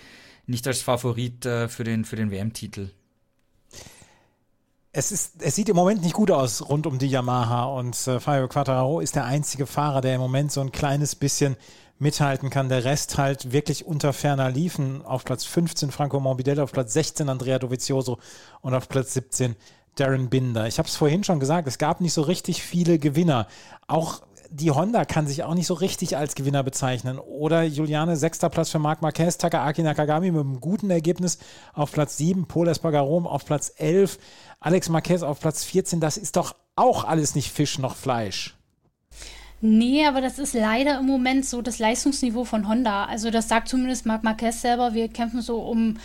nicht 0.45 0.67
als 0.67 0.81
Favorit 0.81 1.45
äh, 1.45 1.67
für 1.67 1.83
den, 1.83 2.05
für 2.05 2.15
den 2.15 2.31
WM-Titel. 2.31 2.91
Es, 4.93 5.11
ist, 5.11 5.41
es 5.41 5.55
sieht 5.55 5.69
im 5.69 5.75
Moment 5.75 6.01
nicht 6.01 6.13
gut 6.13 6.31
aus 6.31 6.67
rund 6.67 6.85
um 6.85 6.99
die 6.99 7.07
Yamaha 7.07 7.65
und 7.65 7.95
äh, 8.07 8.19
Fabio 8.19 8.47
Quattararo 8.49 8.99
ist 8.99 9.15
der 9.15 9.25
einzige 9.25 9.65
Fahrer, 9.65 10.01
der 10.01 10.15
im 10.15 10.21
Moment 10.21 10.51
so 10.51 10.59
ein 10.61 10.71
kleines 10.71 11.15
bisschen 11.15 11.55
mithalten 12.01 12.49
kann. 12.49 12.67
Der 12.67 12.83
Rest 12.83 13.17
halt 13.17 13.51
wirklich 13.51 13.85
unter 13.85 14.11
ferner 14.11 14.49
liefen. 14.49 15.05
Auf 15.05 15.23
Platz 15.23 15.45
15 15.45 15.91
Franco 15.91 16.19
Morbidelli, 16.19 16.59
auf 16.59 16.71
Platz 16.71 16.93
16 16.93 17.29
Andrea 17.29 17.59
Dovizioso 17.59 18.17
und 18.61 18.73
auf 18.73 18.89
Platz 18.89 19.13
17 19.13 19.55
Darren 19.95 20.29
Binder. 20.29 20.67
Ich 20.67 20.79
habe 20.79 20.87
es 20.87 20.95
vorhin 20.95 21.23
schon 21.23 21.39
gesagt, 21.39 21.67
es 21.67 21.77
gab 21.77 22.01
nicht 22.01 22.13
so 22.13 22.21
richtig 22.21 22.63
viele 22.63 22.97
Gewinner. 22.97 23.47
Auch 23.87 24.21
die 24.49 24.71
Honda 24.71 25.05
kann 25.05 25.27
sich 25.27 25.43
auch 25.43 25.53
nicht 25.53 25.67
so 25.67 25.75
richtig 25.75 26.17
als 26.17 26.35
Gewinner 26.35 26.63
bezeichnen. 26.63 27.19
Oder 27.19 27.63
Juliane, 27.63 28.17
sechster 28.17 28.49
Platz 28.49 28.69
für 28.69 28.79
Marc 28.79 29.01
Marquez, 29.01 29.37
Takaaki 29.37 29.83
Nakagami 29.83 30.31
mit 30.31 30.41
einem 30.41 30.59
guten 30.59 30.89
Ergebnis 30.89 31.37
auf 31.73 31.91
Platz 31.91 32.17
7, 32.17 32.47
Paul 32.47 32.67
Espargaro 32.67 33.25
auf 33.25 33.45
Platz 33.45 33.71
11, 33.77 34.17
Alex 34.59 34.89
Marquez 34.89 35.21
auf 35.23 35.39
Platz 35.39 35.63
14. 35.63 35.99
Das 35.99 36.17
ist 36.17 36.35
doch 36.35 36.55
auch 36.75 37.03
alles 37.03 37.35
nicht 37.35 37.51
Fisch 37.51 37.79
noch 37.79 37.95
Fleisch. 37.95 38.57
Nee, 39.61 40.05
aber 40.07 40.21
das 40.21 40.39
ist 40.39 40.55
leider 40.55 40.99
im 40.99 41.05
Moment 41.05 41.45
so 41.45 41.61
das 41.61 41.77
Leistungsniveau 41.77 42.45
von 42.45 42.67
Honda. 42.67 43.05
Also 43.05 43.29
das 43.29 43.47
sagt 43.47 43.69
zumindest 43.69 44.07
Marc 44.07 44.23
Marquez 44.23 44.61
selber. 44.61 44.95
Wir 44.95 45.07
kämpfen 45.07 45.41
so 45.41 45.59
um 45.59 45.97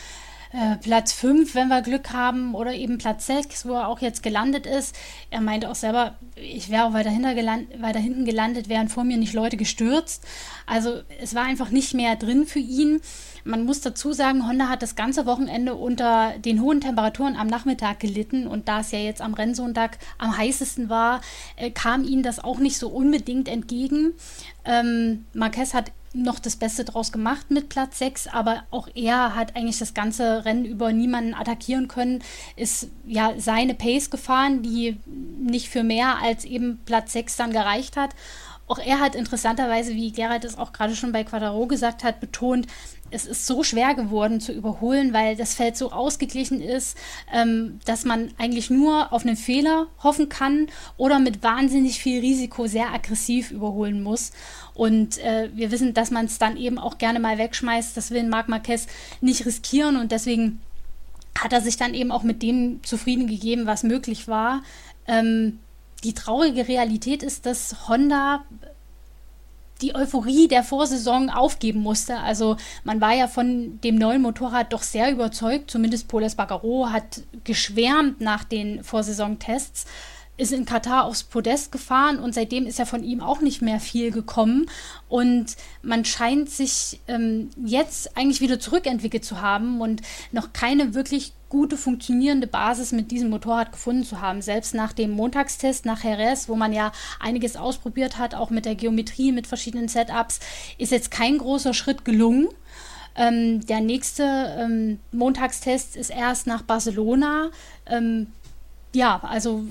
äh, 0.56 0.76
Platz 0.76 1.12
5, 1.12 1.54
wenn 1.54 1.68
wir 1.68 1.82
Glück 1.82 2.12
haben, 2.12 2.54
oder 2.54 2.72
eben 2.72 2.96
Platz 2.96 3.26
6, 3.26 3.66
wo 3.66 3.74
er 3.74 3.88
auch 3.88 4.00
jetzt 4.00 4.22
gelandet 4.22 4.64
ist. 4.64 4.96
Er 5.30 5.42
meinte 5.42 5.70
auch 5.70 5.74
selber, 5.74 6.16
ich 6.34 6.70
wäre 6.70 6.84
auch 6.84 6.94
weiter, 6.94 7.10
gelandet, 7.34 7.82
weiter 7.82 7.98
hinten 7.98 8.24
gelandet, 8.24 8.68
wären 8.68 8.88
vor 8.88 9.04
mir 9.04 9.18
nicht 9.18 9.34
Leute 9.34 9.58
gestürzt. 9.58 10.24
Also 10.64 11.02
es 11.20 11.34
war 11.34 11.44
einfach 11.44 11.70
nicht 11.70 11.92
mehr 11.92 12.16
drin 12.16 12.46
für 12.46 12.58
ihn. 12.58 13.02
Man 13.44 13.64
muss 13.64 13.82
dazu 13.82 14.12
sagen, 14.12 14.48
Honda 14.48 14.68
hat 14.68 14.82
das 14.82 14.96
ganze 14.96 15.26
Wochenende 15.26 15.74
unter 15.74 16.32
den 16.38 16.62
hohen 16.62 16.80
Temperaturen 16.80 17.36
am 17.36 17.46
Nachmittag 17.48 18.00
gelitten 18.00 18.46
und 18.46 18.66
da 18.66 18.80
es 18.80 18.92
ja 18.92 18.98
jetzt 18.98 19.20
am 19.20 19.34
Rennsonntag 19.34 19.98
am 20.16 20.36
heißesten 20.36 20.88
war, 20.88 21.20
äh, 21.56 21.70
kam 21.70 22.02
ihnen 22.02 22.22
das 22.22 22.42
auch 22.42 22.58
nicht 22.58 22.78
so 22.78 22.88
unbedingt 22.88 23.48
entgegen. 23.48 24.14
Ähm, 24.64 25.26
Marquez 25.34 25.74
hat 25.74 25.92
noch 26.16 26.38
das 26.38 26.56
Beste 26.56 26.84
draus 26.84 27.12
gemacht 27.12 27.50
mit 27.50 27.68
Platz 27.68 27.98
6, 27.98 28.28
aber 28.28 28.64
auch 28.70 28.88
er 28.94 29.34
hat 29.34 29.54
eigentlich 29.54 29.78
das 29.78 29.94
ganze 29.94 30.44
Rennen 30.44 30.64
über 30.64 30.92
niemanden 30.92 31.34
attackieren 31.34 31.88
können, 31.88 32.22
ist 32.56 32.88
ja 33.06 33.34
seine 33.36 33.74
Pace 33.74 34.10
gefahren, 34.10 34.62
die 34.62 34.98
nicht 35.38 35.68
für 35.68 35.82
mehr 35.82 36.22
als 36.22 36.44
eben 36.44 36.80
Platz 36.84 37.12
6 37.12 37.36
dann 37.36 37.52
gereicht 37.52 37.96
hat. 37.96 38.14
Auch 38.68 38.78
er 38.78 39.00
hat 39.00 39.14
interessanterweise, 39.14 39.94
wie 39.94 40.10
Gerald 40.10 40.44
es 40.44 40.58
auch 40.58 40.72
gerade 40.72 40.96
schon 40.96 41.12
bei 41.12 41.22
Quadaro 41.22 41.66
gesagt 41.66 42.02
hat, 42.02 42.20
betont, 42.20 42.66
es 43.10 43.24
ist 43.24 43.46
so 43.46 43.62
schwer 43.62 43.94
geworden 43.94 44.40
zu 44.40 44.52
überholen, 44.52 45.12
weil 45.12 45.36
das 45.36 45.54
Feld 45.54 45.76
so 45.76 45.92
ausgeglichen 45.92 46.60
ist, 46.60 46.96
ähm, 47.32 47.78
dass 47.84 48.04
man 48.04 48.30
eigentlich 48.38 48.70
nur 48.70 49.12
auf 49.12 49.24
einen 49.24 49.36
Fehler 49.36 49.86
hoffen 50.02 50.28
kann 50.28 50.66
oder 50.96 51.18
mit 51.18 51.42
wahnsinnig 51.42 52.00
viel 52.00 52.20
Risiko 52.20 52.66
sehr 52.66 52.92
aggressiv 52.92 53.52
überholen 53.52 54.02
muss. 54.02 54.32
Und 54.74 55.18
äh, 55.18 55.50
wir 55.54 55.70
wissen, 55.70 55.94
dass 55.94 56.10
man 56.10 56.26
es 56.26 56.38
dann 56.38 56.56
eben 56.56 56.78
auch 56.78 56.98
gerne 56.98 57.20
mal 57.20 57.38
wegschmeißt. 57.38 57.96
Das 57.96 58.10
will 58.10 58.24
Marc 58.24 58.48
Marquez 58.48 58.86
nicht 59.20 59.46
riskieren 59.46 59.96
und 59.96 60.10
deswegen 60.10 60.60
hat 61.38 61.52
er 61.52 61.60
sich 61.60 61.76
dann 61.76 61.94
eben 61.94 62.10
auch 62.10 62.22
mit 62.22 62.42
dem 62.42 62.82
zufrieden 62.82 63.26
gegeben, 63.26 63.66
was 63.66 63.82
möglich 63.82 64.26
war. 64.26 64.62
Ähm, 65.06 65.60
die 66.04 66.14
traurige 66.14 66.68
Realität 66.68 67.22
ist, 67.22 67.46
dass 67.46 67.88
Honda 67.88 68.44
die 69.82 69.94
Euphorie 69.94 70.48
der 70.48 70.62
Vorsaison 70.62 71.28
aufgeben 71.28 71.80
musste. 71.80 72.18
Also 72.18 72.56
man 72.84 73.00
war 73.00 73.14
ja 73.14 73.28
von 73.28 73.78
dem 73.82 73.96
neuen 73.96 74.22
Motorrad 74.22 74.72
doch 74.72 74.82
sehr 74.82 75.12
überzeugt, 75.12 75.70
zumindest 75.70 76.08
Paul 76.08 76.22
Espargaro 76.22 76.88
hat 76.90 77.22
geschwärmt 77.44 78.20
nach 78.20 78.44
den 78.44 78.82
Vorsaisontests 78.82 79.86
ist 80.38 80.52
in 80.52 80.66
Katar 80.66 81.04
aufs 81.04 81.22
Podest 81.22 81.72
gefahren 81.72 82.18
und 82.18 82.34
seitdem 82.34 82.66
ist 82.66 82.78
ja 82.78 82.84
von 82.84 83.02
ihm 83.02 83.20
auch 83.22 83.40
nicht 83.40 83.62
mehr 83.62 83.80
viel 83.80 84.10
gekommen. 84.10 84.68
Und 85.08 85.56
man 85.82 86.04
scheint 86.04 86.50
sich 86.50 87.00
ähm, 87.08 87.50
jetzt 87.64 88.16
eigentlich 88.16 88.40
wieder 88.40 88.60
zurückentwickelt 88.60 89.24
zu 89.24 89.40
haben 89.40 89.80
und 89.80 90.02
noch 90.32 90.52
keine 90.52 90.94
wirklich 90.94 91.32
gute 91.48 91.76
funktionierende 91.76 92.46
Basis 92.46 92.92
mit 92.92 93.10
diesem 93.10 93.30
Motorrad 93.30 93.72
gefunden 93.72 94.04
zu 94.04 94.20
haben. 94.20 94.42
Selbst 94.42 94.74
nach 94.74 94.92
dem 94.92 95.10
Montagstest 95.10 95.86
nach 95.86 96.02
Jerez, 96.02 96.48
wo 96.48 96.56
man 96.56 96.72
ja 96.72 96.92
einiges 97.20 97.56
ausprobiert 97.56 98.18
hat, 98.18 98.34
auch 98.34 98.50
mit 98.50 98.64
der 98.64 98.74
Geometrie, 98.74 99.32
mit 99.32 99.46
verschiedenen 99.46 99.88
Setups, 99.88 100.40
ist 100.78 100.92
jetzt 100.92 101.10
kein 101.10 101.38
großer 101.38 101.72
Schritt 101.72 102.04
gelungen. 102.04 102.48
Ähm, 103.14 103.64
der 103.66 103.80
nächste 103.80 104.56
ähm, 104.58 104.98
Montagstest 105.12 105.96
ist 105.96 106.10
erst 106.10 106.46
nach 106.46 106.62
Barcelona. 106.62 107.50
Ähm, 107.86 108.26
ja, 108.92 109.20
also 109.22 109.64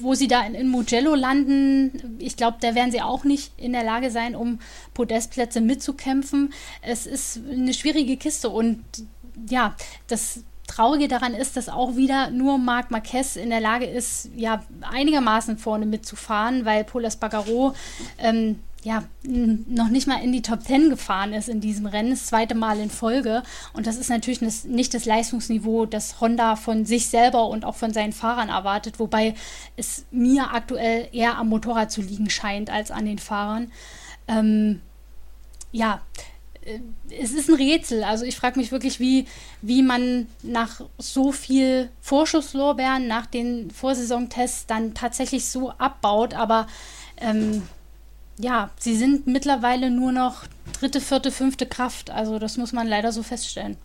wo 0.00 0.14
sie 0.14 0.26
da 0.26 0.44
in, 0.44 0.54
in 0.54 0.68
Mugello 0.68 1.14
landen, 1.14 2.16
ich 2.18 2.36
glaube, 2.36 2.58
da 2.60 2.74
werden 2.74 2.90
sie 2.90 3.02
auch 3.02 3.24
nicht 3.24 3.52
in 3.56 3.72
der 3.72 3.84
Lage 3.84 4.10
sein, 4.10 4.34
um 4.34 4.58
Podestplätze 4.94 5.60
mitzukämpfen. 5.60 6.52
Es 6.82 7.06
ist 7.06 7.40
eine 7.50 7.74
schwierige 7.74 8.16
Kiste 8.16 8.50
und 8.50 8.82
ja, 9.48 9.76
das 10.08 10.42
Traurige 10.68 11.08
daran 11.08 11.34
ist, 11.34 11.56
dass 11.56 11.68
auch 11.68 11.96
wieder 11.96 12.30
nur 12.30 12.58
Marc 12.58 12.92
Marquez 12.92 13.34
in 13.34 13.50
der 13.50 13.60
Lage 13.60 13.86
ist, 13.86 14.30
ja, 14.36 14.62
einigermaßen 14.82 15.58
vorne 15.58 15.86
mitzufahren, 15.86 16.64
weil 16.64 16.84
Paul 16.84 17.04
Espargaro 17.04 17.74
ähm, 18.18 18.60
ja, 18.84 19.02
noch 19.22 19.88
nicht 19.88 20.06
mal 20.06 20.22
in 20.22 20.30
die 20.30 20.42
Top 20.42 20.64
Ten 20.64 20.88
gefahren 20.88 21.32
ist 21.32 21.48
in 21.48 21.60
diesem 21.60 21.86
Rennen, 21.86 22.10
das 22.10 22.26
zweite 22.26 22.54
Mal 22.54 22.78
in 22.78 22.90
Folge. 22.90 23.42
Und 23.72 23.86
das 23.86 23.96
ist 23.96 24.08
natürlich 24.08 24.40
nicht 24.40 24.94
das 24.94 25.04
Leistungsniveau, 25.04 25.86
das 25.86 26.20
Honda 26.20 26.54
von 26.54 26.84
sich 26.84 27.08
selber 27.08 27.48
und 27.48 27.64
auch 27.64 27.74
von 27.74 27.92
seinen 27.92 28.12
Fahrern 28.12 28.50
erwartet, 28.50 29.00
wobei 29.00 29.34
es 29.76 30.06
mir 30.10 30.52
aktuell 30.52 31.08
eher 31.12 31.38
am 31.38 31.48
Motorrad 31.48 31.90
zu 31.90 32.02
liegen 32.02 32.30
scheint 32.30 32.70
als 32.70 32.90
an 32.90 33.04
den 33.04 33.18
Fahrern. 33.18 33.72
Ähm, 34.28 34.80
ja, 35.72 36.00
es 37.10 37.32
ist 37.32 37.48
ein 37.48 37.56
Rätsel. 37.56 38.04
Also 38.04 38.24
ich 38.24 38.36
frage 38.36 38.58
mich 38.58 38.72
wirklich, 38.72 39.00
wie, 39.00 39.26
wie 39.62 39.82
man 39.82 40.26
nach 40.42 40.80
so 40.98 41.32
viel 41.32 41.90
Vorschusslorbeeren, 42.00 43.06
nach 43.06 43.26
den 43.26 43.70
Vorsaisontests 43.70 44.66
dann 44.66 44.94
tatsächlich 44.94 45.46
so 45.46 45.70
abbaut. 45.70 46.34
Aber 46.34 46.66
ähm, 47.18 47.62
ja, 48.38 48.70
sie 48.78 48.96
sind 48.96 49.26
mittlerweile 49.26 49.90
nur 49.90 50.12
noch 50.12 50.44
dritte, 50.78 51.00
vierte, 51.00 51.30
fünfte 51.30 51.66
Kraft. 51.66 52.10
Also 52.10 52.38
das 52.38 52.56
muss 52.56 52.72
man 52.72 52.86
leider 52.86 53.12
so 53.12 53.22
feststellen. 53.22 53.76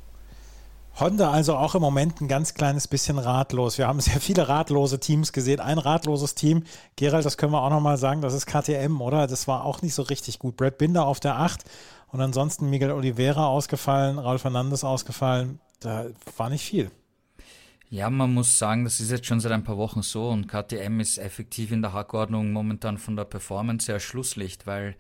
Honda 1.00 1.32
also 1.32 1.56
auch 1.56 1.74
im 1.74 1.82
Moment 1.82 2.22
ein 2.22 2.28
ganz 2.28 2.54
kleines 2.54 2.88
bisschen 2.88 3.18
ratlos. 3.18 3.80
Wir 3.80 3.88
haben 3.88 4.00
sehr 4.00 4.22
viele 4.22 4.48
ratlose 4.48 5.00
Teams 5.00 5.34
gesehen. 5.34 5.60
Ein 5.60 5.80
ratloses 5.80 6.36
Team, 6.36 6.64
Gerald, 6.96 7.26
das 7.26 7.38
können 7.38 7.52
wir 7.52 7.64
auch 7.64 7.72
nochmal 7.72 7.98
sagen, 7.98 8.22
das 8.22 8.34
ist 8.34 8.46
KTM, 8.46 9.02
oder? 9.02 9.26
Das 9.26 9.48
war 9.48 9.64
auch 9.64 9.82
nicht 9.82 9.96
so 9.96 10.04
richtig 10.04 10.38
gut. 10.38 10.56
Brad 10.56 10.78
Binder 10.78 11.08
auf 11.08 11.20
der 11.20 11.40
8 11.40 11.64
und 12.14 12.22
ansonsten 12.22 12.70
Miguel 12.70 12.92
Oliveira 12.92 13.48
ausgefallen, 13.48 14.20
Raul 14.20 14.38
Fernandes 14.38 14.84
ausgefallen. 14.84 15.60
Da 15.80 16.06
war 16.38 16.50
nicht 16.52 16.64
viel. 16.64 16.92
Ja, 17.90 18.10
man 18.12 18.34
muss 18.34 18.60
sagen, 18.60 18.84
das 18.84 19.00
ist 19.00 19.10
jetzt 19.10 19.26
schon 19.26 19.40
seit 19.40 19.52
ein 19.52 19.64
paar 19.64 19.78
Wochen 19.78 20.04
so 20.04 20.30
und 20.30 20.48
KTM 20.48 21.00
ist 21.00 21.18
effektiv 21.18 21.72
in 21.72 21.82
der 21.82 21.92
Hackordnung 21.92 22.52
momentan 22.52 23.00
von 23.00 23.16
der 23.16 23.26
Performance 23.26 23.88
sehr 23.88 24.00
Schlusslicht, 24.00 24.68
weil 24.68 24.96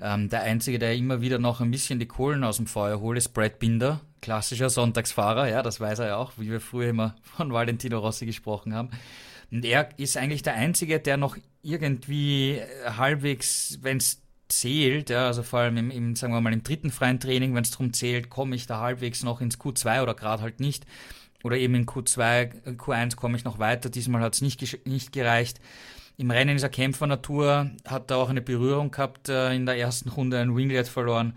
ähm, 0.00 0.28
der 0.28 0.42
Einzige, 0.42 0.80
der 0.80 0.96
immer 0.96 1.20
wieder 1.20 1.38
noch 1.38 1.60
ein 1.60 1.70
bisschen 1.70 2.00
die 2.00 2.06
Kohlen 2.06 2.42
aus 2.42 2.56
dem 2.56 2.66
Feuer 2.66 3.00
holt, 3.00 3.16
ist 3.16 3.28
Brad 3.28 3.60
Binder, 3.60 4.00
klassischer 4.20 4.68
Sonntagsfahrer, 4.68 5.48
ja, 5.48 5.62
das 5.62 5.80
weiß 5.80 6.00
er 6.00 6.06
ja 6.08 6.16
auch, 6.16 6.32
wie 6.36 6.50
wir 6.50 6.60
früher 6.60 6.90
immer 6.90 7.14
von 7.22 7.52
Valentino 7.52 8.00
Rossi 8.00 8.26
gesprochen 8.26 8.74
haben. 8.74 8.90
Und 9.52 9.64
er 9.64 9.88
ist 9.98 10.16
eigentlich 10.16 10.42
der 10.42 10.54
Einzige, 10.54 10.98
der 10.98 11.16
noch 11.16 11.36
irgendwie 11.62 12.60
halbwegs, 12.84 13.78
wenn 13.82 13.98
es 13.98 14.25
zählt, 14.48 15.10
ja, 15.10 15.26
also 15.26 15.42
vor 15.42 15.60
allem 15.60 15.76
im, 15.76 15.90
im, 15.90 16.16
sagen 16.16 16.32
wir 16.32 16.40
mal, 16.40 16.52
im 16.52 16.62
dritten 16.62 16.90
freien 16.90 17.20
Training, 17.20 17.54
wenn 17.54 17.62
es 17.62 17.70
darum 17.70 17.92
zählt, 17.92 18.30
komme 18.30 18.56
ich 18.56 18.66
da 18.66 18.80
halbwegs 18.80 19.22
noch 19.22 19.40
ins 19.40 19.58
Q2 19.58 20.02
oder 20.02 20.14
gerade 20.14 20.42
halt 20.42 20.60
nicht, 20.60 20.86
oder 21.42 21.56
eben 21.56 21.74
in 21.74 21.86
Q2, 21.86 22.76
Q1 22.76 23.16
komme 23.16 23.36
ich 23.36 23.44
noch 23.44 23.58
weiter. 23.58 23.88
Diesmal 23.88 24.20
hat 24.20 24.34
es 24.34 24.40
nicht, 24.40 24.86
nicht 24.86 25.12
gereicht. 25.12 25.60
Im 26.16 26.30
Rennen 26.30 26.56
ist 26.56 26.62
er 26.62 26.70
Kämpfernatur, 26.70 27.70
hat 27.86 28.10
da 28.10 28.16
auch 28.16 28.30
eine 28.30 28.40
Berührung 28.40 28.90
gehabt, 28.90 29.28
äh, 29.28 29.54
in 29.54 29.66
der 29.66 29.76
ersten 29.76 30.08
Runde 30.08 30.38
ein 30.38 30.56
Winglet 30.56 30.88
verloren. 30.88 31.36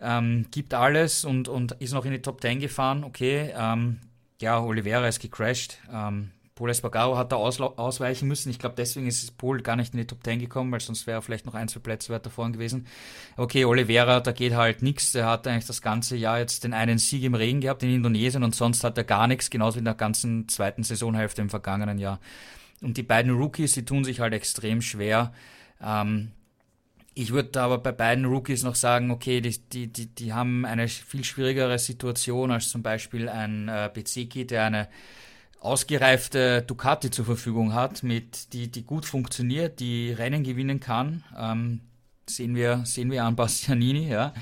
Ähm, 0.00 0.46
gibt 0.50 0.74
alles 0.74 1.24
und, 1.24 1.48
und 1.48 1.72
ist 1.72 1.92
noch 1.92 2.04
in 2.04 2.12
die 2.12 2.22
Top 2.22 2.40
10 2.40 2.60
gefahren. 2.60 3.04
Okay, 3.04 3.52
ähm, 3.56 4.00
ja, 4.40 4.60
Oliveira 4.60 5.06
ist 5.06 5.20
gecrashed. 5.20 5.78
Ähm, 5.92 6.30
Paul 6.56 6.70
Espargaro 6.70 7.18
hat 7.18 7.32
da 7.32 7.36
ausweichen 7.36 8.26
müssen. 8.26 8.48
Ich 8.48 8.58
glaube, 8.58 8.76
deswegen 8.78 9.06
ist 9.06 9.36
Paul 9.36 9.60
gar 9.60 9.76
nicht 9.76 9.92
in 9.92 10.00
die 10.00 10.06
Top 10.06 10.24
10 10.24 10.40
gekommen, 10.40 10.72
weil 10.72 10.80
sonst 10.80 11.06
wäre 11.06 11.18
er 11.18 11.22
vielleicht 11.22 11.44
noch 11.44 11.54
ein, 11.54 11.68
zwei 11.68 11.80
Plätze 11.80 12.10
weiter 12.14 12.30
vorn 12.30 12.54
gewesen. 12.54 12.86
Okay, 13.36 13.66
Oliveira, 13.66 14.20
da 14.20 14.32
geht 14.32 14.54
halt 14.54 14.80
nichts. 14.80 15.12
Der 15.12 15.26
hat 15.26 15.46
eigentlich 15.46 15.66
das 15.66 15.82
ganze 15.82 16.16
Jahr 16.16 16.38
jetzt 16.38 16.64
den 16.64 16.72
einen 16.72 16.96
Sieg 16.96 17.24
im 17.24 17.34
Regen 17.34 17.60
gehabt 17.60 17.82
in 17.82 17.94
Indonesien 17.94 18.42
und 18.42 18.54
sonst 18.54 18.84
hat 18.84 18.96
er 18.96 19.04
gar 19.04 19.26
nichts, 19.26 19.50
genauso 19.50 19.76
wie 19.76 19.80
in 19.80 19.84
der 19.84 19.94
ganzen 19.94 20.48
zweiten 20.48 20.82
Saisonhälfte 20.82 21.42
im 21.42 21.50
vergangenen 21.50 21.98
Jahr. 21.98 22.20
Und 22.80 22.96
die 22.96 23.02
beiden 23.02 23.32
Rookies, 23.36 23.72
die 23.72 23.84
tun 23.84 24.04
sich 24.04 24.20
halt 24.20 24.32
extrem 24.32 24.80
schwer. 24.80 25.34
Ähm, 25.82 26.32
ich 27.12 27.32
würde 27.32 27.60
aber 27.60 27.76
bei 27.76 27.92
beiden 27.92 28.24
Rookies 28.24 28.62
noch 28.62 28.76
sagen, 28.76 29.10
okay, 29.10 29.42
die, 29.42 29.58
die, 29.58 29.92
die, 29.92 30.06
die 30.06 30.32
haben 30.32 30.64
eine 30.64 30.88
viel 30.88 31.22
schwierigere 31.22 31.78
Situation 31.78 32.50
als 32.50 32.70
zum 32.70 32.82
Beispiel 32.82 33.28
ein 33.28 33.68
äh, 33.68 33.90
Bezeki, 33.92 34.46
der 34.46 34.64
eine 34.64 34.88
ausgereifte 35.66 36.62
Ducati 36.62 37.10
zur 37.10 37.24
Verfügung 37.24 37.74
hat, 37.74 38.02
mit 38.02 38.52
die, 38.52 38.68
die 38.68 38.84
gut 38.84 39.04
funktioniert, 39.04 39.80
die 39.80 40.12
Rennen 40.12 40.44
gewinnen 40.44 40.80
kann. 40.80 41.24
Ähm, 41.36 41.80
sehen 42.26 42.54
wir, 42.54 42.82
sehen 42.84 43.10
wir 43.10 43.24
an 43.24 43.36
Bastianini, 43.36 44.08
ja. 44.08 44.32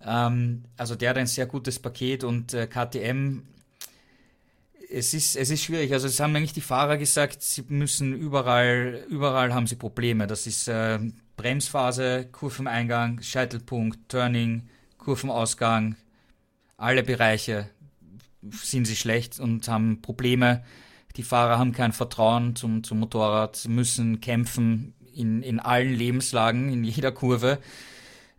Ähm, 0.00 0.64
also 0.76 0.94
der 0.94 1.10
hat 1.10 1.18
ein 1.18 1.26
sehr 1.26 1.46
gutes 1.46 1.78
Paket 1.78 2.24
und 2.24 2.54
äh, 2.54 2.66
KTM, 2.66 3.42
es 4.90 5.12
ist, 5.12 5.36
es 5.36 5.50
ist 5.50 5.62
schwierig. 5.62 5.92
Also 5.92 6.06
es 6.06 6.18
haben 6.20 6.34
eigentlich 6.34 6.54
die 6.54 6.60
Fahrer 6.60 6.96
gesagt, 6.96 7.42
sie 7.42 7.64
müssen 7.68 8.14
überall, 8.14 9.04
überall 9.08 9.52
haben 9.52 9.66
sie 9.66 9.76
Probleme. 9.76 10.26
Das 10.26 10.46
ist 10.46 10.68
äh, 10.68 10.98
Bremsphase, 11.36 12.26
Kurveneingang, 12.32 13.20
Scheitelpunkt, 13.20 14.08
Turning, 14.08 14.68
Kurvenausgang, 14.96 15.96
alle 16.76 17.02
Bereiche 17.02 17.68
sind 18.42 18.86
sie 18.86 18.96
schlecht 18.96 19.40
und 19.40 19.68
haben 19.68 20.00
Probleme. 20.02 20.62
Die 21.16 21.22
Fahrer 21.22 21.58
haben 21.58 21.72
kein 21.72 21.92
Vertrauen 21.92 22.54
zum, 22.54 22.84
zum 22.84 23.00
Motorrad, 23.00 23.66
müssen 23.68 24.20
kämpfen 24.20 24.94
in, 25.12 25.42
in 25.42 25.58
allen 25.58 25.92
Lebenslagen, 25.94 26.72
in 26.72 26.84
jeder 26.84 27.12
Kurve. 27.12 27.58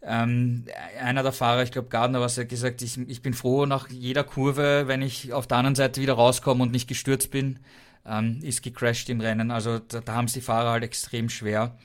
Ähm, 0.02 0.66
einer 0.98 1.24
der 1.24 1.34
Fahrer, 1.34 1.64
ich 1.64 1.72
glaube 1.72 1.90
Gardner, 1.90 2.22
was 2.22 2.38
er 2.38 2.46
gesagt, 2.46 2.82
ich, 2.82 2.98
ich 2.98 3.22
bin 3.22 3.34
froh 3.34 3.66
nach 3.66 3.90
jeder 3.90 4.24
Kurve, 4.24 4.84
wenn 4.88 5.02
ich 5.02 5.34
auf 5.34 5.46
der 5.46 5.58
anderen 5.58 5.76
Seite 5.76 6.02
wieder 6.02 6.14
rauskomme 6.14 6.64
und 6.64 6.72
nicht 6.72 6.88
gestürzt 6.88 7.32
bin, 7.32 7.60
ähm, 8.06 8.40
ist 8.42 8.64
gecrashed 8.64 9.10
im 9.10 9.20
Rennen. 9.20 9.52
Also 9.52 9.80
da, 9.80 10.00
da 10.00 10.14
haben 10.14 10.26
es 10.26 10.34
die 10.34 10.42
Fahrer 10.42 10.72
halt 10.72 10.84
extrem 10.84 11.28
schwer. 11.28 11.76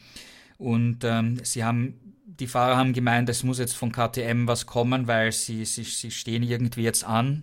Und 0.58 1.02
ähm, 1.02 1.40
sie 1.42 1.64
haben, 1.64 2.14
die 2.24 2.46
Fahrer 2.46 2.76
haben 2.76 2.92
gemeint, 2.92 3.28
es 3.28 3.42
muss 3.42 3.58
jetzt 3.58 3.76
von 3.76 3.90
KTM 3.90 4.46
was 4.46 4.66
kommen, 4.66 5.08
weil 5.08 5.32
sie, 5.32 5.64
sie, 5.64 5.82
sie 5.82 6.12
stehen 6.12 6.44
irgendwie 6.44 6.82
jetzt 6.82 7.02
an 7.02 7.42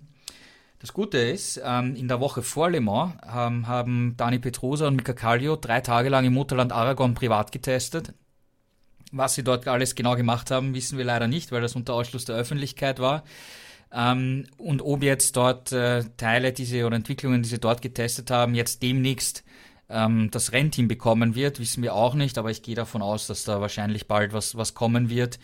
das 0.81 0.93
Gute 0.93 1.19
ist, 1.19 1.61
ähm, 1.63 1.95
in 1.95 2.07
der 2.07 2.19
Woche 2.19 2.41
vor 2.41 2.71
Le 2.71 2.81
Mans 2.81 3.13
ähm, 3.23 3.67
haben 3.67 4.15
Dani 4.17 4.39
Petrosa 4.39 4.87
und 4.87 4.95
Mika 4.95 5.13
Kallio 5.13 5.55
drei 5.55 5.79
Tage 5.79 6.09
lang 6.09 6.25
im 6.25 6.33
Mutterland 6.33 6.71
Aragon 6.71 7.13
privat 7.13 7.51
getestet. 7.51 8.15
Was 9.11 9.35
sie 9.35 9.43
dort 9.43 9.67
alles 9.67 9.93
genau 9.93 10.15
gemacht 10.15 10.49
haben, 10.49 10.73
wissen 10.73 10.97
wir 10.97 11.05
leider 11.05 11.27
nicht, 11.27 11.51
weil 11.51 11.61
das 11.61 11.75
unter 11.75 11.93
Ausschluss 11.93 12.25
der 12.25 12.35
Öffentlichkeit 12.35 12.97
war. 12.99 13.23
Ähm, 13.93 14.47
und 14.57 14.81
ob 14.81 15.03
jetzt 15.03 15.37
dort 15.37 15.71
äh, 15.71 16.03
Teile 16.17 16.51
diese 16.51 16.83
oder 16.87 16.95
Entwicklungen, 16.95 17.43
die 17.43 17.49
sie 17.49 17.59
dort 17.59 17.83
getestet 17.83 18.31
haben, 18.31 18.55
jetzt 18.55 18.81
demnächst 18.81 19.43
das 19.93 20.53
Rennteam 20.53 20.87
bekommen 20.87 21.35
wird, 21.35 21.59
wissen 21.59 21.83
wir 21.83 21.95
auch 21.95 22.13
nicht, 22.13 22.37
aber 22.37 22.49
ich 22.49 22.63
gehe 22.63 22.75
davon 22.75 23.01
aus, 23.01 23.27
dass 23.27 23.43
da 23.43 23.59
wahrscheinlich 23.59 24.07
bald 24.07 24.31
was, 24.31 24.55
was 24.55 24.73
kommen 24.73 25.09
wird. 25.09 25.37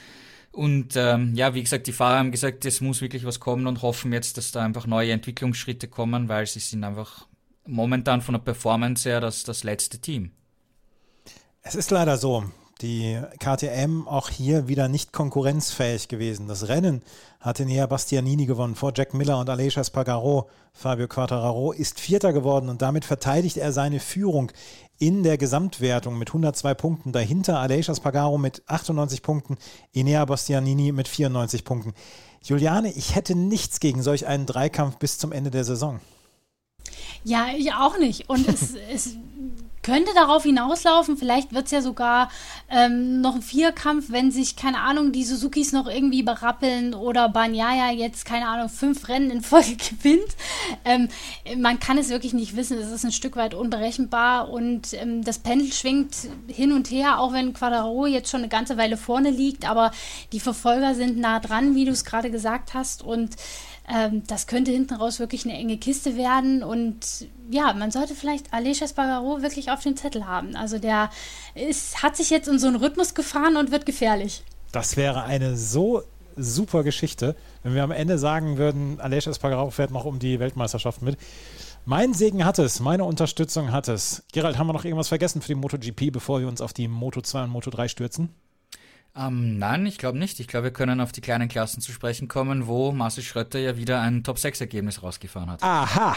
Und 0.57 0.95
ähm, 0.95 1.35
ja, 1.35 1.53
wie 1.53 1.61
gesagt, 1.61 1.85
die 1.85 1.91
Fahrer 1.91 2.17
haben 2.17 2.31
gesagt, 2.31 2.65
es 2.65 2.81
muss 2.81 2.99
wirklich 2.99 3.23
was 3.25 3.39
kommen 3.39 3.67
und 3.67 3.83
hoffen 3.83 4.11
jetzt, 4.11 4.37
dass 4.37 4.51
da 4.51 4.65
einfach 4.65 4.87
neue 4.87 5.11
Entwicklungsschritte 5.11 5.87
kommen, 5.87 6.29
weil 6.29 6.47
sie 6.47 6.57
sind 6.57 6.83
einfach 6.83 7.27
momentan 7.67 8.23
von 8.23 8.33
der 8.33 8.39
Performance 8.39 9.07
her 9.07 9.21
das, 9.21 9.43
das 9.43 9.63
letzte 9.63 9.99
Team. 9.99 10.31
Es 11.61 11.75
ist 11.75 11.91
leider 11.91 12.17
so, 12.17 12.43
die 12.81 13.19
KTM 13.39 14.07
auch 14.07 14.29
hier 14.29 14.67
wieder 14.67 14.87
nicht 14.87 15.13
konkurrenzfähig 15.13 16.07
gewesen. 16.07 16.47
Das 16.47 16.67
Rennen 16.67 17.01
hatte 17.39 17.65
Nea 17.65 17.85
Bastianini 17.85 18.45
gewonnen 18.45 18.75
vor 18.75 18.91
Jack 18.95 19.13
Miller 19.13 19.39
und 19.39 19.49
Aleix 19.49 19.77
Espargaro. 19.77 20.49
Fabio 20.73 21.07
Quartararo 21.07 21.71
ist 21.71 21.99
Vierter 21.99 22.33
geworden 22.33 22.69
und 22.69 22.81
damit 22.81 23.05
verteidigt 23.05 23.57
er 23.57 23.71
seine 23.71 23.99
Führung 23.99 24.51
in 24.99 25.23
der 25.23 25.37
Gesamtwertung 25.37 26.17
mit 26.17 26.29
102 26.29 26.73
Punkten. 26.73 27.11
Dahinter 27.11 27.59
Aleix 27.59 27.89
Espargaro 27.89 28.37
mit 28.37 28.63
98 28.67 29.21
Punkten, 29.21 29.57
Inea 29.91 30.25
Bastianini 30.25 30.91
mit 30.91 31.07
94 31.07 31.63
Punkten. 31.63 31.93
Juliane, 32.43 32.91
ich 32.91 33.15
hätte 33.15 33.35
nichts 33.35 33.79
gegen 33.79 34.01
solch 34.03 34.27
einen 34.27 34.45
Dreikampf 34.45 34.97
bis 34.97 35.17
zum 35.17 35.31
Ende 35.31 35.51
der 35.51 35.63
Saison. 35.63 35.99
Ja, 37.23 37.47
ich 37.55 37.73
auch 37.73 37.97
nicht. 37.97 38.29
Und 38.29 38.47
es, 38.47 38.73
es 38.91 39.15
könnte 39.87 40.13
darauf 40.13 40.43
hinauslaufen. 40.43 41.15
Vielleicht 41.15 41.53
wird 41.53 41.67
es 41.67 41.71
ja 41.71 41.81
sogar 41.81 42.29
ähm, 42.69 43.21
noch 43.21 43.35
ein 43.35 43.41
Vierkampf, 43.41 44.07
wenn 44.09 44.31
sich, 44.31 44.57
keine 44.57 44.81
Ahnung, 44.81 45.13
die 45.13 45.23
Suzukis 45.23 45.71
noch 45.71 45.87
irgendwie 45.87 46.23
berappeln 46.23 46.93
oder 46.93 47.29
Banyaya 47.29 47.91
jetzt, 47.91 48.25
keine 48.25 48.49
Ahnung, 48.49 48.67
fünf 48.67 49.07
Rennen 49.07 49.31
in 49.31 49.41
Folge 49.41 49.77
gewinnt. 49.77 50.35
Ähm, 50.83 51.07
man 51.57 51.79
kann 51.79 51.97
es 51.97 52.09
wirklich 52.09 52.33
nicht 52.33 52.57
wissen. 52.57 52.77
Es 52.77 52.91
ist 52.91 53.05
ein 53.05 53.13
Stück 53.13 53.37
weit 53.37 53.53
unberechenbar 53.53 54.49
und 54.49 54.93
ähm, 54.93 55.23
das 55.23 55.39
Pendel 55.39 55.71
schwingt 55.71 56.15
hin 56.47 56.73
und 56.73 56.91
her, 56.91 57.21
auch 57.21 57.31
wenn 57.31 57.53
Quadraro 57.53 58.07
jetzt 58.07 58.29
schon 58.29 58.41
eine 58.41 58.49
ganze 58.49 58.75
Weile 58.75 58.97
vorne 58.97 59.29
liegt. 59.29 59.69
Aber 59.69 59.91
die 60.33 60.41
Verfolger 60.41 60.95
sind 60.95 61.17
nah 61.17 61.39
dran, 61.39 61.75
wie 61.75 61.85
du 61.85 61.91
es 61.91 62.03
gerade 62.03 62.29
gesagt 62.29 62.73
hast. 62.73 63.03
Und 63.03 63.37
ähm, 63.87 64.23
das 64.27 64.47
könnte 64.47 64.71
hinten 64.71 64.95
raus 64.95 65.19
wirklich 65.19 65.45
eine 65.45 65.57
enge 65.57 65.77
Kiste 65.77 66.17
werden. 66.17 66.63
Und 66.63 67.27
ja, 67.49 67.73
man 67.73 67.91
sollte 67.91 68.15
vielleicht 68.15 68.53
Aleix 68.53 68.81
Espargaro 68.81 69.41
wirklich 69.41 69.71
auf 69.71 69.81
dem 69.81 69.95
Zettel 69.95 70.25
haben. 70.25 70.55
Also 70.55 70.77
der 70.77 71.09
ist, 71.55 72.03
hat 72.03 72.17
sich 72.17 72.29
jetzt 72.29 72.47
in 72.47 72.59
so 72.59 72.67
einen 72.67 72.75
Rhythmus 72.75 73.15
gefahren 73.15 73.55
und 73.55 73.71
wird 73.71 73.85
gefährlich. 73.85 74.43
Das 74.71 74.97
wäre 74.97 75.23
eine 75.23 75.55
so 75.55 76.03
super 76.35 76.83
Geschichte, 76.83 77.35
wenn 77.63 77.73
wir 77.73 77.83
am 77.83 77.91
Ende 77.91 78.17
sagen 78.17 78.57
würden, 78.57 78.99
Aleix 78.99 79.27
Espargaro 79.27 79.71
fährt 79.71 79.91
noch 79.91 80.05
um 80.05 80.19
die 80.19 80.39
Weltmeisterschaft 80.39 81.01
mit. 81.01 81.17
Mein 81.85 82.13
Segen 82.13 82.43
hat 82.43 82.59
es, 82.59 82.81
meine 82.81 83.05
Unterstützung 83.05 83.71
hat 83.71 83.87
es. 83.87 84.23
Gerald, 84.33 84.57
haben 84.57 84.67
wir 84.67 84.73
noch 84.73 84.83
irgendwas 84.83 85.07
vergessen 85.07 85.41
für 85.41 85.47
die 85.47 85.55
MotoGP, 85.55 86.11
bevor 86.11 86.41
wir 86.41 86.47
uns 86.47 86.61
auf 86.61 86.73
die 86.73 86.89
Moto 86.89 87.21
2 87.21 87.45
und 87.45 87.49
Moto 87.49 87.69
3 87.69 87.87
stürzen? 87.87 88.29
Ähm, 89.17 89.57
nein, 89.57 89.85
ich 89.85 89.97
glaube 89.97 90.17
nicht. 90.17 90.39
Ich 90.39 90.47
glaube, 90.47 90.65
wir 90.65 90.71
können 90.71 91.01
auf 91.01 91.11
die 91.11 91.21
kleinen 91.21 91.49
Klassen 91.49 91.81
zu 91.81 91.91
sprechen 91.91 92.27
kommen, 92.27 92.67
wo 92.67 92.91
Marcel 92.91 93.23
Schröter 93.23 93.59
ja 93.59 93.77
wieder 93.77 94.01
ein 94.01 94.23
Top-6-Ergebnis 94.23 95.01
rausgefahren 95.01 95.49
hat. 95.49 95.63
Aha! 95.63 96.15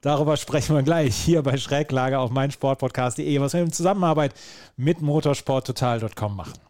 Darüber 0.00 0.38
sprechen 0.38 0.74
wir 0.74 0.82
gleich 0.82 1.14
hier 1.14 1.42
bei 1.42 1.58
Schräglage 1.58 2.18
auf 2.18 2.30
meinsportpodcast.de, 2.30 3.38
was 3.40 3.52
wir 3.52 3.60
in 3.60 3.72
Zusammenarbeit 3.72 4.34
mit 4.76 5.02
motorsporttotal.com 5.02 6.34
machen. 6.36 6.69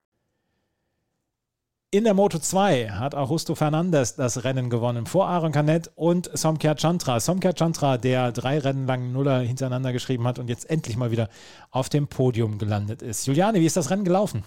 In 1.93 2.05
der 2.05 2.13
Moto 2.13 2.39
2 2.39 2.91
hat 2.91 3.15
Augusto 3.15 3.53
Fernandes 3.53 4.15
das 4.15 4.45
Rennen 4.45 4.69
gewonnen 4.69 5.05
vor 5.05 5.27
Aaron 5.27 5.51
Canet 5.51 5.91
und 5.95 6.29
Somkya 6.33 6.75
Chantra. 6.75 7.19
Somkya 7.19 7.51
Chantra, 7.51 7.97
der 7.97 8.31
drei 8.31 8.59
Rennen 8.59 8.87
lang 8.87 9.11
Nuller 9.11 9.41
hintereinander 9.41 9.91
geschrieben 9.91 10.25
hat 10.25 10.39
und 10.39 10.47
jetzt 10.47 10.69
endlich 10.69 10.95
mal 10.95 11.11
wieder 11.11 11.27
auf 11.69 11.89
dem 11.89 12.07
Podium 12.07 12.59
gelandet 12.59 13.01
ist. 13.01 13.27
Juliane, 13.27 13.59
wie 13.59 13.65
ist 13.65 13.75
das 13.75 13.89
Rennen 13.89 14.05
gelaufen? 14.05 14.45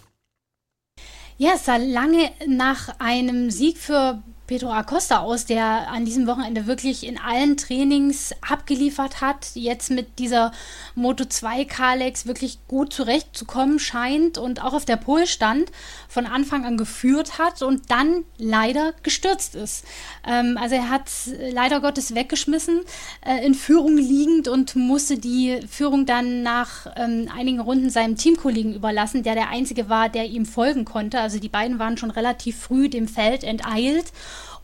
Ja, 1.37 1.51
es 1.57 1.67
sah 1.67 1.77
lange 1.77 2.31
nach 2.47 2.99
einem 2.99 3.51
Sieg 3.51 3.77
für 3.77 4.23
Pedro 4.47 4.71
Acosta 4.71 5.21
aus, 5.21 5.47
der 5.47 5.91
an 5.91 6.05
diesem 6.05 6.27
Wochenende 6.27 6.67
wirklich 6.67 7.07
in 7.07 7.19
allen 7.19 7.57
Trainings 7.57 8.35
abgeliefert 8.47 9.23
hat, 9.23 9.53
jetzt 9.55 9.91
mit 9.91 10.19
dieser 10.19 10.53
Moto 10.95 11.25
2 11.25 11.65
Kalex 11.65 12.27
wirklich 12.27 12.59
gut 12.69 12.93
zurechtzukommen 12.93 13.79
scheint 13.79 14.37
und 14.37 14.63
auch 14.63 14.75
auf 14.75 14.85
der 14.85 14.97
Polstand 14.97 15.73
von 16.09 16.27
Anfang 16.27 16.67
an 16.67 16.77
geführt 16.77 17.39
hat 17.39 17.63
und 17.63 17.91
dann 17.91 18.25
leider 18.37 18.93
gestürzt 19.03 19.55
ist. 19.55 19.85
Ähm, 20.27 20.59
also 20.61 20.75
er 20.75 20.91
hat 20.91 21.11
leider 21.51 21.81
Gottes 21.81 22.15
weggeschmissen, 22.15 22.83
äh, 23.27 23.45
in 23.47 23.55
Führung 23.55 23.97
liegend 23.97 24.49
und 24.49 24.77
musste 24.77 25.17
die 25.17 25.61
Führung 25.71 26.05
dann 26.05 26.43
nach 26.43 26.87
ähm, 26.97 27.31
einigen 27.35 27.61
Runden 27.61 27.89
seinem 27.89 28.17
Teamkollegen 28.17 28.75
überlassen, 28.75 29.23
der 29.23 29.35
der 29.35 29.49
einzige 29.49 29.89
war, 29.89 30.11
der 30.11 30.27
ihm 30.27 30.45
folgen 30.45 30.85
konnte. 30.85 31.19
Also 31.21 31.39
die 31.39 31.49
beiden 31.49 31.79
waren 31.79 31.97
schon 31.97 32.11
relativ 32.11 32.59
früh 32.59 32.91
dem 32.91 33.09
Feld 33.09 33.43
enteilt. 33.43 34.13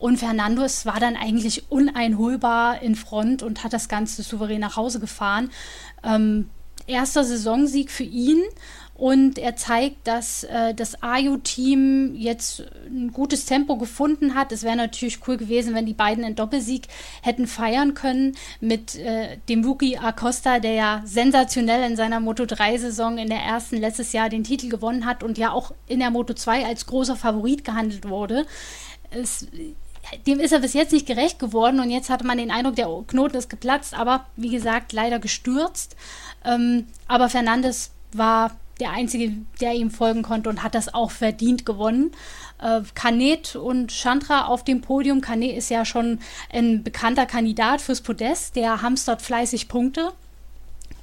Und 0.01 0.17
Fernandes 0.17 0.87
war 0.87 0.99
dann 0.99 1.15
eigentlich 1.15 1.69
uneinholbar 1.69 2.81
in 2.81 2.95
Front 2.95 3.43
und 3.43 3.63
hat 3.63 3.71
das 3.71 3.87
Ganze 3.87 4.23
souverän 4.23 4.59
nach 4.59 4.75
Hause 4.75 4.99
gefahren. 4.99 5.51
Ähm, 6.03 6.49
erster 6.87 7.23
Saisonsieg 7.23 7.91
für 7.91 8.03
ihn. 8.03 8.41
Und 8.95 9.37
er 9.37 9.55
zeigt, 9.55 10.07
dass 10.07 10.43
äh, 10.43 10.73
das 10.73 11.03
AYU-Team 11.03 12.15
jetzt 12.15 12.63
ein 12.87 13.11
gutes 13.11 13.45
Tempo 13.45 13.77
gefunden 13.77 14.33
hat. 14.33 14.51
Es 14.51 14.63
wäre 14.63 14.75
natürlich 14.75 15.19
cool 15.27 15.37
gewesen, 15.37 15.75
wenn 15.75 15.85
die 15.85 15.93
beiden 15.93 16.23
einen 16.23 16.35
Doppelsieg 16.35 16.87
hätten 17.21 17.45
feiern 17.45 17.93
können 17.93 18.35
mit 18.59 18.95
äh, 18.95 19.37
dem 19.49 19.63
Rookie 19.63 19.99
Acosta, 19.99 20.57
der 20.57 20.73
ja 20.73 21.01
sensationell 21.05 21.87
in 21.87 21.95
seiner 21.95 22.19
Moto 22.19 22.43
3-Saison 22.43 23.19
in 23.19 23.29
der 23.29 23.41
ersten 23.41 23.77
letztes 23.77 24.13
Jahr 24.13 24.29
den 24.29 24.43
Titel 24.43 24.69
gewonnen 24.69 25.05
hat 25.05 25.21
und 25.21 25.37
ja 25.37 25.51
auch 25.51 25.75
in 25.87 25.99
der 25.99 26.09
Moto 26.09 26.33
2 26.33 26.65
als 26.65 26.87
großer 26.87 27.15
Favorit 27.15 27.63
gehandelt 27.63 28.09
wurde. 28.09 28.47
Es 29.11 29.47
dem 30.27 30.39
ist 30.39 30.51
er 30.51 30.59
bis 30.59 30.73
jetzt 30.73 30.91
nicht 30.91 31.07
gerecht 31.07 31.39
geworden 31.39 31.79
und 31.79 31.89
jetzt 31.89 32.09
hatte 32.09 32.25
man 32.25 32.37
den 32.37 32.51
Eindruck, 32.51 32.75
der 32.75 32.87
Knoten 33.07 33.37
ist 33.37 33.49
geplatzt, 33.49 33.97
aber 33.97 34.25
wie 34.35 34.49
gesagt, 34.49 34.93
leider 34.93 35.19
gestürzt. 35.19 35.95
Ähm, 36.45 36.87
aber 37.07 37.29
Fernandes 37.29 37.91
war 38.13 38.51
der 38.79 38.91
Einzige, 38.91 39.33
der 39.61 39.73
ihm 39.73 39.91
folgen 39.91 40.23
konnte 40.23 40.49
und 40.49 40.63
hat 40.63 40.75
das 40.75 40.93
auch 40.93 41.11
verdient 41.11 41.65
gewonnen. 41.65 42.11
Äh, 42.61 42.81
Canet 42.95 43.55
und 43.55 43.91
Chandra 43.91 44.45
auf 44.45 44.63
dem 44.63 44.81
Podium. 44.81 45.21
Canet 45.21 45.55
ist 45.55 45.69
ja 45.69 45.85
schon 45.85 46.19
ein 46.51 46.83
bekannter 46.83 47.25
Kandidat 47.25 47.81
fürs 47.81 48.01
Podest, 48.01 48.55
der 48.55 48.81
hamstert 48.81 49.21
fleißig 49.21 49.67
Punkte. 49.67 50.13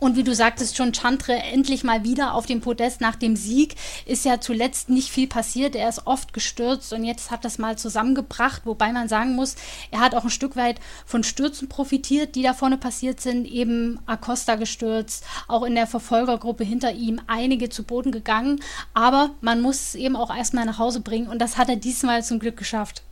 Und 0.01 0.17
wie 0.17 0.23
du 0.23 0.35
sagtest 0.35 0.77
schon, 0.77 0.95
Chantre 0.95 1.35
endlich 1.35 1.83
mal 1.83 2.05
wieder 2.05 2.35
auf 2.35 2.47
dem 2.47 2.61
Podest 2.61 3.01
nach 3.01 3.17
dem 3.17 3.35
Sieg. 3.35 3.75
Ist 4.07 4.25
ja 4.25 4.41
zuletzt 4.41 4.89
nicht 4.89 5.11
viel 5.11 5.27
passiert. 5.27 5.75
Er 5.75 5.89
ist 5.89 6.07
oft 6.07 6.33
gestürzt 6.33 6.93
und 6.93 7.05
jetzt 7.05 7.31
hat 7.31 7.45
das 7.45 7.59
mal 7.59 7.77
zusammengebracht, 7.77 8.63
wobei 8.65 8.93
man 8.93 9.09
sagen 9.09 9.35
muss, 9.35 9.57
er 9.91 10.01
hat 10.01 10.15
auch 10.15 10.25
ein 10.25 10.31
Stück 10.31 10.55
weit 10.55 10.81
von 11.05 11.25
Stürzen 11.25 11.69
profitiert, 11.69 12.37
die 12.37 12.43
da 12.43 12.55
vorne 12.55 12.79
passiert 12.79 13.21
sind. 13.21 13.47
Eben 13.47 13.99
Acosta 14.07 14.55
gestürzt, 14.55 15.25
auch 15.49 15.65
in 15.65 15.75
der 15.75 15.89
Verfolgergruppe 15.89 16.63
hinter 16.63 16.93
ihm 16.93 17.21
einige 17.27 17.69
zu 17.69 17.83
Boden 17.83 18.13
gegangen. 18.13 18.61
Aber 18.95 19.31
man 19.41 19.61
muss 19.61 19.89
es 19.89 19.95
eben 19.97 20.15
auch 20.15 20.35
erstmal 20.35 20.65
nach 20.65 20.79
Hause 20.79 21.01
bringen 21.01 21.29
und 21.29 21.41
das 21.41 21.59
hat 21.59 21.69
er 21.69 21.77
diesmal 21.77 22.23
zum 22.23 22.39
Glück 22.39 22.57
geschafft. 22.57 23.03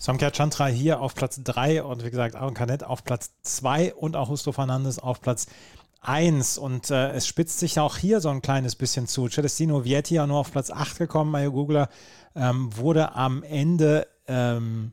Samkya 0.00 0.30
Chandra 0.30 0.66
hier 0.66 1.02
auf 1.02 1.14
Platz 1.14 1.42
3 1.44 1.82
und 1.82 2.02
wie 2.02 2.10
gesagt 2.10 2.34
Aaron 2.34 2.54
Canet 2.54 2.84
auf 2.84 3.04
Platz 3.04 3.32
2 3.42 3.92
und 3.92 4.16
auch 4.16 4.30
Husto 4.30 4.50
Fernandes 4.50 4.98
auf 4.98 5.20
Platz 5.20 5.46
1 6.00 6.58
und 6.58 6.90
äh, 6.90 7.10
es 7.12 7.26
spitzt 7.26 7.58
sich 7.58 7.78
auch 7.78 7.96
hier 7.96 8.20
so 8.20 8.30
ein 8.30 8.42
kleines 8.42 8.74
bisschen 8.74 9.06
zu. 9.06 9.28
Celestino 9.28 9.84
Vietti 9.84 10.14
ja 10.14 10.26
nur 10.26 10.38
auf 10.38 10.52
Platz 10.52 10.70
8 10.70 10.98
gekommen, 10.98 11.30
Mario 11.30 11.52
Googler 11.52 11.88
ähm, 12.34 12.74
wurde 12.76 13.14
am 13.14 13.42
Ende 13.42 14.06
ähm, 14.26 14.92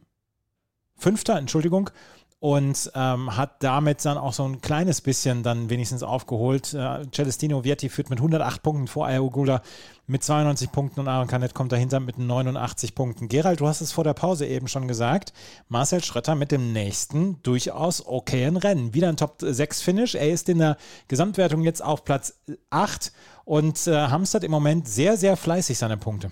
Fünfter, 0.97 1.37
Entschuldigung, 1.37 1.91
und 2.39 2.91
ähm, 2.93 3.35
hat 3.35 3.63
damit 3.63 4.05
dann 4.05 4.17
auch 4.17 4.33
so 4.33 4.43
ein 4.43 4.61
kleines 4.61 5.01
bisschen 5.01 5.41
dann 5.41 5.71
wenigstens 5.71 6.03
aufgeholt. 6.03 6.71
Äh, 6.73 7.07
Celestino 7.11 7.63
Vietti 7.63 7.89
führt 7.89 8.11
mit 8.11 8.19
108 8.19 8.61
Punkten 8.61 8.87
vor 8.87 9.07
Ayogula 9.07 9.61
mit 10.05 10.23
92 10.23 10.71
Punkten 10.71 10.99
und 10.99 11.07
Aaron 11.07 11.27
Canet 11.27 11.55
kommt 11.55 11.71
dahinter 11.71 11.99
mit 11.99 12.19
89 12.19 12.93
Punkten. 12.93 13.27
Gerald, 13.27 13.59
du 13.59 13.67
hast 13.67 13.81
es 13.81 13.91
vor 13.91 14.03
der 14.03 14.13
Pause 14.13 14.45
eben 14.45 14.67
schon 14.67 14.87
gesagt. 14.87 15.33
Marcel 15.67 16.03
Schrötter 16.03 16.35
mit 16.35 16.51
dem 16.51 16.73
nächsten 16.73 17.41
durchaus 17.41 18.05
okayen 18.05 18.57
Rennen. 18.57 18.93
Wieder 18.93 19.09
ein 19.09 19.17
Top-6-Finish. 19.17 20.13
Er 20.13 20.29
ist 20.29 20.47
in 20.47 20.59
der 20.59 20.77
Gesamtwertung 21.07 21.63
jetzt 21.63 21.83
auf 21.83 22.05
Platz 22.05 22.39
8 22.69 23.11
und 23.45 23.87
äh, 23.87 23.95
hamstert 24.09 24.43
im 24.43 24.51
Moment 24.51 24.87
sehr, 24.87 25.17
sehr 25.17 25.37
fleißig 25.37 25.77
seine 25.77 25.97
Punkte. 25.97 26.31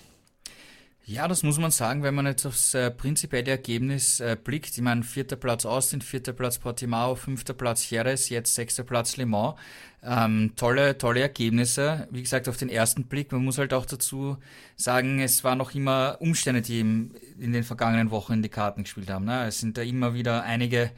Ja, 1.07 1.27
das 1.27 1.43
muss 1.43 1.59
man 1.59 1.69
sagen, 1.69 2.01
wenn 2.01 2.15
man 2.15 2.25
jetzt 2.25 2.47
aufs 2.47 2.73
äh, 2.73 2.89
prinzipielle 2.89 3.51
Ergebnis 3.51 4.19
äh, 4.21 4.35
blickt. 4.43 4.75
Ich 4.75 4.81
meine, 4.81 5.03
vierter 5.03 5.35
Platz 5.35 5.63
Austin, 5.63 6.01
vierter 6.01 6.33
Platz 6.33 6.57
Portimao, 6.57 7.13
fünfter 7.13 7.53
Platz 7.53 7.87
Jerez, 7.91 8.29
jetzt 8.29 8.55
sechster 8.55 8.83
Platz 8.83 9.15
Le 9.15 9.27
Mans. 9.27 9.53
Ähm, 10.01 10.53
tolle, 10.55 10.97
tolle 10.97 11.19
Ergebnisse. 11.19 12.07
Wie 12.09 12.23
gesagt, 12.23 12.49
auf 12.49 12.57
den 12.57 12.69
ersten 12.69 13.03
Blick. 13.03 13.31
Man 13.31 13.45
muss 13.45 13.59
halt 13.59 13.71
auch 13.71 13.85
dazu 13.85 14.37
sagen, 14.77 15.19
es 15.19 15.43
waren 15.43 15.59
noch 15.59 15.75
immer 15.75 16.17
Umstände, 16.21 16.63
die 16.63 16.79
im, 16.79 17.11
in 17.37 17.53
den 17.53 17.63
vergangenen 17.63 18.09
Wochen 18.09 18.33
in 18.33 18.41
die 18.41 18.49
Karten 18.49 18.81
gespielt 18.81 19.11
haben. 19.11 19.25
Ne? 19.25 19.45
Es 19.45 19.59
sind 19.59 19.77
da 19.77 19.83
immer 19.83 20.15
wieder 20.15 20.41
einige 20.41 20.89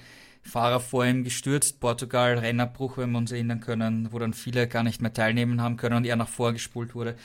Fahrer 0.42 0.80
vor 0.80 1.06
ihm 1.06 1.26
gestürzt. 1.26 1.82
Portugal, 1.82 2.38
Rennabbruch, 2.38 2.98
wenn 2.98 3.12
wir 3.12 3.18
uns 3.18 3.34
erinnern 3.34 3.60
können, 3.60 4.08
wo 4.14 4.20
dann 4.20 4.34
viele 4.34 4.70
gar 4.70 4.84
nicht 4.84 5.02
mehr 5.02 5.12
teilnehmen 5.12 5.62
haben 5.62 5.76
können 5.76 5.98
und 5.98 6.06
er 6.06 6.16
nach 6.16 6.30
vorgespult 6.30 6.96
wurde. 6.96 7.18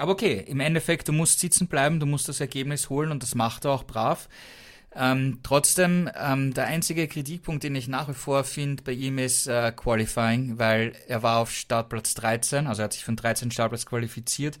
Aber 0.00 0.12
okay, 0.12 0.42
im 0.46 0.60
Endeffekt, 0.60 1.08
du 1.08 1.12
musst 1.12 1.40
sitzen 1.40 1.66
bleiben, 1.66 2.00
du 2.00 2.06
musst 2.06 2.26
das 2.26 2.40
Ergebnis 2.40 2.88
holen 2.88 3.10
und 3.10 3.22
das 3.22 3.34
macht 3.34 3.66
er 3.66 3.72
auch 3.72 3.84
brav. 3.84 4.30
Ähm, 4.96 5.40
trotzdem, 5.42 6.08
ähm, 6.18 6.54
der 6.54 6.64
einzige 6.64 7.06
Kritikpunkt, 7.06 7.62
den 7.64 7.74
ich 7.74 7.86
nach 7.86 8.08
wie 8.08 8.14
vor 8.14 8.44
finde 8.44 8.82
bei 8.82 8.92
ihm 8.92 9.18
ist 9.18 9.46
äh, 9.46 9.70
Qualifying, 9.72 10.58
weil 10.58 10.94
er 11.06 11.22
war 11.22 11.38
auf 11.40 11.52
Startplatz 11.52 12.14
13, 12.14 12.66
also 12.66 12.80
er 12.80 12.84
hat 12.84 12.94
sich 12.94 13.04
von 13.04 13.14
13 13.14 13.50
Startplatz 13.50 13.84
qualifiziert. 13.84 14.58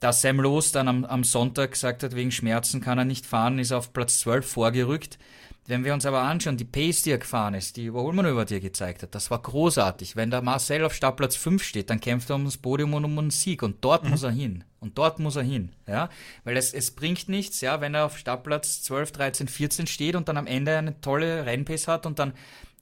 Da 0.00 0.12
Sam 0.12 0.40
Loos 0.40 0.72
dann 0.72 0.88
am, 0.88 1.04
am 1.04 1.22
Sonntag 1.22 1.70
gesagt 1.70 2.02
hat, 2.02 2.16
wegen 2.16 2.32
Schmerzen 2.32 2.80
kann 2.80 2.98
er 2.98 3.04
nicht 3.04 3.26
fahren, 3.26 3.60
ist 3.60 3.70
auf 3.70 3.92
Platz 3.92 4.18
12 4.18 4.44
vorgerückt. 4.44 5.18
Wenn 5.66 5.84
wir 5.84 5.94
uns 5.94 6.04
aber 6.04 6.20
anschauen, 6.20 6.58
die 6.58 6.64
Pace, 6.64 7.02
die 7.02 7.10
er 7.10 7.18
gefahren 7.18 7.54
ist, 7.54 7.76
die 7.76 7.86
Überholmanöver, 7.86 8.44
die 8.44 8.54
er 8.54 8.60
gezeigt 8.60 9.02
hat, 9.02 9.14
das 9.14 9.30
war 9.30 9.40
großartig. 9.40 10.14
Wenn 10.14 10.30
der 10.30 10.42
Marcel 10.42 10.84
auf 10.84 10.92
Startplatz 10.92 11.36
5 11.36 11.62
steht, 11.62 11.88
dann 11.88 12.00
kämpft 12.00 12.28
er 12.28 12.36
um 12.36 12.44
das 12.44 12.58
Podium 12.58 12.92
und 12.92 13.04
um 13.06 13.18
einen 13.18 13.30
Sieg 13.30 13.62
und 13.62 13.82
dort 13.82 14.04
mhm. 14.04 14.10
muss 14.10 14.22
er 14.22 14.30
hin. 14.30 14.64
Und 14.80 14.98
dort 14.98 15.18
muss 15.18 15.36
er 15.36 15.42
hin, 15.42 15.72
ja. 15.88 16.10
Weil 16.44 16.58
es, 16.58 16.74
es 16.74 16.90
bringt 16.90 17.30
nichts, 17.30 17.62
ja, 17.62 17.80
wenn 17.80 17.94
er 17.94 18.04
auf 18.04 18.18
Startplatz 18.18 18.82
12, 18.82 19.12
13, 19.12 19.48
14 19.48 19.86
steht 19.86 20.16
und 20.16 20.28
dann 20.28 20.36
am 20.36 20.46
Ende 20.46 20.76
eine 20.76 21.00
tolle 21.00 21.46
Rennpace 21.46 21.88
hat 21.88 22.04
und 22.04 22.18
dann 22.18 22.34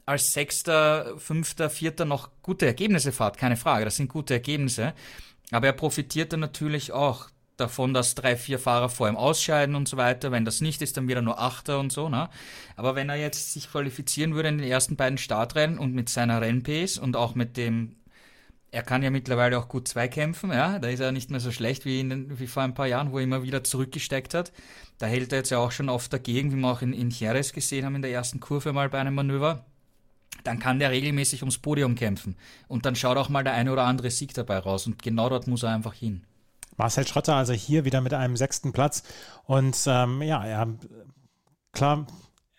als 0.05 0.33
Sechster, 0.33 1.14
Fünfter, 1.18 1.70
Vierter 1.70 2.05
noch 2.05 2.30
gute 2.43 2.66
Ergebnisse 2.66 3.12
fährt, 3.12 3.39
keine 3.39 3.57
Frage, 3.57 3.85
das 3.85 3.97
sind 3.97 4.09
gute 4.09 4.35
Ergebnisse. 4.35 4.95
Aber 5.53 5.66
er 5.66 5.72
profitiert 5.72 6.33
dann 6.33 6.41
natürlich 6.41 6.91
auch 6.91 7.28
davon, 7.57 7.95
dass 7.95 8.15
drei, 8.15 8.37
vier 8.37 8.59
Fahrer 8.59 8.89
vor 8.89 9.09
ihm 9.09 9.17
ausscheiden 9.17 9.75
und 9.75 9.89
so 9.89 9.97
weiter. 9.97 10.33
Wenn 10.33 10.45
das 10.45 10.61
nicht 10.61 10.83
ist, 10.83 10.97
dann 10.97 11.09
wieder 11.09 11.23
nur 11.23 11.39
Achter 11.41 11.79
und 11.79 11.93
so. 11.93 12.09
Ne? 12.09 12.29
Aber 12.77 12.95
wenn 12.95 13.09
er 13.09 13.17
jetzt 13.17 13.53
sich 13.53 13.71
qualifizieren 13.71 14.35
würde 14.35 14.49
in 14.49 14.59
den 14.59 14.69
ersten 14.69 14.97
beiden 14.97 15.19
Startrennen 15.19 15.79
und 15.79 15.95
mit 15.95 16.09
seiner 16.09 16.41
Rennpace 16.41 16.99
und 16.99 17.17
auch 17.17 17.35
mit 17.35 17.57
dem 17.57 17.97
Er 18.75 18.83
kann 18.83 19.03
ja 19.03 19.11
mittlerweile 19.11 19.59
auch 19.59 19.69
gut 19.69 19.87
zweikämpfen, 19.87 20.51
ja. 20.51 20.79
Da 20.79 20.89
ist 20.89 21.01
er 21.01 21.13
nicht 21.13 21.31
mehr 21.31 21.41
so 21.41 21.51
schlecht 21.53 21.85
wie, 21.85 22.01
in, 22.01 22.39
wie 22.39 22.47
vor 22.47 22.63
ein 22.63 22.73
paar 22.73 22.87
Jahren, 22.87 23.13
wo 23.13 23.19
er 23.19 23.25
immer 23.25 23.43
wieder 23.43 23.63
zurückgesteckt 23.63 24.33
hat. 24.33 24.51
Da 24.99 25.07
hält 25.07 25.33
er 25.33 25.39
jetzt 25.39 25.51
ja 25.51 25.59
auch 25.59 25.73
schon 25.73 25.91
oft 25.91 26.11
dagegen, 26.11 26.53
wie 26.53 26.57
wir 26.57 26.69
auch 26.69 26.81
in, 26.81 26.95
in 26.95 27.11
Jerez 27.11 27.53
gesehen 27.53 27.85
haben 27.85 27.97
in 27.97 28.03
der 28.03 28.13
ersten 28.13 28.41
Kurve 28.41 28.73
mal 28.73 28.89
bei 28.89 28.99
einem 28.99 29.15
Manöver. 29.15 29.67
Dann 30.45 30.59
kann 30.59 30.79
der 30.79 30.91
regelmäßig 30.91 31.43
ums 31.43 31.59
Podium 31.59 31.95
kämpfen. 31.97 32.35
Und 32.67 32.87
dann 32.87 32.97
schaut 32.97 33.19
auch 33.19 33.29
mal 33.29 33.45
der 33.45 33.53
eine 33.53 33.73
oder 33.73 33.85
andere 33.85 34.11
Sieg 34.11 34.33
dabei 34.35 34.59
raus. 34.59 34.87
Und 34.87 35.03
genau 35.03 35.29
dort 35.29 35.47
muss 35.49 35.63
er 35.65 35.75
einfach 35.75 35.95
hin. 35.95 36.25
Marcel 36.77 37.07
Schrötter 37.07 37.35
also 37.35 37.53
hier 37.53 37.85
wieder 37.85 38.01
mit 38.01 38.14
einem 38.14 38.37
sechsten 38.37 38.73
Platz. 38.73 39.03
Und 39.45 39.77
ähm, 39.87 40.23
ja, 40.23 40.45
er, 40.45 40.68
klar, 41.73 42.07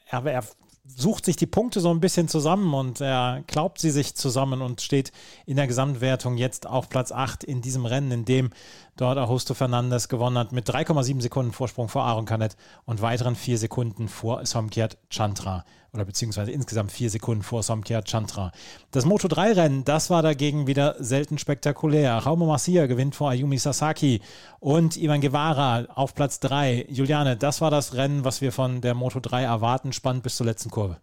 er, 0.05 0.25
er 0.25 0.43
sucht 0.85 1.25
sich 1.25 1.37
die 1.37 1.47
Punkte 1.47 1.79
so 1.79 1.89
ein 1.89 2.01
bisschen 2.01 2.27
zusammen 2.27 2.73
und 2.73 2.99
er 2.99 3.43
glaubt 3.47 3.79
sie 3.79 3.89
sich 3.89 4.15
zusammen 4.15 4.61
und 4.61 4.81
steht 4.81 5.11
in 5.45 5.55
der 5.55 5.67
Gesamtwertung 5.67 6.37
jetzt 6.37 6.67
auf 6.67 6.89
Platz 6.89 7.11
8 7.11 7.43
in 7.43 7.61
diesem 7.61 7.85
Rennen, 7.85 8.11
in 8.11 8.25
dem 8.25 8.49
dort 8.95 9.17
Augusto 9.17 9.53
Fernandes 9.53 10.07
gewonnen 10.07 10.37
hat 10.37 10.51
mit 10.51 10.69
3,7 10.69 11.21
Sekunden 11.21 11.51
Vorsprung 11.51 11.89
vor 11.89 12.03
Aaron 12.03 12.25
Canet 12.25 12.55
und 12.85 13.01
weiteren 13.01 13.35
4 13.35 13.57
Sekunden 13.57 14.07
vor 14.07 14.45
Somkiat 14.45 14.97
Chantra 15.09 15.65
oder 15.93 16.05
beziehungsweise 16.05 16.51
insgesamt 16.51 16.91
4 16.91 17.09
Sekunden 17.09 17.43
vor 17.43 17.63
Somkiat 17.63 18.05
Chantra. 18.05 18.51
Das 18.91 19.05
Moto3-Rennen, 19.05 19.85
das 19.85 20.09
war 20.09 20.21
dagegen 20.21 20.67
wieder 20.67 20.95
selten 20.99 21.37
spektakulär. 21.37 22.17
Raumo 22.17 22.45
Marcia 22.45 22.87
gewinnt 22.87 23.15
vor 23.15 23.29
Ayumi 23.29 23.57
Sasaki 23.57 24.21
und 24.59 24.97
Ivan 24.97 25.21
Guevara 25.21 25.85
auf 25.93 26.15
Platz 26.15 26.39
3. 26.39 26.87
Juliane, 26.89 27.37
das 27.37 27.61
war 27.61 27.71
das 27.71 27.93
Rennen, 27.93 28.25
was 28.25 28.41
wir 28.41 28.51
von 28.51 28.81
der 28.81 28.95
Moto3 28.95 29.43
erwarten, 29.43 29.93
spannend 29.93 30.23
bis 30.23 30.37
zur 30.37 30.45
letzten 30.45 30.71
Kurve. 30.71 30.97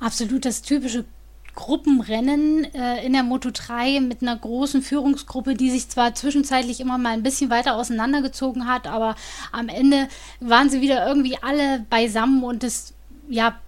Absolut 0.00 0.44
das 0.44 0.62
typische 0.62 1.04
Gruppenrennen 1.54 2.64
äh, 2.74 3.04
in 3.04 3.12
der 3.12 3.22
Moto 3.22 3.50
3 3.52 4.00
mit 4.00 4.22
einer 4.22 4.36
großen 4.36 4.82
Führungsgruppe, 4.82 5.54
die 5.54 5.70
sich 5.70 5.88
zwar 5.88 6.14
zwischenzeitlich 6.14 6.80
immer 6.80 6.98
mal 6.98 7.12
ein 7.12 7.22
bisschen 7.22 7.50
weiter 7.50 7.76
auseinandergezogen 7.76 8.66
hat, 8.66 8.86
aber 8.86 9.14
am 9.52 9.68
Ende 9.68 10.08
waren 10.40 10.70
sie 10.70 10.80
wieder 10.80 11.06
irgendwie 11.06 11.38
alle 11.42 11.84
beisammen 11.90 12.42
und 12.42 12.64
es 12.64 12.93
ja, 13.28 13.58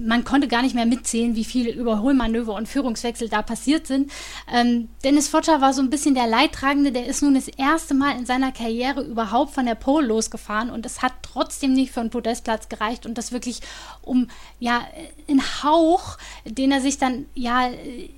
man 0.00 0.24
konnte 0.24 0.46
gar 0.46 0.62
nicht 0.62 0.74
mehr 0.74 0.86
mitzählen, 0.86 1.34
wie 1.34 1.44
viele 1.44 1.70
Überholmanöver 1.72 2.54
und 2.54 2.68
Führungswechsel 2.68 3.28
da 3.28 3.42
passiert 3.42 3.86
sind. 3.86 4.10
Ähm, 4.52 4.88
Dennis 5.04 5.28
Fotscher 5.28 5.60
war 5.60 5.72
so 5.72 5.82
ein 5.82 5.90
bisschen 5.90 6.14
der 6.14 6.26
Leidtragende, 6.26 6.92
der 6.92 7.06
ist 7.06 7.22
nun 7.22 7.34
das 7.34 7.48
erste 7.48 7.94
Mal 7.94 8.16
in 8.16 8.26
seiner 8.26 8.52
Karriere 8.52 9.02
überhaupt 9.02 9.52
von 9.52 9.66
der 9.66 9.74
Pole 9.74 10.06
losgefahren 10.06 10.70
und 10.70 10.86
es 10.86 11.02
hat 11.02 11.12
trotzdem 11.22 11.72
nicht 11.72 11.92
für 11.92 12.00
einen 12.00 12.10
Podestplatz 12.10 12.68
gereicht 12.68 13.06
und 13.06 13.18
das 13.18 13.32
wirklich 13.32 13.60
um, 14.02 14.28
ja, 14.58 14.82
in 15.26 15.42
Hauch, 15.62 16.16
den 16.44 16.70
er 16.70 16.80
sich 16.80 16.98
dann, 16.98 17.26
ja, 17.34 17.68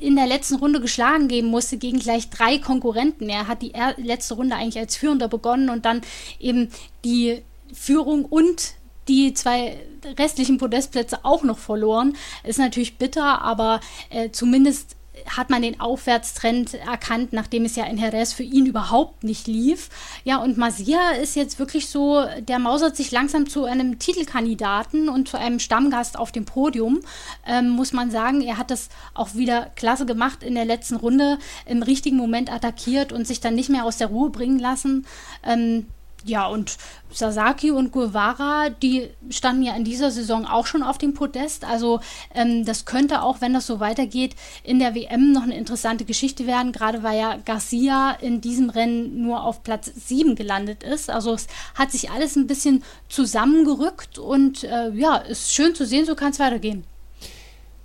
in 0.01 0.17
der 0.17 0.27
letzten 0.27 0.57
Runde 0.57 0.81
geschlagen 0.81 1.29
geben 1.29 1.49
musste 1.49 1.79
gegen 1.79 1.99
gleich 1.99 2.31
drei 2.31 2.59
Konkurrenten. 2.59 3.29
Er 3.29 3.49
hat 3.49 3.63
die 3.63 3.73
letzte 3.97 4.35
Runde 4.35 4.57
eigentlich 4.57 4.79
als 4.79 4.97
Führender 4.97 5.29
begonnen 5.29 5.71
und 5.71 5.85
dann 5.85 6.03
eben 6.39 6.69
die 7.05 7.43
Führung 7.73 8.25
und 8.27 8.75
die 9.09 9.35
zwei 9.35 9.79
restlichen 10.19 10.59
Podestplätze 10.59 11.25
auch 11.25 11.43
noch 11.43 11.59
verloren. 11.59 12.17
Ist 12.45 12.59
natürlich 12.59 12.99
bitter, 12.99 13.43
aber 13.43 13.81
äh, 14.11 14.31
zumindest 14.31 14.97
hat 15.27 15.51
man 15.51 15.63
den 15.63 15.81
Aufwärtstrend 15.81 16.75
erkannt, 16.75 17.33
nachdem 17.33 17.65
es 17.65 17.77
ja 17.77 17.85
in 17.85 17.99
Jerez 17.99 18.33
für 18.33 18.43
ihn 18.43 18.67
überhaupt 18.67 19.25
nicht 19.25 19.47
lief. 19.47 19.91
Ja, 20.25 20.39
und 20.39 20.57
Masia 20.57 21.11
ist 21.11 21.37
jetzt 21.37 21.59
wirklich 21.59 21.89
so, 21.89 22.25
der 22.41 22.59
mausert 22.59 22.97
sich 22.97 23.11
langsam 23.11 23.49
zu 23.49 23.65
einem 23.65 23.99
Titelkandidaten 23.99 25.09
und 25.09 25.29
zu 25.29 25.39
einem 25.39 25.59
Stammgast 25.59 26.19
auf 26.19 26.33
dem 26.33 26.45
Podium, 26.45 27.01
ähm, 27.47 27.71
muss 27.71 27.93
man 27.93 28.11
sagen. 28.11 28.41
Er 28.41 28.57
hat 28.57 28.71
das 28.71 28.89
auch 29.15 29.35
wieder 29.35 29.71
klasse 29.77 30.07
gemacht 30.07 30.43
in 30.43 30.55
der 30.55 30.65
letzten 30.65 30.97
Runde, 30.97 31.39
im 31.67 31.83
richtigen 31.83 32.17
Moment 32.17 32.53
attackiert 32.53 33.13
und 33.13 33.27
sich 33.27 33.41
dann 33.41 33.55
nicht 33.55 33.69
mehr 33.69 33.85
aus 33.85 33.99
der 33.99 34.09
Ruhe 34.09 34.31
bringen 34.31 34.59
lassen. 34.59 35.07
Ähm, 35.45 35.87
ja, 36.25 36.47
und 36.47 36.77
Sasaki 37.11 37.71
und 37.71 37.93
Guevara, 37.93 38.71
die 38.71 39.11
standen 39.31 39.63
ja 39.63 39.75
in 39.77 39.85
dieser 39.85 40.11
Saison 40.11 40.47
auch 40.47 40.67
schon 40.67 40.83
auf 40.83 40.99
dem 40.99 41.15
Podest. 41.15 41.65
Also 41.65 42.01
ähm, 42.35 42.65
das 42.65 42.85
könnte 42.85 43.23
auch, 43.23 43.41
wenn 43.41 43.53
das 43.53 43.67
so 43.67 43.81
weitergeht, 43.81 44.35
in 44.63 44.79
der 44.79 44.95
WM 44.95 45.33
noch 45.33 45.43
eine 45.43 45.57
interessante 45.57 46.05
Geschichte 46.05 46.47
werden. 46.47 46.73
Gerade 46.73 47.03
weil 47.03 47.19
ja 47.19 47.37
Garcia 47.45 48.13
in 48.13 48.41
diesem 48.41 48.71
Rennen 48.71 49.23
nur 49.23 49.45
auf 49.45 49.63
Platz 49.63 49.91
7 49.95 50.37
gelandet 50.37 50.83
ist. 50.83 51.11
Also 51.11 51.35
es 51.35 51.47
hat 51.75 51.91
sich 51.93 52.11
alles 52.11 52.37
ein 52.37 52.47
bisschen 52.47 52.83
zusammengerückt 53.09 54.19
und 54.19 54.65
äh, 54.65 54.91
ja, 54.91 55.17
ist 55.17 55.53
schön 55.53 55.75
zu 55.75 55.85
sehen, 55.87 56.07
so 56.07 56.15
kann 56.15 56.31
es 56.31 56.39
weitergehen. 56.39 56.85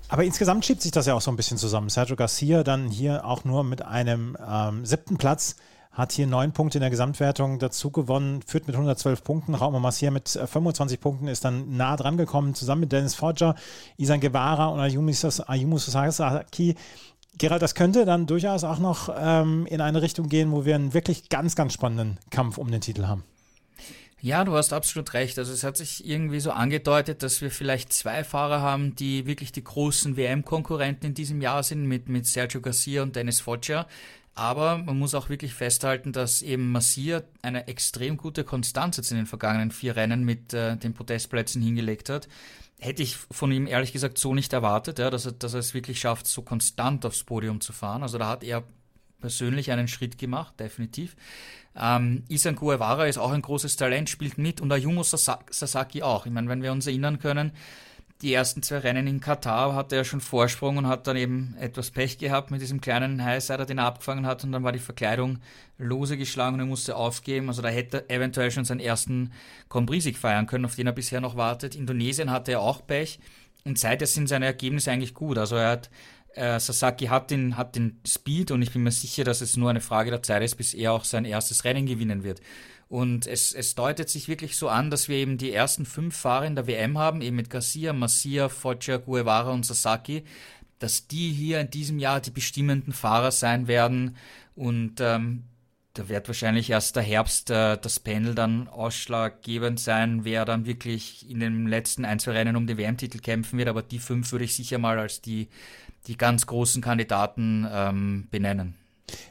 Aber 0.10 0.24
insgesamt 0.24 0.66
schiebt 0.66 0.82
sich 0.82 0.92
das 0.92 1.06
ja 1.06 1.14
auch 1.14 1.22
so 1.22 1.32
ein 1.32 1.36
bisschen 1.36 1.58
zusammen. 1.58 1.90
Sergio 1.90 2.16
Garcia 2.16 2.64
dann 2.64 2.88
hier 2.88 3.26
auch 3.26 3.44
nur 3.44 3.64
mit 3.64 3.82
einem 3.82 4.38
ähm, 4.50 4.86
siebten 4.86 5.18
Platz 5.18 5.58
hat 5.98 6.12
hier 6.12 6.28
neun 6.28 6.52
Punkte 6.52 6.78
in 6.78 6.82
der 6.82 6.92
Gesamtwertung 6.92 7.58
dazu 7.58 7.90
gewonnen, 7.90 8.44
führt 8.44 8.68
mit 8.68 8.76
112 8.76 9.24
Punkten. 9.24 9.56
Rauma 9.56 9.80
Massier 9.80 10.12
mit 10.12 10.30
25 10.30 10.96
äh, 10.96 11.02
Punkten 11.02 11.28
ist 11.28 11.44
dann 11.44 11.76
nah 11.76 11.98
dran 11.98 12.18
gekommen, 12.18 12.54
zusammen 12.54 12.82
mit 12.82 12.92
Dennis 12.92 13.16
Foggia, 13.16 13.56
Isan 13.98 14.20
Guevara 14.20 14.68
und 14.68 14.80
Ayumi, 14.80 15.16
Ayumu 15.48 15.80
Sasaki. 15.80 16.76
Gerald, 17.40 17.64
das 17.64 17.74
könnte 17.74 18.06
dann 18.06 18.28
durchaus 18.28 18.64
auch 18.64 18.78
noch 18.78 19.10
ähm, 19.18 19.66
in 19.66 19.82
eine 19.82 20.04
Richtung 20.04 20.30
gehen, 20.30 20.52
wo 20.52 20.66
wir 20.66 20.76
einen 20.76 20.94
wirklich 20.94 21.30
ganz, 21.30 21.56
ganz 21.56 21.74
spannenden 21.74 22.20
Kampf 22.30 22.60
um 22.60 22.70
den 22.70 22.82
Titel 22.82 23.08
haben. 23.08 23.24
Ja, 24.22 24.44
du 24.44 24.54
hast 24.54 24.74
absolut 24.74 25.14
recht. 25.14 25.40
Also 25.40 25.52
es 25.52 25.64
hat 25.64 25.78
sich 25.78 26.08
irgendwie 26.08 26.40
so 26.40 26.52
angedeutet, 26.52 27.24
dass 27.24 27.42
wir 27.42 27.50
vielleicht 27.50 27.94
zwei 27.94 28.24
Fahrer 28.24 28.62
haben, 28.62 28.96
die 28.96 29.26
wirklich 29.26 29.52
die 29.52 29.64
großen 29.64 30.16
WM-Konkurrenten 30.16 31.08
in 31.08 31.14
diesem 31.16 31.42
Jahr 31.42 31.64
sind, 31.64 31.86
mit, 31.86 32.08
mit 32.10 32.28
Sergio 32.28 32.62
Garcia 32.62 33.04
und 33.04 33.16
Dennis 33.16 33.42
Foggia. 33.42 33.88
Aber 34.38 34.78
man 34.78 35.00
muss 35.00 35.16
auch 35.16 35.30
wirklich 35.30 35.56
festhalten, 35.56 36.12
dass 36.12 36.44
eben 36.44 36.72
Massier 36.72 37.24
eine 37.42 37.68
extrem 37.68 38.18
gute 38.18 38.44
Konstanz 38.44 38.98
jetzt 38.98 39.10
in 39.10 39.18
den 39.18 39.26
vergangenen 39.26 39.72
vier 39.72 39.96
Rennen 39.96 40.24
mit 40.24 40.54
äh, 40.54 40.78
den 40.78 40.94
Podestplätzen 40.94 41.60
hingelegt 41.60 42.08
hat. 42.10 42.28
Hätte 42.78 43.02
ich 43.02 43.16
von 43.16 43.52
ihm 43.52 43.66
ehrlich 43.66 43.94
gesagt 43.94 44.20
so 44.20 44.36
nicht 44.36 44.54
erwartet, 44.54 45.00
ja, 45.00 45.10
dass, 45.10 45.26
er, 45.26 45.32
dass 45.32 45.56
er 45.56 45.62
es 45.62 45.74
wirklich 45.74 46.00
schafft, 46.00 46.28
so 46.28 46.44
konstant 46.44 47.04
aufs 47.04 47.24
Podium 47.24 47.62
zu 47.62 47.74
fahren. 47.74 48.04
Also 48.04 48.20
da 48.20 48.28
hat 48.28 48.44
er 48.44 48.64
persönlich 49.20 49.72
einen 49.72 49.88
Schritt 49.88 50.20
gemacht, 50.20 50.60
definitiv. 50.60 51.16
Ähm, 51.76 52.24
Isan 52.28 52.58
Guevara 52.58 53.08
ist 53.08 53.18
auch 53.18 53.32
ein 53.32 53.42
großes 53.42 53.76
Talent, 53.76 54.08
spielt 54.08 54.38
mit 54.38 54.62
und 54.62 54.72
Ayumu 54.72 55.02
Sasaki 55.02 56.04
auch. 56.04 56.28
Ich 56.28 56.32
meine, 56.32 56.48
wenn 56.48 56.62
wir 56.62 56.72
uns 56.72 56.86
erinnern 56.86 57.18
können, 57.18 57.54
die 58.22 58.34
ersten 58.34 58.64
zwei 58.64 58.80
Rennen 58.80 59.06
in 59.06 59.20
Katar 59.20 59.76
hatte 59.76 59.96
er 59.96 60.04
schon 60.04 60.22
Vorsprung 60.22 60.78
und 60.78 60.88
hat 60.88 61.06
dann 61.06 61.18
eben 61.18 61.56
etwas 61.60 61.92
Pech 61.92 62.18
gehabt 62.18 62.50
mit 62.50 62.62
diesem 62.62 62.82
kleinen 62.82 63.24
Highsider, 63.24 63.66
den 63.66 63.78
er 63.78 63.86
abgefangen 63.86 64.26
hat 64.26 64.44
und 64.44 64.52
dann 64.52 64.64
war 64.64 64.72
die 64.72 64.80
Verkleidung 64.80 65.40
lose 65.78 66.18
geschlagen 66.18 66.56
und 66.56 66.62
er 66.62 66.66
musste 66.66 66.96
aufgeben. 66.96 67.48
Also 67.48 67.62
da 67.62 67.70
hätte 67.70 68.06
er 68.08 68.18
eventuell 68.18 68.50
schon 68.50 68.66
seinen 68.66 68.80
ersten 68.80 69.32
Grand 69.70 69.92
feiern 70.18 70.48
können, 70.48 70.66
auf 70.66 70.76
den 70.76 70.88
er 70.88 70.94
bisher 70.94 71.22
noch 71.22 71.38
wartet. 71.38 71.76
Indonesien 71.76 72.32
hatte 72.32 72.54
er 72.54 72.62
auch 72.62 72.86
Pech 72.86 73.20
und 73.66 73.78
seither 73.78 74.08
sind 74.08 74.28
seine 74.28 74.46
Ergebnisse 74.46 74.92
eigentlich 74.92 75.14
gut. 75.14 75.38
Also 75.38 75.56
er 75.56 75.70
hat 75.70 75.90
äh, 76.38 76.60
Sasaki 76.60 77.08
hat 77.08 77.32
den, 77.32 77.58
hat 77.58 77.76
den 77.76 78.00
Speed 78.06 78.52
und 78.52 78.62
ich 78.62 78.72
bin 78.72 78.84
mir 78.84 78.92
sicher, 78.92 79.24
dass 79.24 79.42
es 79.42 79.58
nur 79.58 79.70
eine 79.70 79.82
Frage 79.82 80.12
der 80.12 80.24
Zeit 80.24 80.44
ist, 80.44 80.56
bis 80.56 80.74
er 80.74 80.94
auch 80.94 81.04
sein 81.04 81.26
erstes 81.26 81.66
Rennen 81.66 81.86
gewinnen 81.86 82.24
wird. 82.24 82.42
Und 82.90 83.28
es, 83.28 83.54
es 83.54 83.76
deutet 83.76 84.10
sich 84.10 84.28
wirklich 84.28 84.56
so 84.56 84.70
an, 84.70 84.90
dass 84.90 85.10
wir 85.10 85.18
eben 85.18 85.38
die 85.38 85.52
ersten 85.52 85.86
fünf 85.86 86.16
Fahrer 86.16 86.46
in 86.46 86.56
der 86.56 86.68
WM 86.68 86.98
haben, 86.98 87.22
eben 87.22 87.36
mit 87.36 87.50
Garcia, 87.50 87.92
Masia, 87.92 88.48
Foggia, 88.48 88.98
Guevara 88.98 89.52
und 89.52 89.66
Sasaki, 89.66 90.24
dass 90.80 91.08
die 91.08 91.32
hier 91.32 91.60
in 91.60 91.70
diesem 91.70 92.00
Jahr 92.00 92.22
die 92.22 92.32
bestimmenden 92.32 92.94
Fahrer 92.94 93.32
sein 93.32 93.68
werden. 93.68 94.16
Und 94.56 95.02
ähm, 95.02 95.44
da 95.94 96.08
wird 96.08 96.28
wahrscheinlich 96.28 96.70
erst 96.70 96.96
der 96.96 97.04
Herbst 97.04 97.50
äh, 97.50 97.78
das 97.78 98.00
Panel 98.00 98.36
dann 98.36 98.68
ausschlaggebend 98.68 99.80
sein, 99.80 100.24
wer 100.24 100.46
dann 100.46 100.66
wirklich 100.66 101.30
in 101.30 101.40
den 101.40 101.68
letzten 101.68 102.06
ein, 102.06 102.20
zwei 102.20 102.34
Rennen 102.34 102.56
um 102.56 102.68
den 102.68 102.78
WM-Titel 102.78 103.20
kämpfen 103.20 103.58
wird. 103.58 103.68
Aber 103.68 103.82
die 103.82 104.00
fünf 104.00 104.32
würde 104.32 104.46
ich 104.46 104.56
sicher 104.56 104.78
mal 104.78 105.00
als 105.00 105.22
die, 105.22 105.50
die 106.06 106.16
ganz 106.16 106.46
großen 106.46 106.82
Kandidaten 106.82 107.68
ähm, 107.70 108.28
benennen. 108.32 108.76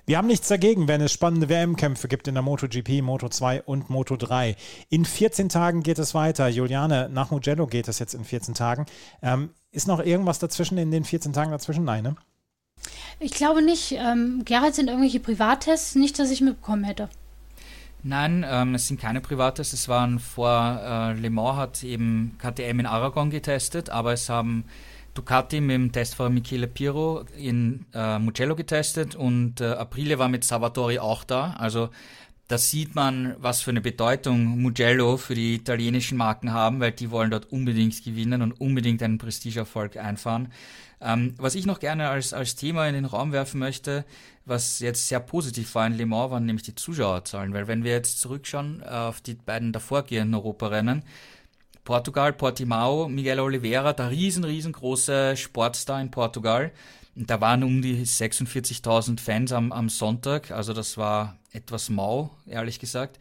Wir 0.06 0.18
haben 0.18 0.26
nichts 0.26 0.48
dagegen, 0.48 0.88
wenn 0.88 1.00
es 1.00 1.12
spannende 1.12 1.48
WM-Kämpfe 1.48 2.08
gibt 2.08 2.28
in 2.28 2.34
der 2.34 2.42
MotoGP, 2.42 3.02
Moto2 3.02 3.62
und 3.62 3.88
Moto3. 3.88 4.56
In 4.88 5.04
14 5.04 5.48
Tagen 5.48 5.82
geht 5.82 5.98
es 5.98 6.14
weiter. 6.14 6.48
Juliane, 6.48 7.08
nach 7.12 7.30
Mugello 7.30 7.66
geht 7.66 7.88
es 7.88 7.98
jetzt 7.98 8.14
in 8.14 8.24
14 8.24 8.54
Tagen. 8.54 8.86
Ähm, 9.22 9.50
ist 9.72 9.88
noch 9.88 10.00
irgendwas 10.00 10.38
dazwischen 10.38 10.78
in 10.78 10.90
den 10.90 11.04
14 11.04 11.32
Tagen 11.32 11.50
dazwischen? 11.50 11.84
Nein, 11.84 12.04
ne? 12.04 12.16
Ich 13.18 13.32
glaube 13.32 13.62
nicht. 13.62 13.92
Ähm, 13.92 14.42
Gerald 14.44 14.74
sind 14.74 14.88
irgendwelche 14.88 15.20
Privattests, 15.20 15.94
nicht, 15.94 16.18
dass 16.18 16.30
ich 16.30 16.40
mitbekommen 16.40 16.84
hätte. 16.84 17.08
Nein, 18.02 18.46
ähm, 18.48 18.74
es 18.76 18.86
sind 18.86 19.00
keine 19.00 19.20
Privattests. 19.20 19.72
Es 19.72 19.88
waren 19.88 20.20
vor 20.20 20.80
äh, 20.82 21.12
Le 21.14 21.30
Mans 21.30 21.56
hat 21.56 21.82
eben 21.82 22.38
KTM 22.38 22.80
in 22.80 22.86
Aragon 22.86 23.30
getestet, 23.30 23.90
aber 23.90 24.12
es 24.12 24.28
haben 24.28 24.64
Ducati 25.16 25.60
mit 25.60 25.74
dem 25.74 25.92
Testfahrer 25.92 26.30
Michele 26.30 26.68
Piro 26.68 27.24
in 27.36 27.86
äh, 27.94 28.18
Mugello 28.18 28.54
getestet 28.54 29.14
und 29.14 29.60
äh, 29.60 29.64
Aprile 29.64 30.18
war 30.18 30.28
mit 30.28 30.44
Salvatori 30.44 30.98
auch 30.98 31.24
da. 31.24 31.52
Also 31.58 31.90
da 32.48 32.58
sieht 32.58 32.94
man, 32.94 33.34
was 33.38 33.62
für 33.62 33.70
eine 33.70 33.80
Bedeutung 33.80 34.62
Mugello 34.62 35.16
für 35.16 35.34
die 35.34 35.56
italienischen 35.56 36.16
Marken 36.16 36.52
haben, 36.52 36.78
weil 36.78 36.92
die 36.92 37.10
wollen 37.10 37.30
dort 37.30 37.50
unbedingt 37.50 38.04
gewinnen 38.04 38.40
und 38.40 38.52
unbedingt 38.60 39.02
einen 39.02 39.18
Prestigeerfolg 39.18 39.96
einfahren. 39.96 40.52
Ähm, 41.00 41.34
was 41.38 41.56
ich 41.56 41.66
noch 41.66 41.80
gerne 41.80 42.08
als, 42.08 42.32
als 42.32 42.54
Thema 42.54 42.86
in 42.86 42.94
den 42.94 43.04
Raum 43.04 43.32
werfen 43.32 43.58
möchte, 43.58 44.04
was 44.44 44.78
jetzt 44.78 45.08
sehr 45.08 45.20
positiv 45.20 45.74
war 45.74 45.86
in 45.86 45.94
Le 45.94 46.06
Mans, 46.06 46.30
waren 46.30 46.46
nämlich 46.46 46.64
die 46.64 46.74
Zuschauerzahlen, 46.74 47.52
weil 47.52 47.66
wenn 47.66 47.84
wir 47.84 47.92
jetzt 47.92 48.20
zurückschauen 48.20 48.82
äh, 48.82 48.88
auf 48.88 49.20
die 49.20 49.34
beiden 49.34 49.72
davorgehenden 49.72 50.34
Europarennen, 50.34 51.02
Portugal, 51.86 52.34
Portimao, 52.34 53.08
Miguel 53.08 53.40
Oliveira, 53.40 53.94
der 53.94 54.10
riesen, 54.10 54.44
riesengroße 54.44 55.36
Sportstar 55.36 56.00
in 56.02 56.10
Portugal, 56.10 56.72
da 57.14 57.40
waren 57.40 57.62
um 57.62 57.80
die 57.80 58.04
46.000 58.04 59.18
Fans 59.18 59.52
am, 59.52 59.72
am 59.72 59.88
Sonntag, 59.88 60.50
also 60.50 60.74
das 60.74 60.98
war 60.98 61.38
etwas 61.52 61.88
mau, 61.88 62.36
ehrlich 62.44 62.78
gesagt. 62.78 63.18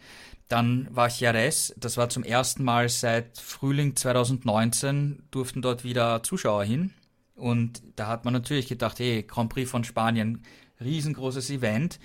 Dann 0.49 0.87
war 0.91 1.09
Jerez, 1.09 1.73
das 1.77 1.95
war 1.95 2.09
zum 2.09 2.23
ersten 2.23 2.63
Mal 2.63 2.89
seit 2.89 3.37
Frühling 3.37 3.95
2019, 3.95 5.23
durften 5.31 5.61
dort 5.61 5.83
wieder 5.83 6.23
Zuschauer 6.23 6.65
hin. 6.65 6.91
Und 7.35 7.83
da 7.95 8.07
hat 8.07 8.25
man 8.25 8.33
natürlich 8.33 8.67
gedacht, 8.67 8.99
hey, 8.99 9.23
Grand 9.23 9.49
Prix 9.49 9.69
von 9.69 9.83
Spanien, 9.83 10.43
riesengroßes 10.81 11.49
Event. 11.51 11.99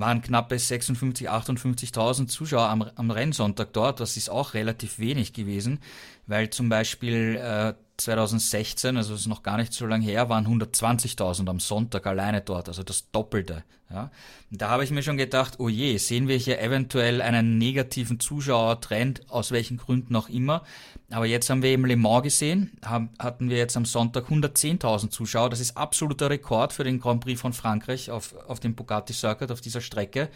Waren 0.00 0.22
knappe 0.22 0.56
56.000, 0.56 1.28
58.000 1.28 2.26
Zuschauer 2.26 2.68
am, 2.68 2.82
am 2.82 3.10
Rennsonntag 3.10 3.72
dort. 3.74 4.00
Das 4.00 4.16
ist 4.16 4.30
auch 4.30 4.54
relativ 4.54 4.98
wenig 4.98 5.34
gewesen, 5.34 5.78
weil 6.26 6.48
zum 6.48 6.70
Beispiel 6.70 7.36
äh, 7.36 7.74
2016, 8.00 8.96
also 8.96 9.12
das 9.12 9.22
ist 9.22 9.26
noch 9.26 9.42
gar 9.42 9.56
nicht 9.56 9.72
so 9.72 9.86
lange 9.86 10.04
her, 10.04 10.28
waren 10.28 10.46
120.000 10.46 11.48
am 11.48 11.60
Sonntag 11.60 12.06
alleine 12.06 12.40
dort, 12.40 12.68
also 12.68 12.82
das 12.82 13.10
Doppelte. 13.10 13.64
Ja. 13.90 14.10
Da 14.50 14.70
habe 14.70 14.84
ich 14.84 14.90
mir 14.90 15.02
schon 15.02 15.16
gedacht, 15.16 15.58
oh 15.58 15.68
je, 15.68 15.96
sehen 15.96 16.28
wir 16.28 16.36
hier 16.36 16.60
eventuell 16.60 17.20
einen 17.20 17.58
negativen 17.58 18.20
Zuschauertrend, 18.20 19.28
aus 19.30 19.50
welchen 19.50 19.78
Gründen 19.78 20.14
auch 20.14 20.28
immer. 20.28 20.62
Aber 21.10 21.26
jetzt 21.26 21.50
haben 21.50 21.62
wir 21.62 21.70
eben 21.70 21.84
Le 21.84 21.96
Mans 21.96 22.22
gesehen, 22.22 22.70
haben, 22.84 23.10
hatten 23.18 23.50
wir 23.50 23.56
jetzt 23.56 23.76
am 23.76 23.84
Sonntag 23.84 24.28
110.000 24.28 25.10
Zuschauer. 25.10 25.50
Das 25.50 25.60
ist 25.60 25.76
absoluter 25.76 26.30
Rekord 26.30 26.72
für 26.72 26.84
den 26.84 27.00
Grand 27.00 27.20
Prix 27.22 27.40
von 27.40 27.52
Frankreich 27.52 28.10
auf, 28.10 28.34
auf 28.46 28.60
dem 28.60 28.76
Bugatti 28.76 29.12
Circuit, 29.12 29.50
auf 29.50 29.60
dieser 29.60 29.80
Strecke. 29.80 30.28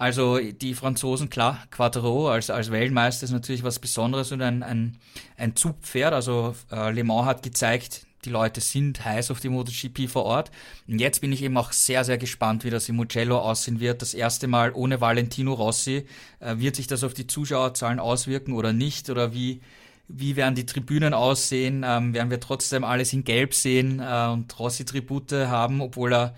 Also 0.00 0.38
die 0.38 0.74
Franzosen, 0.74 1.28
klar, 1.28 1.66
Quattro 1.72 2.30
als, 2.30 2.50
als 2.50 2.70
Weltmeister 2.70 3.24
ist 3.24 3.32
natürlich 3.32 3.64
was 3.64 3.80
Besonderes 3.80 4.30
und 4.30 4.40
ein, 4.42 4.62
ein, 4.62 4.96
ein 5.36 5.56
Zugpferd. 5.56 6.14
Also 6.14 6.54
äh, 6.70 6.92
Le 6.92 7.02
Mans 7.02 7.26
hat 7.26 7.42
gezeigt, 7.42 8.06
die 8.24 8.30
Leute 8.30 8.60
sind 8.60 9.04
heiß 9.04 9.32
auf 9.32 9.40
die 9.40 9.48
MotoGP 9.48 10.08
vor 10.08 10.24
Ort. 10.24 10.52
Und 10.86 11.00
jetzt 11.00 11.20
bin 11.20 11.32
ich 11.32 11.42
eben 11.42 11.56
auch 11.56 11.72
sehr, 11.72 12.04
sehr 12.04 12.16
gespannt, 12.16 12.62
wie 12.62 12.70
das 12.70 12.88
im 12.88 12.94
Mugello 12.94 13.38
aussehen 13.38 13.80
wird. 13.80 14.00
Das 14.00 14.14
erste 14.14 14.46
Mal 14.46 14.72
ohne 14.72 15.00
Valentino 15.00 15.52
Rossi. 15.52 16.06
Äh, 16.38 16.58
wird 16.58 16.76
sich 16.76 16.86
das 16.86 17.02
auf 17.02 17.14
die 17.14 17.26
Zuschauerzahlen 17.26 17.98
auswirken 17.98 18.52
oder 18.52 18.72
nicht? 18.72 19.10
Oder 19.10 19.34
wie, 19.34 19.62
wie 20.06 20.36
werden 20.36 20.54
die 20.54 20.66
Tribünen 20.66 21.12
aussehen? 21.12 21.84
Ähm, 21.84 22.14
werden 22.14 22.30
wir 22.30 22.38
trotzdem 22.38 22.84
alles 22.84 23.12
in 23.12 23.24
Gelb 23.24 23.52
sehen 23.52 23.98
äh, 23.98 24.28
und 24.28 24.56
Rossi-Tribute 24.60 25.32
haben, 25.48 25.80
obwohl 25.80 26.12
er 26.12 26.34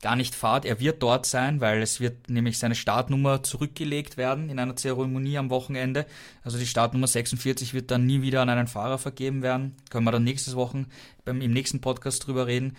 gar 0.00 0.16
nicht 0.16 0.34
fahrt. 0.34 0.64
Er 0.64 0.80
wird 0.80 1.02
dort 1.02 1.26
sein, 1.26 1.60
weil 1.60 1.82
es 1.82 2.00
wird 2.00 2.30
nämlich 2.30 2.58
seine 2.58 2.74
Startnummer 2.74 3.42
zurückgelegt 3.42 4.16
werden 4.16 4.48
in 4.48 4.58
einer 4.58 4.76
Zeremonie 4.76 5.38
am 5.38 5.50
Wochenende. 5.50 6.06
Also 6.42 6.58
die 6.58 6.66
Startnummer 6.66 7.06
46 7.06 7.74
wird 7.74 7.90
dann 7.90 8.06
nie 8.06 8.22
wieder 8.22 8.42
an 8.42 8.48
einen 8.48 8.68
Fahrer 8.68 8.98
vergeben 8.98 9.42
werden. 9.42 9.76
Können 9.90 10.04
wir 10.04 10.12
dann 10.12 10.24
nächstes 10.24 10.54
Wochen 10.54 10.86
beim, 11.24 11.40
im 11.40 11.52
nächsten 11.52 11.80
Podcast 11.80 12.26
drüber 12.26 12.46
reden. 12.46 12.76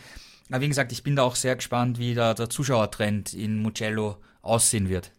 Aber 0.49 0.61
wie 0.61 0.69
gesagt, 0.69 0.91
ich 0.91 1.03
bin 1.03 1.15
da 1.15 1.23
auch 1.23 1.35
sehr 1.35 1.55
gespannt, 1.55 1.99
wie 1.99 2.13
da 2.13 2.33
der 2.33 2.49
Zuschauertrend 2.49 3.33
in 3.33 3.61
Mugello 3.61 4.17
aussehen 4.41 4.89
wird. 4.89 5.11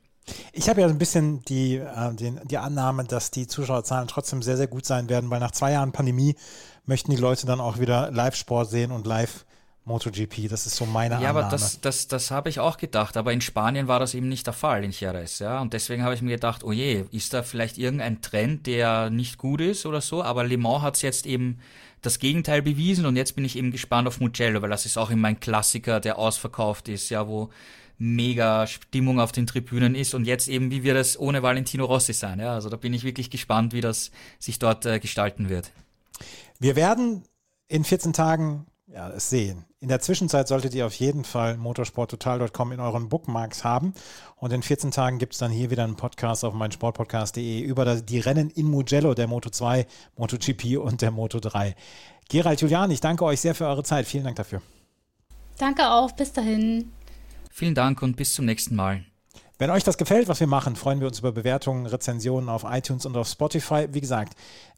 Ich 0.53 0.69
habe 0.69 0.81
ja 0.81 0.87
ein 0.87 0.99
bisschen 0.99 1.43
die, 1.45 1.77
äh, 1.77 2.15
den, 2.15 2.41
die 2.45 2.59
Annahme, 2.59 3.05
dass 3.05 3.31
die 3.31 3.47
Zuschauerzahlen 3.47 4.09
trotzdem 4.09 4.43
sehr, 4.43 4.57
sehr 4.57 4.67
gut 4.69 4.87
sein 4.87 5.09
werden, 5.09 5.31
weil 5.31 5.41
nach 5.41 5.51
zwei 5.51 5.73
Jahren 5.73 5.93
Pandemie 5.93 6.37
möchten 6.87 7.11
die 7.11 7.17
Leute 7.17 7.47
dann 7.47 7.61
auch 7.61 7.79
wieder 7.79 8.11
Live-Sport 8.11 8.71
sehen 8.71 8.91
und 8.91 9.07
live 9.07 9.45
MotoGP. 9.85 10.49
Das 10.49 10.67
ist 10.67 10.77
so 10.77 10.87
meine 10.87 11.15
ja, 11.15 11.19
Annahme. 11.19 11.41
Ja, 11.41 11.47
aber 11.47 11.51
das, 11.51 11.81
das, 11.81 12.09
das 12.09 12.31
habe 12.31 12.49
ich 12.49 12.61
auch 12.61 12.77
gedacht. 12.77 13.17
Aber 13.17 13.33
in 13.33 13.41
Spanien 13.41 13.89
war 13.89 13.99
das 13.99 14.15
eben 14.15 14.29
nicht 14.29 14.47
der 14.47 14.55
Fall 14.55 14.85
in 14.85 14.91
Jerez. 14.91 15.39
Ja? 15.39 15.61
Und 15.61 15.73
deswegen 15.73 16.03
habe 16.03 16.15
ich 16.15 16.23
mir 16.23 16.37
gedacht, 16.37 16.65
oh 16.65 16.73
je, 16.73 17.05
ist 17.11 17.33
da 17.33 17.43
vielleicht 17.43 17.79
irgendein 17.79 18.23
Trend, 18.23 18.67
der 18.67 19.11
nicht 19.11 19.39
gut 19.39 19.61
ist 19.61 19.87
oder 19.87 20.01
so? 20.01 20.23
Aber 20.23 20.45
Le 20.45 20.59
Mans 20.59 20.83
hat 20.83 20.97
es 20.97 21.03
jetzt 21.03 21.27
eben 21.27 21.59
das 22.03 22.19
Gegenteil 22.19 22.63
bewiesen 22.63 23.05
und 23.05 23.17
jetzt 23.17 23.37
bin 23.37 23.45
ich 23.45 23.57
eben 23.57 23.73
gespannt 23.73 24.09
auf 24.09 24.21
Mugello, 24.21 24.63
weil 24.63 24.71
das 24.71 24.87
ist 24.87 24.97
auch 24.97 25.11
immer 25.11 25.29
ein 25.29 25.41
Klassiker, 25.41 26.01
der 26.01 26.19
ausverkauft 26.19 26.89
ist, 26.89 27.11
ja, 27.11 27.29
wo 27.29 27.51
mega 27.99 28.67
Stimmung 28.67 29.21
auf 29.21 29.33
den 29.33 29.47
Tribünen 29.47 29.95
ist 29.95 30.15
und 30.15 30.25
jetzt 30.25 30.49
eben, 30.49 30.71
wie 30.71 30.83
wird 30.83 30.97
es 30.97 31.21
ohne 31.21 31.43
Valentino 31.43 31.85
Rossi 31.85 32.15
sein? 32.15 32.41
Ja, 32.41 32.55
also 32.55 32.71
da 32.71 32.77
bin 32.77 32.95
ich 32.95 33.05
wirklich 33.05 33.29
gespannt, 33.29 33.75
wie 33.75 33.83
das 33.83 34.11
sich 34.39 34.59
dort 34.59 34.87
äh, 34.87 34.99
gestalten 34.99 35.51
wird. 35.51 35.71
Wir 36.59 36.77
werden 36.77 37.25
in 37.69 37.85
14 37.85 38.15
Tagen 38.15 38.67
ja, 38.93 39.09
es 39.11 39.31
sehen. 39.31 39.65
In 39.79 39.89
der 39.89 40.01
Zwischenzeit 40.01 40.49
solltet 40.49 40.75
ihr 40.75 40.87
auf 40.87 40.95
jeden 40.95 41.25
Fall 41.25 41.57
motorsporttotal.com 41.57 42.73
in 42.73 42.81
euren 42.81 43.09
Bookmarks 43.09 43.65
haben. 43.65 43.95
Und 44.37 44.53
in 44.53 44.63
14 44.63 44.91
Tagen 44.91 45.19
gibt 45.19 45.35
es 45.35 45.39
dann 45.39 45.51
hier 45.51 45.71
wieder 45.71 45.85
einen 45.85 45.97
Podcast 45.97 46.45
auf 46.45 46.55
meinsportpodcast.de 46.55 47.61
über 47.61 47.97
die 47.97 48.21
Rennen 48.21 48.51
in 48.51 48.67
Mugello, 48.67 49.15
der 49.15 49.27
Moto 49.27 49.51
2, 49.51 49.87
MotoGP 50.17 50.79
und 50.79 51.03
der 51.03 51.11
Moto 51.11 51.41
3. 51.41 51.75
Gerald 52.29 52.61
Julian, 52.61 52.91
ich 52.91 53.01
danke 53.01 53.25
euch 53.25 53.41
sehr 53.41 53.55
für 53.55 53.67
eure 53.67 53.85
Zeit. 53.85 54.07
Vielen 54.07 54.25
Dank 54.25 54.37
dafür. 54.37 54.61
Danke 55.59 55.91
auch. 55.91 56.13
Bis 56.13 56.33
dahin. 56.33 56.93
Vielen 57.51 57.75
Dank 57.75 58.03
und 58.03 58.17
bis 58.17 58.35
zum 58.35 58.47
nächsten 58.47 58.75
Mal. 58.75 59.05
Wenn 59.61 59.69
euch 59.69 59.85
das 59.85 59.99
gefällt, 59.99 60.27
was 60.27 60.41
wir 60.41 60.47
machen, 60.47 60.75
freuen 60.75 61.01
wir 61.01 61.07
uns 61.07 61.19
über 61.19 61.33
Bewertungen, 61.33 61.85
Rezensionen 61.85 62.49
auf 62.49 62.65
iTunes 62.65 63.05
und 63.05 63.15
auf 63.15 63.29
Spotify. 63.29 63.89
Wie 63.91 64.01
gesagt, 64.01 64.33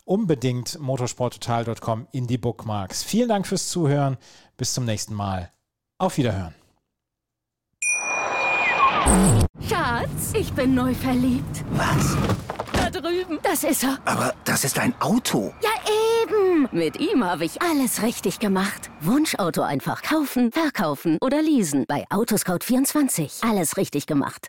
unbedingt 0.04 0.78
motorsporttotal.com 0.78 2.08
in 2.12 2.26
die 2.26 2.38
Bookmarks. 2.38 3.02
Vielen 3.02 3.28
Dank 3.28 3.46
fürs 3.46 3.68
Zuhören. 3.68 4.16
Bis 4.56 4.74
zum 4.74 4.84
nächsten 4.84 5.14
Mal. 5.14 5.50
Auf 5.98 6.16
Wiederhören. 6.16 6.54
Schatz, 9.68 10.32
ich 10.34 10.52
bin 10.52 10.74
neu 10.74 10.94
verliebt. 10.94 11.64
Was? 11.72 12.16
Da 12.72 12.90
drüben. 12.90 13.38
Das 13.42 13.64
ist 13.64 13.84
er. 13.84 13.98
Aber 14.04 14.34
das 14.44 14.64
ist 14.64 14.78
ein 14.78 14.94
Auto. 15.00 15.52
Ja, 15.62 15.70
eben. 16.22 16.68
Mit 16.72 16.98
ihm 16.98 17.24
habe 17.24 17.44
ich 17.44 17.60
alles 17.62 18.02
richtig 18.02 18.38
gemacht. 18.38 18.90
Wunschauto 19.00 19.62
einfach 19.62 20.02
kaufen, 20.02 20.52
verkaufen 20.52 21.18
oder 21.20 21.42
leasen. 21.42 21.84
Bei 21.86 22.04
Autoscout24. 22.10 23.48
Alles 23.48 23.76
richtig 23.76 24.06
gemacht. 24.06 24.48